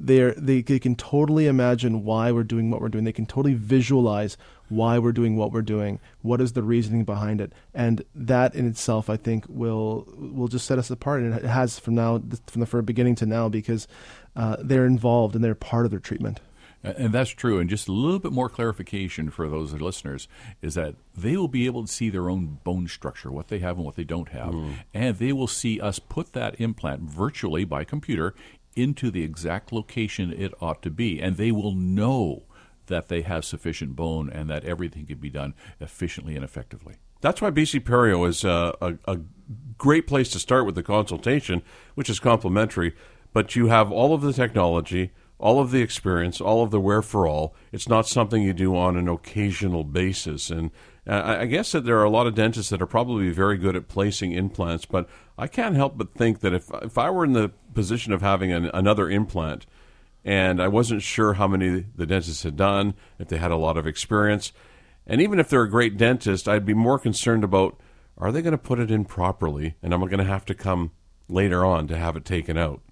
they're, 0.00 0.32
they 0.32 0.62
they 0.62 0.78
can 0.78 0.94
totally 0.94 1.46
imagine 1.46 2.04
why 2.04 2.30
we're 2.32 2.44
doing 2.44 2.70
what 2.70 2.80
we're 2.80 2.88
doing. 2.88 3.04
They 3.04 3.12
can 3.12 3.26
totally 3.26 3.54
visualize 3.54 4.36
why 4.68 4.98
we're 4.98 5.12
doing 5.12 5.36
what 5.36 5.52
we're 5.52 5.62
doing. 5.62 5.98
What 6.22 6.40
is 6.40 6.52
the 6.52 6.62
reasoning 6.62 7.04
behind 7.04 7.40
it? 7.40 7.52
And 7.74 8.04
that 8.14 8.54
in 8.54 8.66
itself, 8.66 9.10
I 9.10 9.16
think, 9.16 9.44
will 9.48 10.06
will 10.16 10.48
just 10.48 10.66
set 10.66 10.78
us 10.78 10.90
apart. 10.90 11.22
And 11.22 11.34
it 11.34 11.44
has 11.44 11.78
from 11.78 11.94
now 11.94 12.22
from 12.46 12.60
the 12.60 12.66
very 12.66 12.82
beginning 12.82 13.16
to 13.16 13.26
now 13.26 13.48
because 13.48 13.88
uh, 14.36 14.56
they're 14.60 14.86
involved 14.86 15.34
and 15.34 15.42
they're 15.42 15.54
part 15.54 15.84
of 15.84 15.90
their 15.90 16.00
treatment. 16.00 16.40
And 16.84 17.12
that's 17.12 17.30
true. 17.30 17.58
And 17.58 17.68
just 17.68 17.88
a 17.88 17.92
little 17.92 18.20
bit 18.20 18.30
more 18.30 18.48
clarification 18.48 19.30
for 19.30 19.48
those 19.48 19.72
listeners 19.72 20.28
is 20.62 20.74
that 20.74 20.94
they 21.16 21.36
will 21.36 21.48
be 21.48 21.66
able 21.66 21.84
to 21.84 21.92
see 21.92 22.08
their 22.08 22.30
own 22.30 22.60
bone 22.62 22.86
structure, 22.86 23.32
what 23.32 23.48
they 23.48 23.58
have 23.58 23.76
and 23.76 23.84
what 23.84 23.96
they 23.96 24.04
don't 24.04 24.28
have. 24.28 24.50
Mm. 24.54 24.74
And 24.94 25.16
they 25.18 25.32
will 25.32 25.48
see 25.48 25.80
us 25.80 25.98
put 25.98 26.34
that 26.34 26.60
implant 26.60 27.02
virtually 27.02 27.64
by 27.64 27.82
computer 27.82 28.32
into 28.76 29.10
the 29.10 29.22
exact 29.22 29.72
location 29.72 30.32
it 30.32 30.52
ought 30.60 30.82
to 30.82 30.90
be. 30.90 31.20
And 31.20 31.36
they 31.36 31.52
will 31.52 31.74
know 31.74 32.44
that 32.86 33.08
they 33.08 33.22
have 33.22 33.44
sufficient 33.44 33.96
bone 33.96 34.30
and 34.30 34.48
that 34.50 34.64
everything 34.64 35.06
can 35.06 35.18
be 35.18 35.30
done 35.30 35.54
efficiently 35.80 36.34
and 36.34 36.44
effectively. 36.44 36.96
That's 37.20 37.42
why 37.42 37.50
BC 37.50 37.80
Perio 37.80 38.28
is 38.28 38.44
a, 38.44 38.74
uh, 38.80 38.94
a, 39.06 39.12
a 39.12 39.20
great 39.76 40.06
place 40.06 40.30
to 40.30 40.38
start 40.38 40.66
with 40.66 40.74
the 40.74 40.82
consultation, 40.82 41.62
which 41.94 42.08
is 42.08 42.20
complimentary. 42.20 42.94
But 43.32 43.56
you 43.56 43.66
have 43.68 43.90
all 43.90 44.14
of 44.14 44.22
the 44.22 44.32
technology, 44.32 45.10
all 45.38 45.60
of 45.60 45.70
the 45.70 45.82
experience, 45.82 46.40
all 46.40 46.62
of 46.62 46.70
the 46.70 46.80
where 46.80 47.02
for 47.02 47.26
all. 47.26 47.54
It's 47.72 47.88
not 47.88 48.06
something 48.06 48.42
you 48.42 48.52
do 48.52 48.76
on 48.76 48.96
an 48.96 49.08
occasional 49.08 49.84
basis. 49.84 50.50
And 50.50 50.70
Uh, 51.08 51.38
I 51.40 51.46
guess 51.46 51.72
that 51.72 51.84
there 51.84 51.98
are 51.98 52.04
a 52.04 52.10
lot 52.10 52.26
of 52.26 52.34
dentists 52.34 52.70
that 52.70 52.82
are 52.82 52.86
probably 52.86 53.30
very 53.30 53.56
good 53.56 53.74
at 53.74 53.88
placing 53.88 54.32
implants, 54.32 54.84
but 54.84 55.08
I 55.38 55.46
can't 55.46 55.74
help 55.74 55.96
but 55.96 56.12
think 56.12 56.40
that 56.40 56.52
if 56.52 56.70
if 56.82 56.98
I 56.98 57.08
were 57.08 57.24
in 57.24 57.32
the 57.32 57.50
position 57.72 58.12
of 58.12 58.20
having 58.20 58.52
an, 58.52 58.70
another 58.74 59.08
implant, 59.08 59.64
and 60.22 60.60
I 60.60 60.68
wasn't 60.68 61.02
sure 61.02 61.34
how 61.34 61.48
many 61.48 61.86
the 61.96 62.04
dentists 62.04 62.42
had 62.42 62.56
done, 62.56 62.94
if 63.18 63.28
they 63.28 63.38
had 63.38 63.50
a 63.50 63.56
lot 63.56 63.78
of 63.78 63.86
experience, 63.86 64.52
and 65.06 65.22
even 65.22 65.40
if 65.40 65.48
they're 65.48 65.62
a 65.62 65.70
great 65.70 65.96
dentist, 65.96 66.46
I'd 66.46 66.66
be 66.66 66.74
more 66.74 66.98
concerned 66.98 67.42
about 67.42 67.80
are 68.18 68.30
they 68.30 68.42
going 68.42 68.52
to 68.52 68.58
put 68.58 68.78
it 68.78 68.90
in 68.90 69.06
properly, 69.06 69.76
and 69.82 69.94
am 69.94 70.04
I 70.04 70.08
going 70.08 70.18
to 70.18 70.24
have 70.24 70.44
to 70.46 70.54
come 70.54 70.90
later 71.28 71.64
on 71.64 71.88
to 71.88 71.96
have 71.96 72.16
it 72.16 72.26
taken 72.26 72.58
out? 72.58 72.82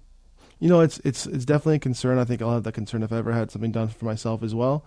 You 0.59 0.69
know, 0.69 0.79
it's 0.79 0.99
it's 1.03 1.27
it's 1.27 1.45
definitely 1.45 1.75
a 1.75 1.79
concern. 1.79 2.17
I 2.17 2.25
think 2.25 2.41
I'll 2.41 2.53
have 2.53 2.63
that 2.63 2.71
concern 2.71 3.03
if 3.03 3.11
I 3.11 3.17
ever 3.17 3.31
had 3.31 3.51
something 3.51 3.71
done 3.71 3.89
for 3.89 4.05
myself 4.05 4.41
as 4.41 4.55
well. 4.55 4.83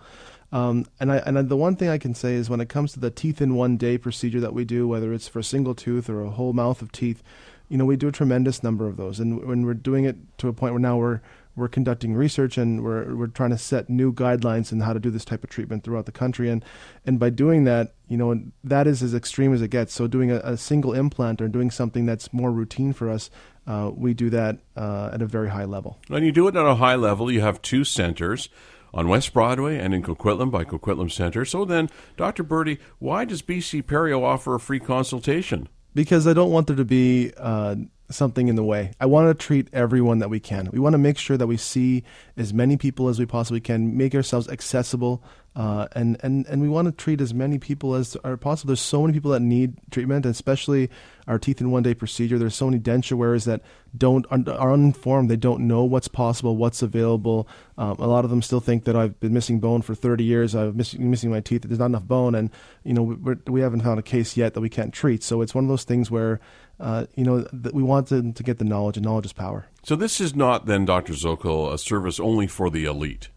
Um, 0.51 0.85
and 0.99 1.11
I 1.11 1.17
and 1.17 1.47
the 1.47 1.57
one 1.57 1.75
thing 1.75 1.89
I 1.89 1.97
can 1.97 2.13
say 2.13 2.33
is 2.33 2.49
when 2.49 2.59
it 2.59 2.69
comes 2.69 2.91
to 2.93 2.99
the 2.99 3.11
teeth 3.11 3.41
in 3.41 3.55
one 3.55 3.77
day 3.77 3.97
procedure 3.97 4.41
that 4.41 4.53
we 4.53 4.65
do, 4.65 4.87
whether 4.87 5.13
it's 5.13 5.27
for 5.27 5.39
a 5.39 5.43
single 5.43 5.75
tooth 5.75 6.09
or 6.09 6.21
a 6.21 6.29
whole 6.29 6.53
mouth 6.53 6.81
of 6.81 6.91
teeth, 6.91 7.23
you 7.69 7.77
know, 7.77 7.85
we 7.85 7.95
do 7.95 8.09
a 8.09 8.11
tremendous 8.11 8.61
number 8.61 8.85
of 8.87 8.97
those, 8.97 9.19
and 9.19 9.45
when 9.45 9.65
we're 9.65 9.73
doing 9.73 10.03
it 10.03 10.17
to 10.39 10.49
a 10.49 10.53
point 10.53 10.73
where 10.73 10.81
now 10.81 10.97
we're 10.97 11.21
we're 11.55 11.67
conducting 11.67 12.13
research 12.13 12.57
and 12.57 12.83
we're 12.83 13.15
we're 13.15 13.27
trying 13.27 13.49
to 13.51 13.57
set 13.57 13.89
new 13.89 14.13
guidelines 14.13 14.71
in 14.71 14.81
how 14.81 14.91
to 14.93 14.99
do 14.99 15.09
this 15.09 15.25
type 15.25 15.43
of 15.43 15.49
treatment 15.49 15.83
throughout 15.83 16.05
the 16.05 16.11
country, 16.11 16.49
and 16.49 16.65
and 17.05 17.17
by 17.17 17.29
doing 17.29 17.63
that, 17.63 17.93
you 18.09 18.17
know, 18.17 18.41
that 18.61 18.87
is 18.87 19.01
as 19.01 19.13
extreme 19.13 19.53
as 19.53 19.61
it 19.61 19.69
gets. 19.69 19.93
So 19.93 20.05
doing 20.05 20.31
a, 20.31 20.37
a 20.43 20.57
single 20.57 20.93
implant 20.93 21.41
or 21.41 21.47
doing 21.47 21.71
something 21.71 22.05
that's 22.05 22.33
more 22.33 22.51
routine 22.51 22.91
for 22.91 23.09
us, 23.09 23.29
uh, 23.67 23.89
we 23.95 24.13
do 24.13 24.29
that 24.31 24.57
uh, 24.75 25.11
at 25.13 25.21
a 25.21 25.25
very 25.25 25.49
high 25.49 25.65
level. 25.65 25.97
When 26.09 26.23
you 26.23 26.33
do 26.33 26.49
it 26.49 26.57
at 26.57 26.65
a 26.65 26.75
high 26.75 26.95
level, 26.95 27.31
you 27.31 27.39
have 27.39 27.61
two 27.61 27.85
centers 27.85 28.49
on 28.93 29.07
West 29.07 29.33
Broadway 29.33 29.77
and 29.77 29.93
in 29.93 30.03
Coquitlam 30.03 30.51
by 30.51 30.63
Coquitlam 30.63 31.11
Center. 31.11 31.45
So 31.45 31.65
then, 31.65 31.89
Dr. 32.17 32.43
Birdi, 32.43 32.79
why 32.99 33.25
does 33.25 33.41
BC 33.41 33.83
Perio 33.83 34.23
offer 34.23 34.55
a 34.55 34.59
free 34.59 34.79
consultation? 34.79 35.69
Because 35.93 36.25
I 36.27 36.33
don't 36.33 36.51
want 36.51 36.67
there 36.67 36.75
to 36.75 36.85
be 36.85 37.33
uh, 37.37 37.75
something 38.11 38.47
in 38.47 38.55
the 38.55 38.63
way. 38.63 38.91
I 38.99 39.05
want 39.05 39.27
to 39.27 39.45
treat 39.45 39.67
everyone 39.73 40.19
that 40.19 40.29
we 40.29 40.39
can. 40.39 40.69
We 40.71 40.79
want 40.79 40.93
to 40.93 40.97
make 40.97 41.17
sure 41.17 41.37
that 41.37 41.47
we 41.47 41.57
see 41.57 42.03
as 42.37 42.53
many 42.53 42.77
people 42.77 43.09
as 43.09 43.19
we 43.19 43.25
possibly 43.25 43.59
can, 43.59 43.97
make 43.97 44.15
ourselves 44.15 44.47
accessible 44.49 45.23
uh, 45.53 45.85
and, 45.91 46.17
and, 46.23 46.45
and 46.47 46.61
we 46.61 46.69
want 46.69 46.85
to 46.85 46.93
treat 46.93 47.19
as 47.19 47.33
many 47.33 47.59
people 47.59 47.93
as 47.93 48.15
are 48.23 48.37
possible. 48.37 48.69
There's 48.69 48.79
so 48.79 49.01
many 49.01 49.11
people 49.11 49.31
that 49.31 49.41
need 49.41 49.73
treatment, 49.91 50.25
especially 50.25 50.89
our 51.27 51.37
teeth 51.37 51.59
in 51.59 51.71
one 51.71 51.83
day 51.83 51.93
procedure. 51.93 52.39
There's 52.39 52.55
so 52.55 52.69
many 52.69 52.79
denture 52.79 53.17
wearers 53.17 53.43
that 53.45 53.61
don't 53.95 54.25
are 54.31 54.71
uninformed. 54.71 55.29
They 55.29 55.35
don't 55.35 55.67
know 55.67 55.83
what's 55.83 56.07
possible, 56.07 56.55
what's 56.55 56.81
available. 56.81 57.49
Um, 57.77 57.97
a 57.99 58.07
lot 58.07 58.23
of 58.23 58.29
them 58.31 58.41
still 58.41 58.61
think 58.61 58.85
that 58.85 58.95
I've 58.95 59.19
been 59.19 59.33
missing 59.33 59.59
bone 59.59 59.81
for 59.81 59.93
30 59.93 60.23
years. 60.23 60.55
I've 60.55 60.73
missing 60.73 61.11
missing 61.11 61.29
my 61.29 61.41
teeth. 61.41 61.63
There's 61.63 61.79
not 61.79 61.87
enough 61.87 62.05
bone, 62.05 62.33
and 62.33 62.49
you 62.85 62.93
know 62.93 63.03
we 63.45 63.59
have 63.59 63.75
not 63.75 63.83
found 63.83 63.99
a 63.99 64.03
case 64.03 64.37
yet 64.37 64.53
that 64.53 64.61
we 64.61 64.69
can't 64.69 64.93
treat. 64.93 65.21
So 65.21 65.41
it's 65.41 65.53
one 65.53 65.65
of 65.65 65.69
those 65.69 65.83
things 65.83 66.09
where 66.09 66.39
uh, 66.81 67.05
you 67.15 67.23
know 67.23 67.45
we 67.71 67.83
want 67.83 68.07
them 68.07 68.33
to 68.33 68.43
get 68.43 68.57
the 68.57 68.65
knowledge, 68.65 68.97
and 68.97 69.05
knowledge 69.05 69.25
is 69.25 69.33
power. 69.33 69.67
So 69.83 69.95
this 69.95 70.19
is 70.19 70.35
not 70.35 70.65
then, 70.65 70.85
Dr. 70.85 71.13
Zokol, 71.13 71.71
a 71.73 71.77
service 71.77 72.19
only 72.19 72.47
for 72.47 72.69
the 72.69 72.85
elite. 72.85 73.29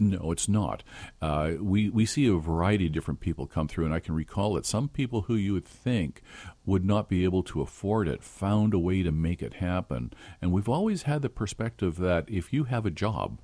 No, 0.00 0.30
it's 0.30 0.48
not. 0.48 0.84
Uh, 1.20 1.52
we 1.60 1.88
we 1.88 2.06
see 2.06 2.26
a 2.26 2.34
variety 2.34 2.86
of 2.86 2.92
different 2.92 3.20
people 3.20 3.46
come 3.46 3.66
through, 3.66 3.84
and 3.84 3.94
I 3.94 4.00
can 4.00 4.14
recall 4.14 4.54
that 4.54 4.66
some 4.66 4.88
people 4.88 5.22
who 5.22 5.34
you 5.34 5.54
would 5.54 5.64
think 5.64 6.22
would 6.64 6.84
not 6.84 7.08
be 7.08 7.24
able 7.24 7.42
to 7.44 7.60
afford 7.60 8.06
it 8.06 8.22
found 8.22 8.74
a 8.74 8.78
way 8.78 9.02
to 9.02 9.10
make 9.10 9.42
it 9.42 9.54
happen. 9.54 10.12
And 10.40 10.52
we've 10.52 10.68
always 10.68 11.02
had 11.02 11.22
the 11.22 11.28
perspective 11.28 11.96
that 11.98 12.26
if 12.28 12.52
you 12.52 12.64
have 12.64 12.86
a 12.86 12.90
job, 12.90 13.40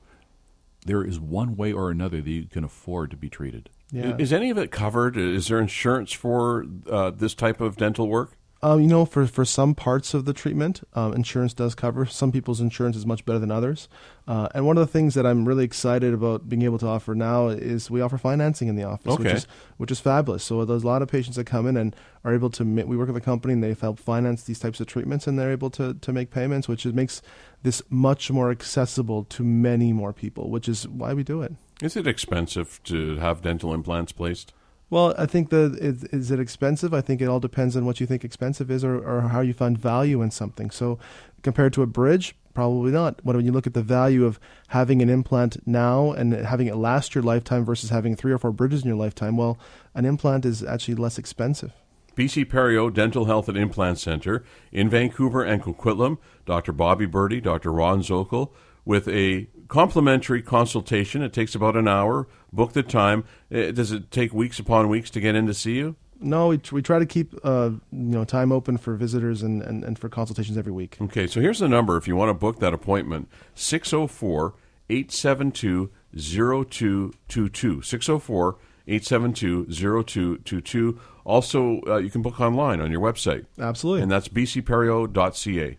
there 0.85 1.05
is 1.05 1.19
one 1.19 1.57
way 1.57 1.73
or 1.73 1.91
another 1.91 2.21
that 2.21 2.31
you 2.31 2.45
can 2.45 2.63
afford 2.63 3.11
to 3.11 3.17
be 3.17 3.29
treated. 3.29 3.71
Yeah. 3.91 4.17
Is 4.19 4.33
any 4.33 4.51
of 4.51 4.59
it 4.59 4.71
covered? 4.71 5.17
Is 5.17 5.49
there 5.49 5.61
insurance 5.61 6.13
for 6.13 6.67
uh, 6.89 7.11
this 7.11 7.35
type 7.35 7.61
of 7.61 7.77
dental 7.77 8.09
work? 8.09 8.37
Um, 8.65 8.81
you 8.81 8.87
know, 8.87 9.05
for, 9.05 9.27
for 9.27 9.45
some 9.45 9.75
parts 9.75 10.15
of 10.15 10.25
the 10.25 10.33
treatment, 10.33 10.81
um, 10.95 11.13
insurance 11.13 11.53
does 11.53 11.75
cover. 11.75 12.07
Some 12.07 12.33
people's 12.33 12.63
insurance 12.63 12.97
is 12.97 13.05
much 13.05 13.27
better 13.27 13.39
than 13.39 13.51
others. 13.51 13.91
Uh, 14.27 14.49
and 14.55 14.67
one 14.67 14.79
of 14.79 14.87
the 14.87 14.91
things 14.91 15.13
that 15.17 15.27
I'm 15.27 15.47
really 15.47 15.65
excited 15.65 16.15
about 16.15 16.49
being 16.49 16.63
able 16.63 16.79
to 16.79 16.87
offer 16.87 17.15
now 17.15 17.49
is 17.49 17.91
we 17.91 18.01
offer 18.01 18.17
financing 18.17 18.69
in 18.69 18.75
the 18.75 18.85
office, 18.85 19.13
Okay. 19.13 19.23
which 19.25 19.33
is 19.35 19.47
which 19.77 19.91
is 19.91 20.01
fabulous. 20.01 20.45
So 20.45 20.65
there's 20.65 20.83
a 20.83 20.87
lot 20.87 21.03
of 21.03 21.09
patients 21.09 21.37
that 21.37 21.45
come 21.45 21.67
in 21.67 21.77
and 21.77 21.95
are 22.25 22.33
able 22.33 22.49
to. 22.53 22.65
We 22.65 22.97
work 22.97 23.09
with 23.09 23.19
a 23.19 23.21
company 23.21 23.53
and 23.53 23.63
they've 23.63 23.79
helped 23.79 24.01
finance 24.01 24.45
these 24.45 24.61
types 24.61 24.81
of 24.81 24.87
treatments, 24.87 25.27
and 25.27 25.39
they're 25.39 25.53
able 25.53 25.69
to 25.71 25.93
to 25.93 26.13
make 26.15 26.31
payments, 26.31 26.67
which 26.67 26.87
is, 26.87 26.95
makes 26.95 27.21
this 27.65 27.83
much 27.91 28.31
more 28.31 28.51
accessible 28.51 29.25
to 29.25 29.45
many 29.45 29.93
more 29.93 30.15
people, 30.15 30.49
which 30.49 30.71
is 30.71 30.89
why 30.89 31.13
we 31.13 31.23
do 31.23 31.43
it. 31.43 31.53
Is 31.83 31.97
it 31.99 32.07
expensive 32.07 32.81
to 32.85 33.17
have 33.17 33.43
dental 33.43 33.75
implants 33.75 34.13
placed? 34.13 34.55
Well, 34.91 35.15
I 35.17 35.27
think 35.27 35.51
that 35.51 35.77
is, 35.81 36.05
is 36.05 36.31
it 36.31 36.39
expensive? 36.39 36.93
I 36.93 37.01
think 37.01 37.21
it 37.21 37.27
all 37.27 37.41
depends 37.41 37.77
on 37.77 37.87
what 37.87 38.01
you 38.01 38.07
think 38.07 38.25
expensive 38.25 38.71
is, 38.71 38.85
or, 38.85 38.97
or 38.97 39.23
how 39.23 39.41
you 39.41 39.55
find 39.55 39.77
value 39.79 40.23
in 40.23 40.31
something. 40.31 40.71
So, 40.71 40.99
compared 41.43 41.73
to 41.75 41.83
a 41.83 41.87
bridge, 41.87 42.37
probably 42.55 42.93
not. 42.93 43.21
But 43.25 43.37
when 43.37 43.45
you 43.45 43.53
look 43.53 43.67
at 43.67 43.75
the 43.75 43.83
value 43.83 44.25
of 44.25 44.39
having 44.69 45.03
an 45.03 45.11
implant 45.11 45.67
now 45.67 46.13
and 46.13 46.33
having 46.33 46.69
it 46.69 46.77
last 46.77 47.15
your 47.15 47.25
lifetime 47.25 47.65
versus 47.65 47.91
having 47.91 48.15
three 48.15 48.33
or 48.33 48.39
four 48.39 48.53
bridges 48.53 48.83
in 48.83 48.89
your 48.89 48.97
lifetime, 48.97 49.37
well, 49.37 49.59
an 49.95 50.05
implant 50.05 50.45
is 50.45 50.63
actually 50.63 50.95
less 50.95 51.19
expensive. 51.19 51.73
BC 52.17 52.45
Perio 52.47 52.93
Dental 52.93 53.25
Health 53.25 53.49
and 53.49 53.59
Implant 53.59 53.99
Center 53.99 54.45
in 54.71 54.89
Vancouver 54.89 55.43
and 55.43 55.63
Coquitlam. 55.63 56.19
Dr. 56.47 56.73
Bobby 56.73 57.07
Birdie, 57.07 57.41
Dr. 57.41 57.73
Ron 57.73 58.03
Zokel, 58.03 58.51
with 58.85 59.09
a 59.09 59.49
complimentary 59.69 60.43
consultation. 60.43 61.23
It 61.23 61.33
takes 61.33 61.55
about 61.55 61.77
an 61.77 61.89
hour. 61.89 62.29
Book 62.55 62.73
the 62.73 62.83
time. 62.83 63.25
Eh, 63.51 63.71
Does 63.73 63.93
it 63.93 64.11
take 64.11 64.33
weeks 64.33 64.59
upon 64.59 64.89
weeks 64.89 65.11
to 65.11 65.21
get 65.21 65.35
in 65.35 65.47
to 65.47 65.55
see 65.55 65.75
you? 65.75 65.97
No, 66.21 66.49
we, 66.49 66.61
we 66.73 66.81
try 66.81 66.99
to 66.99 67.07
keep 67.07 67.35
uh, 67.45 67.71
you 67.71 67.81
know 67.91 68.25
time 68.25 68.53
open 68.53 68.79
for 68.79 68.95
visitors 68.95 69.43
and, 69.43 69.63
and, 69.63 69.85
and 69.85 69.99
for 69.99 70.09
consultations 70.09 70.57
every 70.57 70.73
week. 70.73 70.97
Okay, 71.01 71.27
so 71.27 71.41
here's 71.41 71.59
the 71.59 71.69
number 71.69 71.97
if 71.97 72.07
you 72.09 72.17
want 72.17 72.31
to 72.31 72.35
book 72.35 72.61
that 72.61 72.73
appointment 72.73 73.29
604 73.55 74.55
872 74.89 75.91
0222. 76.17 77.83
604 77.83 78.57
872 78.87 79.67
0222. 80.05 81.01
Also, 81.25 81.81
uh, 81.87 81.97
you 81.97 82.11
can 82.11 82.23
book 82.23 82.41
online 82.41 82.81
on 82.81 82.91
your 82.93 83.01
website. 83.01 83.47
Absolutely. 83.59 84.03
And 84.03 84.11
that's 84.11 84.29
bcperio.ca. 84.29 85.79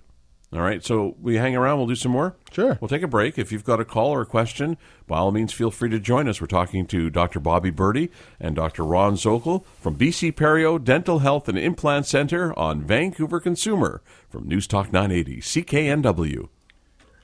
All 0.54 0.62
right, 0.62 0.84
so 0.84 1.16
we 1.22 1.36
hang 1.36 1.56
around. 1.56 1.80
We'll 1.80 1.88
do 1.88 1.96
some 1.96 2.12
more. 2.12 2.36
Sure. 2.52 2.78
We'll 2.80 2.88
take 2.88 3.02
a 3.02 3.08
break. 3.08 3.38
If 3.38 3.52
you've 3.52 3.66
got 3.66 3.80
a 3.80 3.86
call 3.86 4.12
or 4.12 4.22
a 4.22 4.26
question, 4.26 4.78
by 5.08 5.18
all 5.18 5.32
means, 5.32 5.52
feel 5.52 5.72
free 5.72 5.90
to 5.90 6.00
join 6.00 6.30
us. 6.30 6.40
We're 6.40 6.48
talking 6.48 6.86
to 6.88 7.10
Dr. 7.10 7.40
Bobby 7.40 7.72
Birdi 7.72 8.10
and 8.40 8.56
Dr. 8.56 8.86
Ron 8.86 9.16
Zokol 9.16 9.66
from 9.82 9.98
BC 9.98 10.34
Perio 10.34 10.82
Dental 10.82 11.20
Health 11.20 11.50
and 11.50 11.58
Implant 11.58 12.06
Center 12.06 12.58
on 12.58 12.84
Vancouver 12.84 13.40
Consumer 13.40 14.02
from 14.30 14.48
News 14.48 14.68
Talk 14.68 14.94
980 14.94 15.42
CKNW. 15.42 16.48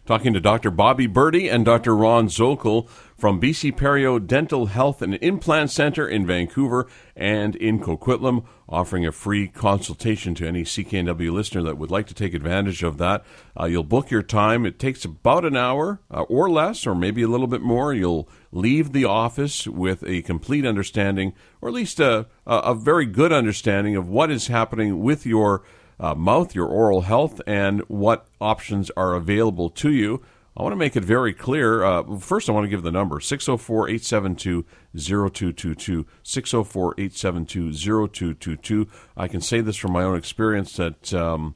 Talking 0.07 0.33
to 0.33 0.39
Dr. 0.39 0.71
Bobby 0.71 1.07
Birdi 1.07 1.51
and 1.51 1.63
Dr. 1.63 1.95
Ron 1.95 2.27
Zokol 2.27 2.89
from 3.15 3.39
BC 3.39 3.73
Perio 3.73 4.25
Dental 4.25 4.65
Health 4.65 4.99
and 5.03 5.13
Implant 5.21 5.69
Center 5.69 6.07
in 6.07 6.25
Vancouver 6.25 6.87
and 7.15 7.55
in 7.55 7.79
Coquitlam, 7.79 8.43
offering 8.67 9.05
a 9.05 9.11
free 9.11 9.47
consultation 9.47 10.33
to 10.33 10.47
any 10.47 10.63
CKNW 10.63 11.31
listener 11.31 11.61
that 11.61 11.77
would 11.77 11.91
like 11.91 12.07
to 12.07 12.15
take 12.15 12.33
advantage 12.33 12.81
of 12.81 12.97
that. 12.97 13.23
Uh, 13.57 13.65
you'll 13.65 13.83
book 13.83 14.09
your 14.09 14.23
time. 14.23 14.65
It 14.65 14.79
takes 14.79 15.05
about 15.05 15.45
an 15.45 15.55
hour 15.55 16.01
uh, 16.09 16.23
or 16.23 16.49
less, 16.49 16.87
or 16.87 16.95
maybe 16.95 17.21
a 17.21 17.27
little 17.27 17.45
bit 17.45 17.61
more. 17.61 17.93
You'll 17.93 18.27
leave 18.51 18.93
the 18.93 19.05
office 19.05 19.67
with 19.67 20.03
a 20.03 20.23
complete 20.23 20.65
understanding, 20.65 21.33
or 21.61 21.69
at 21.69 21.75
least 21.75 21.99
a, 21.99 22.25
a, 22.47 22.55
a 22.55 22.75
very 22.75 23.05
good 23.05 23.31
understanding 23.31 23.95
of 23.95 24.09
what 24.09 24.31
is 24.31 24.47
happening 24.47 24.99
with 24.99 25.27
your 25.27 25.61
uh, 26.01 26.15
mouth, 26.15 26.55
your 26.55 26.67
oral 26.67 27.01
health, 27.01 27.39
and 27.45 27.81
what 27.81 28.27
options 28.41 28.89
are 28.97 29.13
available 29.13 29.69
to 29.69 29.91
you. 29.91 30.21
I 30.57 30.63
want 30.63 30.73
to 30.73 30.77
make 30.77 30.97
it 30.97 31.05
very 31.05 31.31
clear. 31.31 31.83
Uh, 31.83 32.17
first, 32.17 32.49
I 32.49 32.51
want 32.51 32.65
to 32.65 32.69
give 32.69 32.81
the 32.81 32.91
number 32.91 33.21
604 33.21 33.87
872 33.87 34.65
0222. 34.97 36.05
604 36.23 36.95
872 36.97 37.71
0222. 37.73 38.87
I 39.15 39.27
can 39.27 39.39
say 39.39 39.61
this 39.61 39.77
from 39.77 39.93
my 39.93 40.03
own 40.03 40.17
experience 40.17 40.75
that, 40.75 41.13
um, 41.13 41.55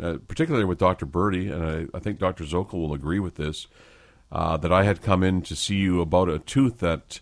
uh, 0.00 0.18
particularly 0.28 0.66
with 0.66 0.78
Dr. 0.78 1.06
Birdi, 1.06 1.50
and 1.50 1.90
I, 1.92 1.96
I 1.96 2.00
think 2.00 2.18
Dr. 2.18 2.44
Zokol 2.44 2.74
will 2.74 2.94
agree 2.94 3.18
with 3.18 3.34
this, 3.34 3.66
uh, 4.30 4.56
that 4.58 4.72
I 4.72 4.84
had 4.84 5.02
come 5.02 5.24
in 5.24 5.42
to 5.42 5.56
see 5.56 5.76
you 5.76 6.00
about 6.00 6.28
a 6.28 6.38
tooth 6.38 6.78
that 6.78 7.20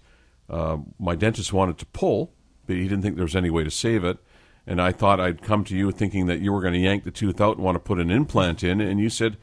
uh, 0.51 0.79
my 0.99 1.15
dentist 1.15 1.53
wanted 1.53 1.79
to 1.79 1.87
pull, 1.87 2.33
but 2.67 2.77
he 2.77 2.83
didn't 2.83 3.03
think 3.03 3.17
there 3.17 3.25
was 3.25 3.37
any 3.37 3.51
way 3.51 3.65
to 3.65 3.71
save 3.71 4.05
it. 4.05 4.19
And 4.67 4.81
I 4.81 4.93
thought 4.93 5.21
I'd 5.21 5.43
come 5.43 5.65
to 5.65 5.77
you 5.77 5.91
thinking 5.91 6.27
that 6.27 6.41
you 6.41 6.53
were 6.53 6.61
going 6.61 6.73
to 6.73 6.79
yank 6.79 7.05
the 7.05 7.11
tooth 7.11 7.41
out 7.41 7.57
and 7.57 7.65
want 7.65 7.77
to 7.77 7.81
put 7.81 7.99
an 7.99 8.11
implant 8.11 8.65
in, 8.65 8.81
and 8.81 8.99
you 8.99 9.11
said, 9.11 9.37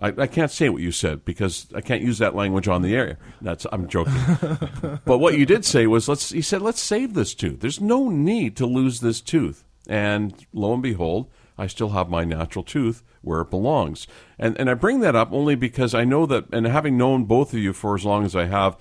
I, 0.00 0.08
I 0.18 0.26
can't 0.26 0.50
say 0.50 0.68
what 0.68 0.82
you 0.82 0.90
said 0.90 1.24
because 1.24 1.66
I 1.74 1.80
can't 1.80 2.02
use 2.02 2.18
that 2.18 2.34
language 2.34 2.66
on 2.66 2.82
the 2.82 2.96
air. 2.96 3.18
That's 3.40 3.66
I'm 3.70 3.88
joking. 3.88 4.14
but 5.04 5.18
what 5.18 5.38
you 5.38 5.46
did 5.46 5.64
say 5.64 5.86
was 5.86 6.08
let's. 6.08 6.30
He 6.30 6.42
said 6.42 6.62
let's 6.62 6.80
save 6.80 7.14
this 7.14 7.34
tooth. 7.34 7.60
There's 7.60 7.80
no 7.80 8.08
need 8.08 8.56
to 8.56 8.66
lose 8.66 9.00
this 9.00 9.20
tooth. 9.20 9.64
And 9.88 10.34
lo 10.52 10.72
and 10.72 10.82
behold, 10.82 11.28
I 11.58 11.66
still 11.66 11.90
have 11.90 12.08
my 12.08 12.24
natural 12.24 12.64
tooth 12.64 13.02
where 13.20 13.42
it 13.42 13.50
belongs. 13.50 14.06
And 14.38 14.58
and 14.58 14.70
I 14.70 14.74
bring 14.74 15.00
that 15.00 15.16
up 15.16 15.32
only 15.32 15.54
because 15.54 15.94
I 15.94 16.04
know 16.04 16.26
that, 16.26 16.46
and 16.52 16.66
having 16.66 16.96
known 16.96 17.24
both 17.24 17.52
of 17.52 17.58
you 17.58 17.72
for 17.72 17.94
as 17.94 18.04
long 18.04 18.24
as 18.24 18.34
I 18.34 18.46
have, 18.46 18.76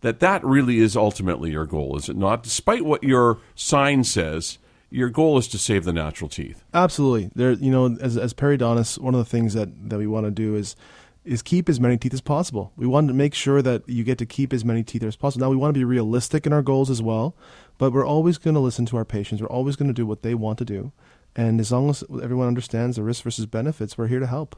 that 0.00 0.20
that 0.20 0.44
really 0.44 0.78
is 0.78 0.96
ultimately 0.96 1.50
your 1.50 1.66
goal, 1.66 1.96
is 1.96 2.08
it 2.08 2.16
not? 2.16 2.42
Despite 2.42 2.84
what 2.84 3.02
your 3.02 3.40
sign 3.54 4.04
says, 4.04 4.58
your 4.92 5.08
goal 5.08 5.38
is 5.38 5.48
to 5.48 5.58
save 5.58 5.84
the 5.84 5.92
natural 5.92 6.28
teeth. 6.28 6.64
Absolutely. 6.74 7.30
There, 7.34 7.52
you 7.52 7.70
know, 7.70 7.96
as 8.00 8.16
as 8.16 8.34
periodontists, 8.34 8.98
one 8.98 9.14
of 9.14 9.18
the 9.18 9.24
things 9.24 9.54
that 9.54 9.88
that 9.88 9.98
we 9.98 10.06
want 10.06 10.26
to 10.26 10.30
do 10.30 10.54
is 10.54 10.76
is 11.24 11.40
keep 11.40 11.68
as 11.68 11.78
many 11.80 11.96
teeth 11.96 12.12
as 12.12 12.20
possible. 12.20 12.72
We 12.76 12.86
want 12.86 13.08
to 13.08 13.14
make 13.14 13.32
sure 13.32 13.62
that 13.62 13.88
you 13.88 14.02
get 14.04 14.18
to 14.18 14.26
keep 14.26 14.52
as 14.52 14.64
many 14.64 14.82
teeth 14.82 15.04
as 15.04 15.14
possible. 15.14 15.46
Now, 15.46 15.50
we 15.50 15.56
want 15.56 15.72
to 15.72 15.78
be 15.78 15.84
realistic 15.84 16.46
in 16.46 16.52
our 16.52 16.62
goals 16.62 16.90
as 16.90 17.00
well, 17.00 17.36
but 17.78 17.92
we're 17.92 18.06
always 18.06 18.38
going 18.38 18.54
to 18.54 18.60
listen 18.60 18.86
to 18.86 18.96
our 18.96 19.04
patients. 19.04 19.40
We're 19.40 19.48
always 19.48 19.76
going 19.76 19.88
to 19.88 19.94
do 19.94 20.04
what 20.04 20.22
they 20.22 20.34
want 20.34 20.58
to 20.58 20.64
do, 20.64 20.92
and 21.36 21.60
as 21.60 21.70
long 21.72 21.90
as 21.90 22.02
everyone 22.22 22.48
understands 22.48 22.96
the 22.96 23.04
risk 23.04 23.22
versus 23.22 23.46
benefits, 23.46 23.96
we're 23.96 24.08
here 24.08 24.20
to 24.20 24.26
help. 24.26 24.56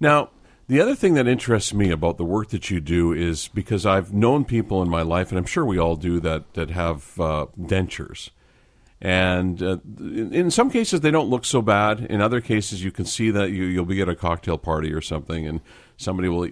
Now, 0.00 0.30
the 0.66 0.80
other 0.80 0.94
thing 0.94 1.12
that 1.14 1.28
interests 1.28 1.74
me 1.74 1.90
about 1.90 2.16
the 2.16 2.24
work 2.24 2.48
that 2.48 2.70
you 2.70 2.80
do 2.80 3.12
is 3.12 3.48
because 3.48 3.84
I've 3.84 4.14
known 4.14 4.46
people 4.46 4.80
in 4.82 4.88
my 4.88 5.02
life, 5.02 5.28
and 5.28 5.38
I'm 5.38 5.44
sure 5.44 5.64
we 5.64 5.78
all 5.78 5.94
do 5.96 6.20
that 6.20 6.54
that 6.54 6.70
have 6.70 7.20
uh, 7.20 7.46
dentures, 7.60 8.30
and 9.00 9.62
uh, 9.62 9.78
in, 9.98 10.32
in 10.32 10.50
some 10.50 10.70
cases 10.70 11.00
they 11.00 11.10
don't 11.10 11.28
look 11.28 11.44
so 11.44 11.60
bad. 11.60 12.00
In 12.00 12.20
other 12.20 12.40
cases, 12.40 12.82
you 12.82 12.90
can 12.90 13.04
see 13.04 13.30
that 13.30 13.50
you 13.50 13.64
you'll 13.64 13.84
be 13.84 14.00
at 14.00 14.08
a 14.08 14.14
cocktail 14.14 14.58
party 14.58 14.92
or 14.92 15.00
something, 15.00 15.46
and 15.46 15.60
somebody 15.96 16.28
will 16.28 16.48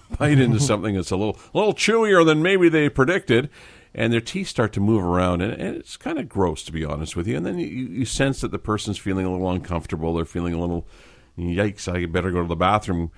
bite 0.18 0.38
into 0.38 0.60
something 0.72 0.94
that's 0.94 1.10
a 1.10 1.16
little 1.16 1.38
a 1.54 1.58
little 1.58 1.74
chewier 1.74 2.24
than 2.24 2.42
maybe 2.42 2.68
they 2.68 2.88
predicted. 2.88 3.50
And 3.98 4.12
their 4.12 4.20
teeth 4.20 4.48
start 4.48 4.74
to 4.74 4.80
move 4.80 5.02
around, 5.02 5.40
and, 5.40 5.54
and 5.54 5.74
it's 5.74 5.96
kind 5.96 6.18
of 6.18 6.28
gross, 6.28 6.62
to 6.64 6.72
be 6.72 6.84
honest 6.84 7.16
with 7.16 7.26
you. 7.26 7.34
And 7.34 7.46
then 7.46 7.58
you, 7.58 7.66
you 7.66 8.04
sense 8.04 8.42
that 8.42 8.50
the 8.50 8.58
person's 8.58 8.98
feeling 8.98 9.24
a 9.24 9.32
little 9.32 9.50
uncomfortable. 9.50 10.12
They're 10.12 10.26
feeling 10.26 10.52
a 10.52 10.60
little, 10.60 10.86
yikes, 11.38 11.90
I 11.90 12.04
better 12.04 12.30
go 12.30 12.42
to 12.42 12.48
the 12.48 12.56
bathroom. 12.56 13.10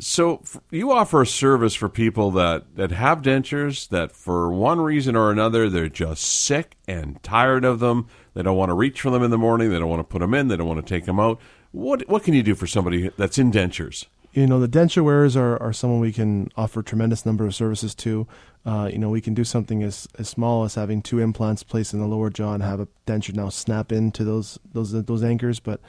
So 0.00 0.42
you 0.70 0.92
offer 0.92 1.22
a 1.22 1.26
service 1.26 1.74
for 1.74 1.88
people 1.88 2.30
that, 2.32 2.76
that 2.76 2.90
have 2.90 3.20
dentures 3.20 3.88
that 3.90 4.12
for 4.12 4.50
one 4.50 4.80
reason 4.80 5.14
or 5.14 5.30
another 5.30 5.68
they're 5.68 5.88
just 5.88 6.22
sick 6.22 6.76
and 6.88 7.22
tired 7.22 7.64
of 7.64 7.80
them. 7.80 8.06
They 8.34 8.42
don't 8.42 8.56
want 8.56 8.70
to 8.70 8.74
reach 8.74 9.00
for 9.02 9.10
them 9.10 9.22
in 9.22 9.30
the 9.30 9.38
morning. 9.38 9.70
They 9.70 9.78
don't 9.78 9.90
want 9.90 10.00
to 10.00 10.10
put 10.10 10.20
them 10.20 10.34
in. 10.34 10.48
They 10.48 10.56
don't 10.56 10.68
want 10.68 10.84
to 10.84 10.94
take 10.94 11.04
them 11.04 11.20
out. 11.20 11.38
What 11.72 12.08
what 12.08 12.24
can 12.24 12.34
you 12.34 12.42
do 12.42 12.54
for 12.54 12.66
somebody 12.66 13.10
that's 13.16 13.38
in 13.38 13.52
dentures? 13.52 14.06
you 14.32 14.46
know 14.46 14.60
the 14.60 14.68
denture 14.68 15.02
wearers 15.02 15.36
are, 15.36 15.60
are 15.60 15.72
someone 15.72 16.00
we 16.00 16.12
can 16.12 16.50
offer 16.56 16.82
tremendous 16.82 17.26
number 17.26 17.44
of 17.46 17.54
services 17.54 17.94
to 17.96 18.26
uh, 18.66 18.88
you 18.92 18.98
know 18.98 19.08
we 19.08 19.20
can 19.20 19.34
do 19.34 19.44
something 19.44 19.82
as, 19.82 20.06
as 20.18 20.28
small 20.28 20.64
as 20.64 20.74
having 20.74 21.02
two 21.02 21.18
implants 21.18 21.62
placed 21.62 21.94
in 21.94 22.00
the 22.00 22.06
lower 22.06 22.30
jaw 22.30 22.52
and 22.52 22.62
have 22.62 22.80
a 22.80 22.88
denture 23.06 23.34
now 23.34 23.48
snap 23.48 23.92
into 23.92 24.24
those 24.24 24.58
those 24.72 24.92
those 25.04 25.22
anchors 25.22 25.60
but 25.60 25.80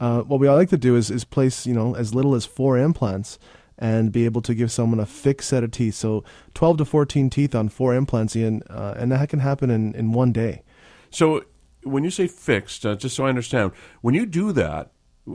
uh, 0.00 0.22
what 0.22 0.40
we 0.40 0.48
like 0.48 0.68
to 0.70 0.76
do 0.76 0.96
is, 0.96 1.10
is 1.10 1.24
place 1.24 1.66
you 1.66 1.74
know 1.74 1.94
as 1.94 2.14
little 2.14 2.34
as 2.34 2.44
four 2.44 2.78
implants 2.78 3.38
and 3.76 4.12
be 4.12 4.24
able 4.24 4.40
to 4.40 4.54
give 4.54 4.70
someone 4.70 5.00
a 5.00 5.06
fixed 5.06 5.48
set 5.48 5.64
of 5.64 5.70
teeth 5.70 5.94
so 5.94 6.24
12 6.54 6.78
to 6.78 6.84
14 6.84 7.28
teeth 7.30 7.54
on 7.54 7.68
four 7.68 7.94
implants 7.94 8.34
and, 8.34 8.62
uh, 8.70 8.94
and 8.96 9.12
that 9.12 9.28
can 9.28 9.40
happen 9.40 9.70
in, 9.70 9.94
in 9.94 10.12
one 10.12 10.32
day 10.32 10.62
So 11.10 11.44
when 11.84 12.04
you 12.04 12.10
say 12.10 12.26
fixed, 12.26 12.84
uh, 12.84 12.96
just 12.96 13.14
so 13.14 13.26
I 13.26 13.28
understand, 13.28 13.72
when 14.00 14.14
you 14.14 14.26
do 14.26 14.52
that, 14.52 14.90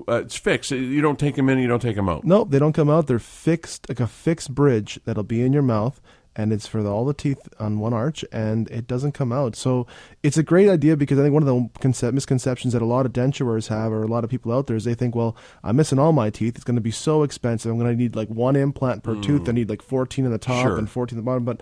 uh, 0.08 0.22
it's 0.22 0.36
fixed. 0.36 0.72
You 0.72 1.02
don't 1.02 1.18
take 1.18 1.36
them 1.36 1.50
in. 1.50 1.58
You 1.60 1.68
don't 1.68 1.82
take 1.82 1.96
them 1.96 2.10
out. 2.10 2.24
Nope, 2.24 2.52
they 2.52 2.60
don't 2.60 2.74
come 2.74 2.90
out. 2.90 3.08
They're 3.08 3.18
fixed, 3.18 3.90
like 3.90 4.00
a 4.00 4.08
fixed 4.08 4.54
bridge 4.54 5.00
that'll 5.06 5.24
be 5.24 5.42
in 5.42 5.54
your 5.54 5.64
mouth, 5.64 6.00
and 6.36 6.54
it's 6.54 6.68
for 6.68 6.82
the, 6.84 6.90
all 6.90 7.06
the 7.06 7.14
teeth 7.14 7.40
on 7.60 7.80
one 7.80 7.94
arch, 7.94 8.24
and 8.32 8.70
it 8.70 8.88
doesn't 8.88 9.12
come 9.14 9.32
out. 9.32 9.56
So 9.56 9.88
it's 10.24 10.38
a 10.38 10.44
great 10.44 10.70
idea 10.70 10.96
because 10.96 11.20
I 11.20 11.24
think 11.24 11.34
one 11.34 11.44
of 11.44 11.48
the 11.48 11.70
concept, 11.82 12.14
misconceptions 12.14 12.74
that 12.74 12.82
a 12.82 12.86
lot 12.86 13.06
of 13.06 13.14
denture 13.14 13.46
wearers 13.46 13.68
have, 13.68 13.92
or 13.92 14.04
a 14.04 14.08
lot 14.08 14.24
of 14.24 14.30
people 14.30 14.52
out 14.52 14.68
there, 14.68 14.76
is 14.78 14.84
they 14.86 14.94
think, 14.94 15.16
well, 15.16 15.36
I'm 15.64 15.76
missing 15.76 16.00
all 16.00 16.14
my 16.14 16.30
teeth. 16.30 16.56
It's 16.56 16.64
going 16.64 16.76
to 16.76 16.82
be 16.82 16.92
so 16.92 17.24
expensive. 17.24 17.72
I'm 17.72 17.78
going 17.80 17.92
to 17.92 17.98
need 18.02 18.16
like 18.16 18.30
one 18.30 18.56
implant 18.56 19.04
per 19.04 19.16
tooth. 19.22 19.50
I 19.50 19.52
need 19.52 19.70
like 19.70 19.82
14 19.82 20.26
in 20.26 20.32
the 20.32 20.38
top 20.38 20.64
Sure. 20.66 20.78
and 20.78 20.90
14 20.90 21.18
in 21.18 21.24
the 21.24 21.26
bottom. 21.26 21.44
But 21.46 21.62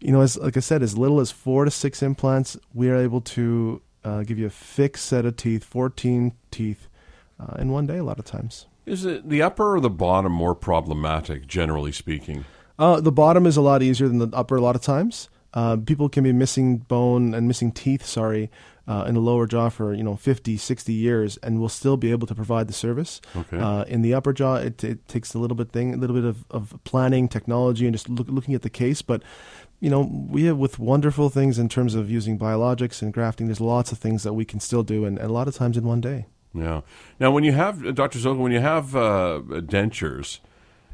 you 0.00 0.12
know, 0.12 0.20
as 0.20 0.36
like 0.36 0.56
I 0.56 0.60
said, 0.60 0.82
as 0.82 0.96
little 0.98 1.20
as 1.20 1.30
four 1.30 1.64
to 1.64 1.70
six 1.70 2.02
implants, 2.02 2.56
we 2.74 2.90
are 2.90 2.96
able 2.96 3.20
to 3.20 3.80
uh, 4.04 4.22
give 4.24 4.38
you 4.38 4.46
a 4.46 4.50
fixed 4.50 5.06
set 5.06 5.24
of 5.24 5.36
teeth, 5.36 5.62
14 5.64 6.32
teeth, 6.50 6.88
uh, 7.40 7.54
in 7.60 7.70
one 7.70 7.86
day 7.86 7.98
a 7.98 8.04
lot 8.04 8.18
of 8.18 8.24
times. 8.24 8.66
Is 8.84 9.04
it 9.04 9.28
the 9.28 9.42
upper 9.42 9.76
or 9.76 9.80
the 9.80 9.88
bottom 9.90 10.32
more 10.32 10.56
problematic, 10.56 11.46
generally 11.46 11.92
speaking? 11.92 12.44
Uh, 12.78 13.00
the 13.00 13.12
bottom 13.12 13.46
is 13.46 13.56
a 13.56 13.62
lot 13.62 13.82
easier 13.82 14.08
than 14.08 14.18
the 14.18 14.28
upper 14.32 14.56
a 14.56 14.60
lot 14.60 14.76
of 14.76 14.82
times. 14.82 15.28
Uh, 15.54 15.76
people 15.76 16.08
can 16.08 16.24
be 16.24 16.32
missing 16.32 16.78
bone 16.78 17.34
and 17.34 17.46
missing 17.46 17.70
teeth, 17.70 18.06
sorry, 18.06 18.50
uh, 18.88 19.04
in 19.06 19.14
the 19.14 19.20
lower 19.20 19.46
jaw 19.46 19.68
for 19.68 19.92
you 19.92 20.02
know 20.02 20.16
50, 20.16 20.56
60 20.56 20.92
years, 20.92 21.36
and 21.38 21.60
will 21.60 21.68
still 21.68 21.96
be 21.96 22.10
able 22.10 22.26
to 22.26 22.34
provide 22.34 22.68
the 22.68 22.72
service. 22.72 23.20
Okay. 23.36 23.58
Uh, 23.58 23.84
in 23.84 24.02
the 24.02 24.14
upper 24.14 24.32
jaw, 24.32 24.56
it, 24.56 24.82
it 24.82 25.06
takes 25.08 25.34
a 25.34 25.38
little 25.38 25.56
bit 25.56 25.70
thing, 25.70 25.94
a 25.94 25.96
little 25.96 26.16
bit 26.16 26.24
of, 26.24 26.44
of 26.50 26.78
planning, 26.84 27.28
technology, 27.28 27.86
and 27.86 27.94
just 27.94 28.08
look, 28.08 28.28
looking 28.28 28.54
at 28.54 28.62
the 28.62 28.70
case. 28.70 29.02
But 29.02 29.22
you 29.80 29.90
know, 29.90 30.08
we 30.28 30.44
have 30.44 30.56
with 30.56 30.78
wonderful 30.78 31.28
things 31.28 31.58
in 31.58 31.68
terms 31.68 31.94
of 31.94 32.10
using 32.10 32.38
biologics 32.38 33.02
and 33.02 33.12
grafting. 33.12 33.46
There's 33.46 33.60
lots 33.60 33.92
of 33.92 33.98
things 33.98 34.22
that 34.22 34.32
we 34.32 34.44
can 34.44 34.60
still 34.60 34.82
do, 34.82 35.04
and, 35.04 35.18
and 35.18 35.28
a 35.28 35.32
lot 35.32 35.48
of 35.48 35.54
times 35.54 35.76
in 35.76 35.84
one 35.84 36.00
day. 36.00 36.26
Yeah. 36.54 36.82
Now, 37.18 37.30
when 37.30 37.44
you 37.44 37.52
have 37.52 37.94
Dr. 37.94 38.18
Zokol, 38.18 38.38
when 38.38 38.52
you 38.52 38.60
have 38.60 38.94
uh, 38.94 39.40
dentures, 39.48 40.40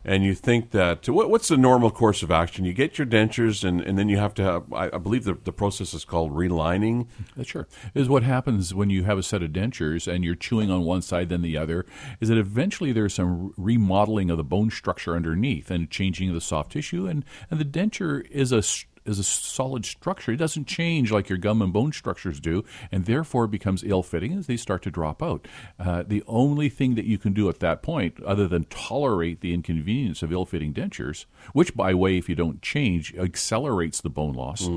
and 0.05 0.25
you 0.25 0.35
think 0.35 0.71
that 0.71 1.09
what, 1.09 1.31
what's 1.31 1.49
the 1.49 1.57
normal 1.57 1.91
course 1.91 2.23
of 2.23 2.31
action? 2.31 2.65
You 2.65 2.73
get 2.73 2.99
your 2.99 3.07
dentures, 3.07 3.65
and, 3.65 3.81
and 3.81 3.99
then 3.99 4.09
you 4.09 4.17
have 4.17 4.35
to 4.35 4.43
have. 4.43 4.73
I, 4.73 4.91
I 4.93 4.99
believe 4.99 5.25
the, 5.25 5.35
the 5.35 5.53
process 5.53 5.95
is 5.95 6.05
called 6.05 6.33
relining. 6.33 7.07
Sure. 7.43 7.67
Is 7.95 8.09
what 8.09 8.23
happens 8.23 8.75
when 8.75 8.91
you 8.91 9.05
have 9.05 9.19
a 9.19 9.23
set 9.23 9.43
of 9.43 9.51
dentures 9.51 10.13
and 10.13 10.25
you're 10.25 10.35
chewing 10.35 10.71
on 10.71 10.83
one 10.83 11.03
side 11.03 11.29
then 11.29 11.43
the 11.43 11.57
other, 11.57 11.87
is 12.21 12.29
that 12.29 12.39
eventually 12.39 12.93
there's 12.93 13.15
some 13.15 13.55
remodeling 13.57 14.31
of 14.31 14.37
the 14.37 14.45
bone 14.45 14.71
structure 14.71 15.15
underneath 15.15 15.71
and 15.71 15.91
changing 15.91 16.29
of 16.29 16.35
the 16.35 16.41
soft 16.41 16.73
tissue. 16.73 17.07
And, 17.07 17.25
and 17.51 17.61
the 17.61 17.65
denture 17.65 18.29
is 18.31 18.53
a 18.53 18.63
is 19.09 19.19
a 19.19 19.25
solid 19.25 19.85
structure. 19.85 20.33
It 20.33 20.37
doesn't 20.37 20.67
change 20.67 21.11
like 21.11 21.29
your 21.29 21.39
gum 21.39 21.63
and 21.63 21.73
bone 21.73 21.93
structures 21.93 22.41
do, 22.41 22.65
and 22.93 23.05
therefore 23.05 23.45
it 23.45 23.51
becomes 23.51 23.83
ill 23.85 24.03
fitting 24.03 24.33
as 24.33 24.47
they 24.47 24.57
start 24.57 24.83
to 24.83 24.91
drop 24.91 25.23
out. 25.23 25.49
Uh, 25.79 26.05
the 26.07 26.23
only 26.27 26.69
thing 26.69 26.95
that 26.95 27.05
you 27.07 27.19
can 27.19 27.33
do 27.33 27.49
at 27.49 27.61
that 27.61 27.83
point, 27.83 28.23
other 28.23 28.47
than 28.47 28.65
tolerate 28.65 29.41
the 29.41 29.55
inconvenience 29.55 30.23
of 30.23 30.33
ill 30.33 30.45
fitting 30.45 30.73
dentures, 30.73 31.25
which, 31.53 31.75
by 31.75 31.95
way, 31.95 32.17
if 32.19 32.29
you 32.29 32.35
don't 32.35 32.63
change, 32.63 33.15
accelerates 33.17 34.01
the 34.01 34.11
bone 34.11 34.35
loss, 34.35 34.69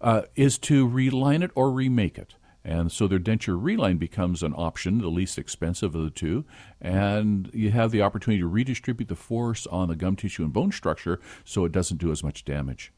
uh, 0.00 0.22
is 0.36 0.58
to 0.58 0.86
reline 0.86 1.42
it 1.42 1.50
or 1.54 1.70
remake 1.70 2.18
it. 2.18 2.34
And 2.62 2.92
so 2.92 3.08
their 3.08 3.18
denture 3.18 3.58
reline 3.58 3.96
becomes 3.96 4.42
an 4.42 4.52
option, 4.54 4.98
the 4.98 5.08
least 5.08 5.38
expensive 5.38 5.94
of 5.94 6.04
the 6.04 6.10
two, 6.10 6.44
and 6.80 7.50
you 7.54 7.70
have 7.70 7.90
the 7.90 8.02
opportunity 8.02 8.40
to 8.40 8.46
redistribute 8.46 9.08
the 9.08 9.16
force 9.16 9.66
on 9.66 9.88
the 9.88 9.96
gum 9.96 10.16
tissue 10.16 10.44
and 10.44 10.52
bone 10.52 10.70
structure 10.70 11.20
so 11.44 11.64
it 11.64 11.72
doesn't 11.72 11.96
do 11.96 12.12
as 12.12 12.22
much 12.22 12.44
damage. 12.44 12.92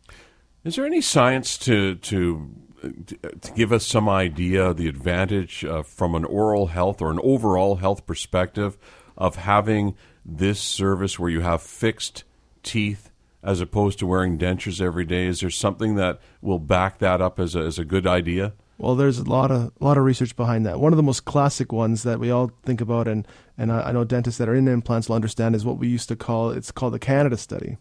Is 0.65 0.77
there 0.77 0.87
any 0.87 1.01
science 1.01 1.59
to 1.59 1.97
to 1.97 2.51
to 3.07 3.53
give 3.55 3.73
us 3.73 3.87
some 3.87 4.09
idea 4.09 4.73
the 4.75 4.89
advantage 4.89 5.65
uh, 5.65 5.83
from 5.83 6.15
an 6.15 6.25
oral 6.25 6.69
health 6.69 7.01
or 7.01 7.11
an 7.11 7.21
overall 7.23 7.77
health 7.77 8.07
perspective 8.07 8.77
of 9.17 9.37
having 9.37 9.95
this 10.25 10.61
service 10.61 11.19
where 11.19 11.31
you 11.31 11.41
have 11.41 11.63
fixed 11.63 12.25
teeth 12.63 13.11
as 13.43 13.61
opposed 13.61 13.99
to 13.99 14.07
wearing 14.07 14.39
dentures 14.39 14.81
every 14.81 15.05
day? 15.05 15.27
Is 15.27 15.41
there 15.41 15.51
something 15.51 15.97
that 15.97 16.21
will 16.41 16.61
back 16.61 16.99
that 16.99 17.21
up 17.21 17.41
as 17.41 17.57
a, 17.57 17.61
as 17.61 17.79
a 17.79 17.85
good 17.85 18.07
idea? 18.07 18.53
Well, 18.79 18.95
there's 18.95 19.19
a 19.19 19.25
lot 19.25 19.51
of 19.51 19.73
a 19.81 19.85
lot 19.85 19.99
of 19.99 20.05
research 20.05 20.35
behind 20.37 20.67
that. 20.67 20.81
One 20.81 20.93
of 20.93 20.97
the 20.97 21.03
most 21.03 21.25
classic 21.25 21.73
ones 21.73 22.05
that 22.05 22.19
we 22.19 22.31
all 22.31 22.53
think 22.65 22.81
about, 22.81 23.09
and 23.09 23.27
and 23.59 23.71
I, 23.73 23.89
I 23.89 23.93
know 23.93 24.05
dentists 24.05 24.39
that 24.39 24.49
are 24.49 24.55
in 24.55 24.67
implants 24.69 25.09
will 25.09 25.17
understand, 25.17 25.55
is 25.55 25.65
what 25.65 25.79
we 25.79 25.89
used 25.89 26.09
to 26.09 26.17
call 26.17 26.51
it's 26.51 26.71
called 26.71 26.95
the 26.95 26.99
Canada 26.99 27.37
study, 27.37 27.77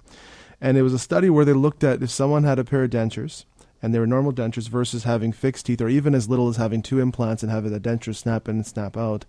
and 0.61 0.77
it 0.77 0.83
was 0.83 0.93
a 0.93 0.99
study 0.99 1.29
where 1.29 1.43
they 1.43 1.53
looked 1.53 1.83
at 1.83 2.01
if 2.01 2.09
someone 2.09 2.43
had 2.43 2.59
a 2.59 2.63
pair 2.63 2.83
of 2.83 2.91
dentures 2.91 3.45
and 3.81 3.93
they 3.93 3.99
were 3.99 4.05
normal 4.07 4.31
dentures 4.31 4.69
versus 4.69 5.05
having 5.05 5.31
fixed 5.31 5.65
teeth, 5.65 5.81
or 5.81 5.89
even 5.89 6.13
as 6.13 6.29
little 6.29 6.47
as 6.47 6.57
having 6.57 6.83
two 6.83 6.99
implants 6.99 7.41
and 7.41 7.51
having 7.51 7.71
the 7.71 7.79
denture 7.79 8.15
snap 8.15 8.47
in 8.47 8.57
and 8.57 8.67
snap 8.67 8.95
out. 8.95 9.25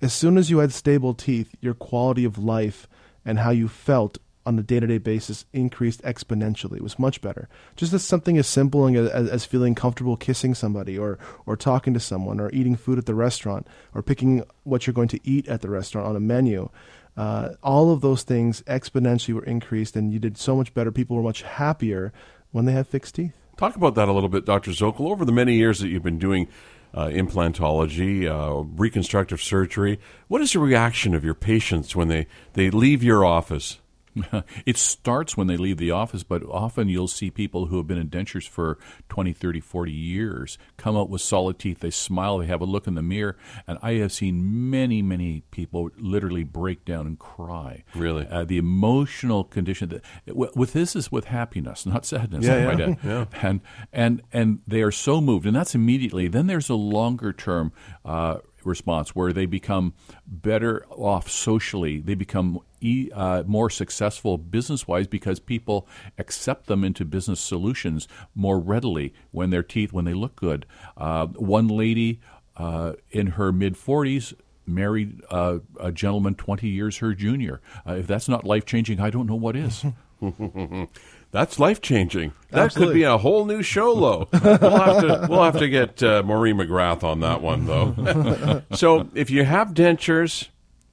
As 0.00 0.12
soon 0.12 0.38
as 0.38 0.48
you 0.48 0.58
had 0.58 0.72
stable 0.72 1.12
teeth, 1.12 1.54
your 1.60 1.74
quality 1.74 2.24
of 2.24 2.38
life 2.38 2.86
and 3.24 3.40
how 3.40 3.50
you 3.50 3.66
felt 3.66 4.18
on 4.46 4.56
a 4.60 4.62
day-to-day 4.62 4.98
basis 4.98 5.44
increased 5.52 6.00
exponentially. 6.02 6.76
It 6.76 6.82
was 6.84 7.00
much 7.00 7.20
better. 7.20 7.48
Just 7.74 7.92
as 7.92 8.04
something 8.04 8.38
as 8.38 8.46
simple 8.46 8.86
as, 8.96 9.28
as 9.28 9.44
feeling 9.44 9.74
comfortable 9.74 10.16
kissing 10.16 10.54
somebody, 10.54 10.96
or 10.96 11.18
or 11.44 11.56
talking 11.56 11.92
to 11.94 11.98
someone, 11.98 12.38
or 12.38 12.48
eating 12.52 12.76
food 12.76 12.96
at 12.96 13.06
the 13.06 13.14
restaurant, 13.16 13.66
or 13.92 14.02
picking 14.02 14.44
what 14.62 14.86
you're 14.86 14.94
going 14.94 15.08
to 15.08 15.20
eat 15.24 15.48
at 15.48 15.62
the 15.62 15.68
restaurant 15.68 16.06
on 16.06 16.14
a 16.14 16.20
menu. 16.20 16.70
Uh, 17.16 17.50
all 17.62 17.92
of 17.92 18.00
those 18.00 18.22
things 18.22 18.62
exponentially 18.62 19.34
were 19.34 19.44
increased, 19.44 19.96
and 19.96 20.12
you 20.12 20.18
did 20.18 20.36
so 20.36 20.54
much 20.56 20.74
better. 20.74 20.92
People 20.92 21.16
were 21.16 21.22
much 21.22 21.42
happier 21.42 22.12
when 22.52 22.64
they 22.66 22.72
had 22.72 22.86
fixed 22.86 23.14
teeth. 23.14 23.32
Talk 23.56 23.74
about 23.74 23.94
that 23.94 24.08
a 24.08 24.12
little 24.12 24.28
bit, 24.28 24.44
Dr. 24.44 24.72
Zokol. 24.72 25.10
Over 25.10 25.24
the 25.24 25.32
many 25.32 25.54
years 25.54 25.78
that 25.80 25.88
you've 25.88 26.02
been 26.02 26.18
doing 26.18 26.48
uh, 26.92 27.06
implantology, 27.06 28.26
uh, 28.26 28.64
reconstructive 28.76 29.40
surgery, 29.40 29.98
what 30.28 30.42
is 30.42 30.52
the 30.52 30.58
reaction 30.58 31.14
of 31.14 31.24
your 31.24 31.34
patients 31.34 31.96
when 31.96 32.08
they, 32.08 32.26
they 32.52 32.70
leave 32.70 33.02
your 33.02 33.24
office? 33.24 33.78
it 34.66 34.76
starts 34.76 35.36
when 35.36 35.46
they 35.46 35.56
leave 35.56 35.78
the 35.78 35.90
office, 35.90 36.22
but 36.22 36.42
often 36.44 36.88
you'll 36.88 37.08
see 37.08 37.30
people 37.30 37.66
who 37.66 37.76
have 37.76 37.86
been 37.86 37.98
in 37.98 38.08
dentures 38.08 38.48
for 38.48 38.78
20, 39.08 39.32
30, 39.32 39.60
40 39.60 39.92
years 39.92 40.58
come 40.76 40.96
out 40.96 41.10
with 41.10 41.20
solid 41.20 41.58
teeth. 41.58 41.80
They 41.80 41.90
smile, 41.90 42.38
they 42.38 42.46
have 42.46 42.60
a 42.60 42.66
look 42.66 42.86
in 42.86 42.94
the 42.94 43.02
mirror, 43.02 43.36
and 43.66 43.78
I 43.82 43.94
have 43.94 44.12
seen 44.12 44.70
many, 44.70 45.02
many 45.02 45.42
people 45.50 45.90
literally 45.98 46.44
break 46.44 46.84
down 46.84 47.06
and 47.06 47.18
cry. 47.18 47.84
Really? 47.94 48.26
Uh, 48.26 48.44
the 48.44 48.58
emotional 48.58 49.44
condition 49.44 49.88
that 49.88 50.36
with 50.36 50.72
this 50.72 50.96
is 50.96 51.12
with 51.12 51.26
happiness, 51.26 51.86
not 51.86 52.06
sadness. 52.06 52.44
Yeah, 52.44 52.76
yeah, 52.76 52.94
yeah. 53.04 53.24
And 53.42 53.60
and 53.92 54.22
and 54.32 54.60
they 54.66 54.82
are 54.82 54.90
so 54.90 55.20
moved, 55.20 55.46
and 55.46 55.54
that's 55.54 55.74
immediately. 55.74 56.28
Then 56.28 56.46
there's 56.46 56.68
a 56.68 56.74
longer 56.74 57.32
term. 57.32 57.72
Uh, 58.04 58.38
response 58.64 59.14
where 59.14 59.32
they 59.32 59.46
become 59.46 59.94
better 60.26 60.84
off 60.90 61.30
socially 61.30 62.00
they 62.00 62.16
become 62.16 62.58
e- 62.86 63.10
uh, 63.12 63.42
more 63.46 63.68
successful 63.70 64.38
business 64.38 64.86
wise 64.86 65.06
because 65.06 65.40
people 65.40 65.86
accept 66.18 66.66
them 66.66 66.84
into 66.84 67.04
business 67.04 67.40
solutions 67.40 68.06
more 68.34 68.58
readily 68.58 69.12
when 69.30 69.50
their 69.50 69.62
teeth 69.62 69.92
when 69.92 70.04
they 70.04 70.14
look 70.14 70.36
good 70.36 70.66
uh, 70.96 71.26
one 71.26 71.68
lady 71.68 72.20
uh, 72.56 72.92
in 73.10 73.28
her 73.28 73.52
mid 73.52 73.74
40s 73.74 74.34
married 74.66 75.20
uh, 75.30 75.58
a 75.78 75.92
gentleman 75.92 76.34
20 76.34 76.68
years 76.68 76.98
her 76.98 77.14
junior 77.14 77.60
uh, 77.86 77.92
if 77.92 78.06
that's 78.06 78.28
not 78.28 78.44
life 78.44 78.64
changing 78.64 79.00
i 79.00 79.10
don't 79.10 79.26
know 79.26 79.34
what 79.36 79.56
is 79.56 79.84
That's 81.32 81.58
life 81.58 81.82
changing. 81.82 82.32
That 82.50 82.66
Absolutely. 82.66 82.94
could 82.94 82.98
be 82.98 83.02
a 83.04 83.18
whole 83.18 83.44
new 83.44 83.62
show, 83.62 83.92
low. 83.92 84.28
we'll 84.32 84.40
have 84.40 85.00
to 85.02 85.26
we'll 85.28 85.42
have 85.42 85.58
to 85.58 85.68
get 85.68 86.02
uh, 86.02 86.22
Maureen 86.22 86.56
McGrath 86.56 87.04
on 87.04 87.20
that 87.20 87.42
one, 87.42 87.66
though. 87.66 88.62
so, 88.72 89.08
if 89.14 89.28
you 89.30 89.44
have 89.44 89.74
dentures, 89.74 90.48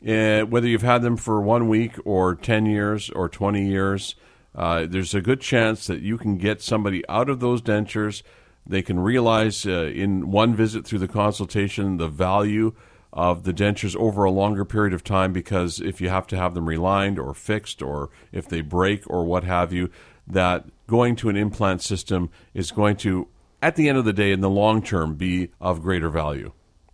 uh, 0.07 0.41
whether 0.41 0.67
you've 0.67 0.81
had 0.81 1.01
them 1.01 1.17
for 1.17 1.41
one 1.41 1.67
week 1.67 1.95
or 2.05 2.35
ten 2.35 2.65
years 2.65 3.09
or 3.09 3.29
twenty 3.29 3.67
years, 3.67 4.15
uh, 4.55 4.85
there's 4.87 5.13
a 5.13 5.21
good 5.21 5.41
chance 5.41 5.87
that 5.87 6.01
you 6.01 6.17
can 6.17 6.37
get 6.37 6.61
somebody 6.61 7.07
out 7.09 7.29
of 7.29 7.39
those 7.39 7.61
dentures. 7.61 8.23
They 8.65 8.81
can 8.81 8.99
realize 8.99 9.65
uh, 9.65 9.91
in 9.93 10.31
one 10.31 10.55
visit 10.55 10.85
through 10.85 10.99
the 10.99 11.07
consultation 11.07 11.97
the 11.97 12.07
value 12.07 12.73
of 13.11 13.43
the 13.43 13.53
dentures 13.53 13.95
over 13.95 14.23
a 14.23 14.31
longer 14.31 14.65
period 14.65 14.93
of 14.93 15.03
time 15.03 15.33
because 15.33 15.79
if 15.79 16.01
you 16.01 16.09
have 16.09 16.25
to 16.27 16.35
have 16.35 16.55
them 16.55 16.67
relined 16.67 17.19
or 17.19 17.33
fixed 17.33 17.81
or 17.81 18.09
if 18.31 18.47
they 18.47 18.61
break 18.61 19.03
or 19.07 19.23
what 19.23 19.43
have 19.43 19.71
you, 19.71 19.89
that 20.25 20.65
going 20.87 21.15
to 21.15 21.29
an 21.29 21.37
implant 21.37 21.81
system 21.81 22.29
is 22.53 22.71
going 22.71 22.95
to, 22.95 23.27
at 23.61 23.75
the 23.75 23.87
end 23.87 23.97
of 23.97 24.05
the 24.05 24.13
day, 24.13 24.31
in 24.31 24.41
the 24.41 24.49
long 24.49 24.81
term, 24.81 25.15
be 25.15 25.49
of 25.61 25.81
greater 25.81 26.09
value. 26.09 26.51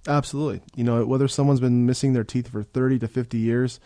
Absolutely. 0.10 0.62
You 0.76 0.84
know, 0.84 1.06
whether 1.06 1.28
someone's 1.28 1.60
been 1.60 1.86
missing 1.86 2.14
their 2.14 2.24
teeth 2.24 2.50
for 2.50 2.64
30 2.64 3.00
to 3.00 3.08
50 3.08 3.38
years 3.38 3.80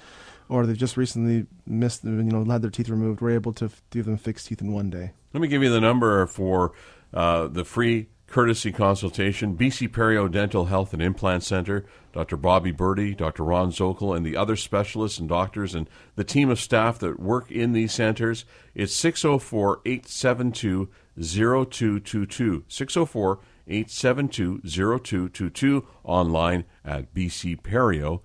or 0.47 0.65
they've 0.65 0.78
just 0.78 0.97
recently 0.97 1.45
missed, 1.65 2.03
you 2.03 2.11
know, 2.11 2.43
had 2.45 2.61
their 2.61 2.71
teeth 2.71 2.89
removed, 2.89 3.21
we're 3.21 3.32
able 3.32 3.53
to 3.53 3.69
give 3.91 4.05
them 4.05 4.17
fixed 4.17 4.47
teeth 4.47 4.61
in 4.61 4.71
one 4.71 4.89
day. 4.89 5.11
Let 5.34 5.41
me 5.41 5.47
give 5.47 5.63
you 5.63 5.69
the 5.69 5.82
number 5.82 6.26
for 6.28 6.71
uh, 7.13 7.47
the 7.47 7.65
free 7.65 8.07
courtesy 8.28 8.71
consultation. 8.71 9.57
BC 9.57 9.89
Perio 9.89 10.32
Dental 10.32 10.65
Health 10.65 10.93
and 10.93 11.01
Implant 11.01 11.43
Center, 11.43 11.86
Dr. 12.13 12.38
Bobby 12.38 12.71
Birdi, 12.71 13.15
Dr. 13.15 13.43
Ron 13.43 13.71
Zokol, 13.71 14.15
and 14.15 14.26
the 14.26 14.38
other 14.38 14.55
specialists 14.55 15.19
and 15.19 15.28
doctors 15.28 15.76
and 15.76 15.89
the 16.15 16.24
team 16.24 16.49
of 16.49 16.59
staff 16.59 16.99
that 16.99 17.19
work 17.19 17.51
in 17.51 17.74
these 17.74 17.93
centers. 17.93 18.45
It's 18.74 18.95
604 18.95 19.82
872 19.86 20.89
0222. 21.19 22.63
604 22.67 23.39
872 23.68 24.61
0222 24.61 25.88
online 26.03 26.66
at 26.84 27.14
bcperio.ca. 27.14 28.20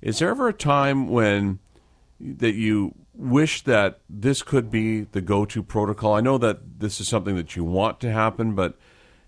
Is 0.00 0.18
there 0.18 0.30
ever 0.30 0.48
a 0.48 0.52
time 0.52 1.08
when 1.08 1.58
that 2.18 2.54
you 2.54 2.94
wish 3.14 3.62
that 3.64 4.00
this 4.08 4.42
could 4.42 4.70
be 4.70 5.02
the 5.02 5.20
go-to 5.20 5.62
protocol? 5.62 6.14
I 6.14 6.20
know 6.20 6.38
that 6.38 6.80
this 6.80 7.00
is 7.00 7.08
something 7.08 7.36
that 7.36 7.54
you 7.56 7.64
want 7.64 8.00
to 8.00 8.10
happen, 8.10 8.54
but 8.54 8.78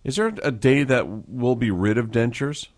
is 0.05 0.16
there 0.16 0.33
a 0.43 0.51
day 0.51 0.83
that 0.85 1.07
we'll 1.28 1.57
be 1.57 1.70
rid 1.70 1.99
of 1.99 2.11
dentures? 2.11 2.68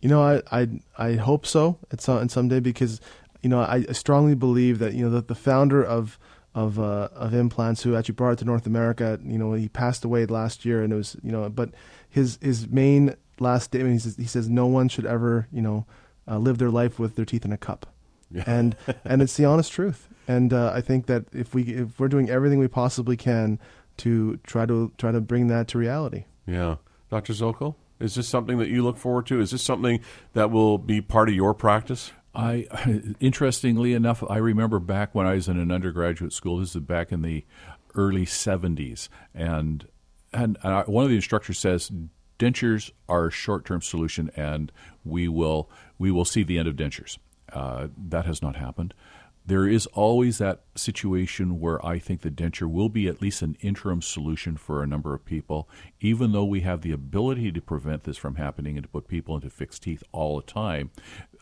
You 0.00 0.08
know, 0.08 0.22
I 0.22 0.42
I, 0.50 0.68
I 0.96 1.12
hope 1.14 1.46
so 1.46 1.78
at 1.90 2.00
some, 2.00 2.28
someday 2.28 2.60
because 2.60 3.00
you 3.42 3.48
know 3.48 3.60
I 3.60 3.82
strongly 3.92 4.34
believe 4.34 4.78
that 4.78 4.94
you 4.94 5.04
know 5.04 5.10
that 5.10 5.28
the 5.28 5.34
founder 5.34 5.82
of 5.82 6.18
of 6.54 6.78
uh, 6.78 7.08
of 7.14 7.34
implants 7.34 7.82
who 7.82 7.96
actually 7.96 8.14
brought 8.14 8.32
it 8.32 8.38
to 8.40 8.44
North 8.44 8.66
America. 8.66 9.18
You 9.24 9.38
know, 9.38 9.52
he 9.54 9.68
passed 9.68 10.04
away 10.04 10.26
last 10.26 10.64
year, 10.64 10.82
and 10.82 10.92
it 10.92 10.96
was 10.96 11.16
you 11.22 11.32
know, 11.32 11.48
but 11.48 11.70
his 12.08 12.38
his 12.42 12.68
main 12.68 13.14
last 13.38 13.64
statement 13.64 13.94
he 13.94 13.98
says 13.98 14.16
he 14.16 14.26
says 14.26 14.48
no 14.48 14.66
one 14.66 14.88
should 14.88 15.06
ever 15.06 15.48
you 15.50 15.62
know 15.62 15.86
uh, 16.28 16.38
live 16.38 16.58
their 16.58 16.70
life 16.70 16.98
with 16.98 17.16
their 17.16 17.24
teeth 17.24 17.44
in 17.44 17.52
a 17.52 17.58
cup, 17.58 17.86
yeah. 18.30 18.44
and 18.46 18.76
and 19.04 19.22
it's 19.22 19.36
the 19.36 19.44
honest 19.44 19.72
truth. 19.72 20.08
And 20.28 20.52
uh, 20.52 20.72
I 20.72 20.80
think 20.80 21.06
that 21.06 21.24
if 21.32 21.54
we 21.54 21.62
if 21.62 21.98
we're 21.98 22.08
doing 22.08 22.30
everything 22.30 22.58
we 22.58 22.68
possibly 22.68 23.16
can 23.16 23.58
to 23.98 24.36
try 24.38 24.66
to 24.66 24.92
try 24.98 25.12
to 25.12 25.20
bring 25.20 25.48
that 25.48 25.68
to 25.68 25.78
reality. 25.78 26.24
Yeah, 26.46 26.76
Dr. 27.10 27.32
Zokol, 27.32 27.76
is 27.98 28.14
this 28.14 28.28
something 28.28 28.58
that 28.58 28.68
you 28.68 28.82
look 28.82 28.98
forward 28.98 29.26
to? 29.26 29.40
Is 29.40 29.52
this 29.52 29.62
something 29.62 30.00
that 30.32 30.50
will 30.50 30.78
be 30.78 31.00
part 31.00 31.28
of 31.28 31.34
your 31.34 31.54
practice? 31.54 32.12
I, 32.34 32.66
interestingly 33.20 33.92
enough, 33.92 34.22
I 34.28 34.38
remember 34.38 34.78
back 34.78 35.14
when 35.14 35.26
I 35.26 35.34
was 35.34 35.48
in 35.48 35.58
an 35.58 35.70
undergraduate 35.70 36.32
school. 36.32 36.58
This 36.58 36.74
is 36.74 36.82
back 36.82 37.12
in 37.12 37.22
the 37.22 37.44
early 37.94 38.26
'70s, 38.26 39.08
and 39.34 39.86
and, 40.32 40.56
I, 40.62 40.82
one 40.82 41.04
of 41.04 41.10
the 41.10 41.16
instructors 41.16 41.58
says 41.58 41.90
dentures 42.38 42.90
are 43.08 43.26
a 43.26 43.30
short-term 43.30 43.82
solution, 43.82 44.30
and 44.34 44.72
we 45.04 45.28
will 45.28 45.70
we 45.98 46.10
will 46.10 46.24
see 46.24 46.42
the 46.42 46.58
end 46.58 46.68
of 46.68 46.76
dentures. 46.76 47.18
Uh, 47.52 47.88
that 47.98 48.24
has 48.24 48.40
not 48.40 48.56
happened 48.56 48.94
there 49.44 49.66
is 49.66 49.86
always 49.86 50.38
that 50.38 50.62
situation 50.76 51.58
where 51.58 51.84
I 51.84 51.98
think 51.98 52.20
the 52.20 52.30
denture 52.30 52.70
will 52.70 52.88
be 52.88 53.08
at 53.08 53.20
least 53.20 53.42
an 53.42 53.56
interim 53.60 54.00
solution 54.00 54.56
for 54.56 54.82
a 54.82 54.86
number 54.86 55.14
of 55.14 55.24
people, 55.24 55.68
even 56.00 56.32
though 56.32 56.44
we 56.44 56.60
have 56.60 56.82
the 56.82 56.92
ability 56.92 57.50
to 57.52 57.60
prevent 57.60 58.04
this 58.04 58.16
from 58.16 58.36
happening 58.36 58.76
and 58.76 58.84
to 58.84 58.88
put 58.88 59.08
people 59.08 59.34
into 59.34 59.50
fixed 59.50 59.82
teeth 59.82 60.04
all 60.12 60.36
the 60.36 60.46
time. 60.46 60.90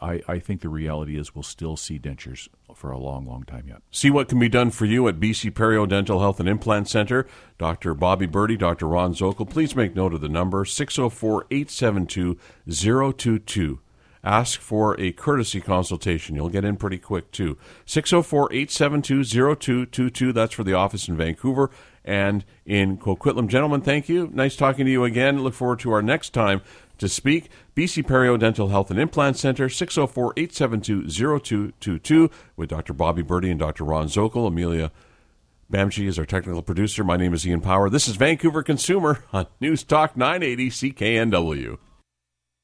I, 0.01 0.20
I 0.26 0.38
think 0.38 0.61
the 0.61 0.68
reality 0.68 1.18
is 1.18 1.34
we'll 1.34 1.42
still 1.42 1.76
see 1.76 1.98
dentures 1.98 2.48
for 2.74 2.90
a 2.90 2.98
long, 2.98 3.26
long 3.26 3.44
time 3.44 3.66
yet. 3.68 3.82
See 3.90 4.11
what 4.11 4.28
can 4.28 4.38
be 4.38 4.48
done 4.48 4.70
for 4.70 4.86
you 4.86 5.07
at 5.09 5.20
BC 5.20 5.53
Perio 5.53 5.88
Dental 5.88 6.20
Health 6.20 6.40
and 6.40 6.48
Implant 6.48 6.88
Center. 6.88 7.26
Dr. 7.59 7.94
Bobby 7.94 8.26
Birdi, 8.26 8.59
Dr. 8.59 8.88
Ron 8.88 9.14
Zokol, 9.14 9.48
please 9.48 9.76
make 9.76 9.94
note 9.94 10.14
of 10.14 10.20
the 10.20 10.28
number 10.28 10.64
604 10.64 11.46
872 11.51 12.38
022 13.12 13.80
ask 14.22 14.61
for 14.61 14.98
a 15.01 15.12
courtesy 15.12 15.61
consultation. 15.61 16.34
You'll 16.34 16.51
get 16.51 16.64
in 16.64 16.76
pretty 16.76 16.98
quick, 16.98 17.30
too. 17.30 17.57
604 17.86 18.53
872 18.53 19.24
0222. 19.24 20.32
That's 20.32 20.53
for 20.53 20.64
the 20.64 20.74
office 20.74 21.09
in 21.09 21.16
Vancouver 21.16 21.70
and 22.05 22.44
in 22.64 22.98
Coquitlam. 22.98 23.48
Gentlemen, 23.48 23.80
thank 23.80 24.09
you. 24.09 24.30
Nice 24.32 24.57
talking 24.57 24.86
to 24.86 24.92
you 24.92 25.05
again. 25.05 25.42
Look 25.42 25.55
forward 25.55 25.80
to 25.80 25.92
our 25.92 26.03
next 26.03 26.30
time 26.30 26.62
to 27.01 27.09
speak. 27.09 27.51
BC 27.74 28.05
Perio 28.05 28.38
Dental 28.38 28.68
Health 28.68 28.90
and 28.90 29.01
Implant 29.01 29.36
Center, 29.36 29.68
604 29.68 30.34
872 30.36 31.09
0222, 31.09 32.30
with 32.57 32.68
Dr. 32.68 32.92
Bobby 32.92 33.22
Birdi 33.22 33.51
and 33.51 33.59
Dr. 33.59 33.84
Ron 33.84 34.07
Zokol. 34.07 34.46
Amelia 34.46 34.92
Bamchi 35.70 36.07
is 36.07 36.18
our 36.18 36.26
technical 36.26 36.62
producer. 36.62 37.03
My 37.03 37.16
name 37.16 37.34
is 37.34 37.46
Ian 37.46 37.61
Power. 37.61 37.90
This 37.90 38.09
is 38.09 38.16
Vancouver 38.16 38.62
Consumer 38.62 39.24
on 39.32 39.46
News 39.61 39.82
Talk 39.82 40.16
980 40.16 40.70
CKNW. 40.70 41.78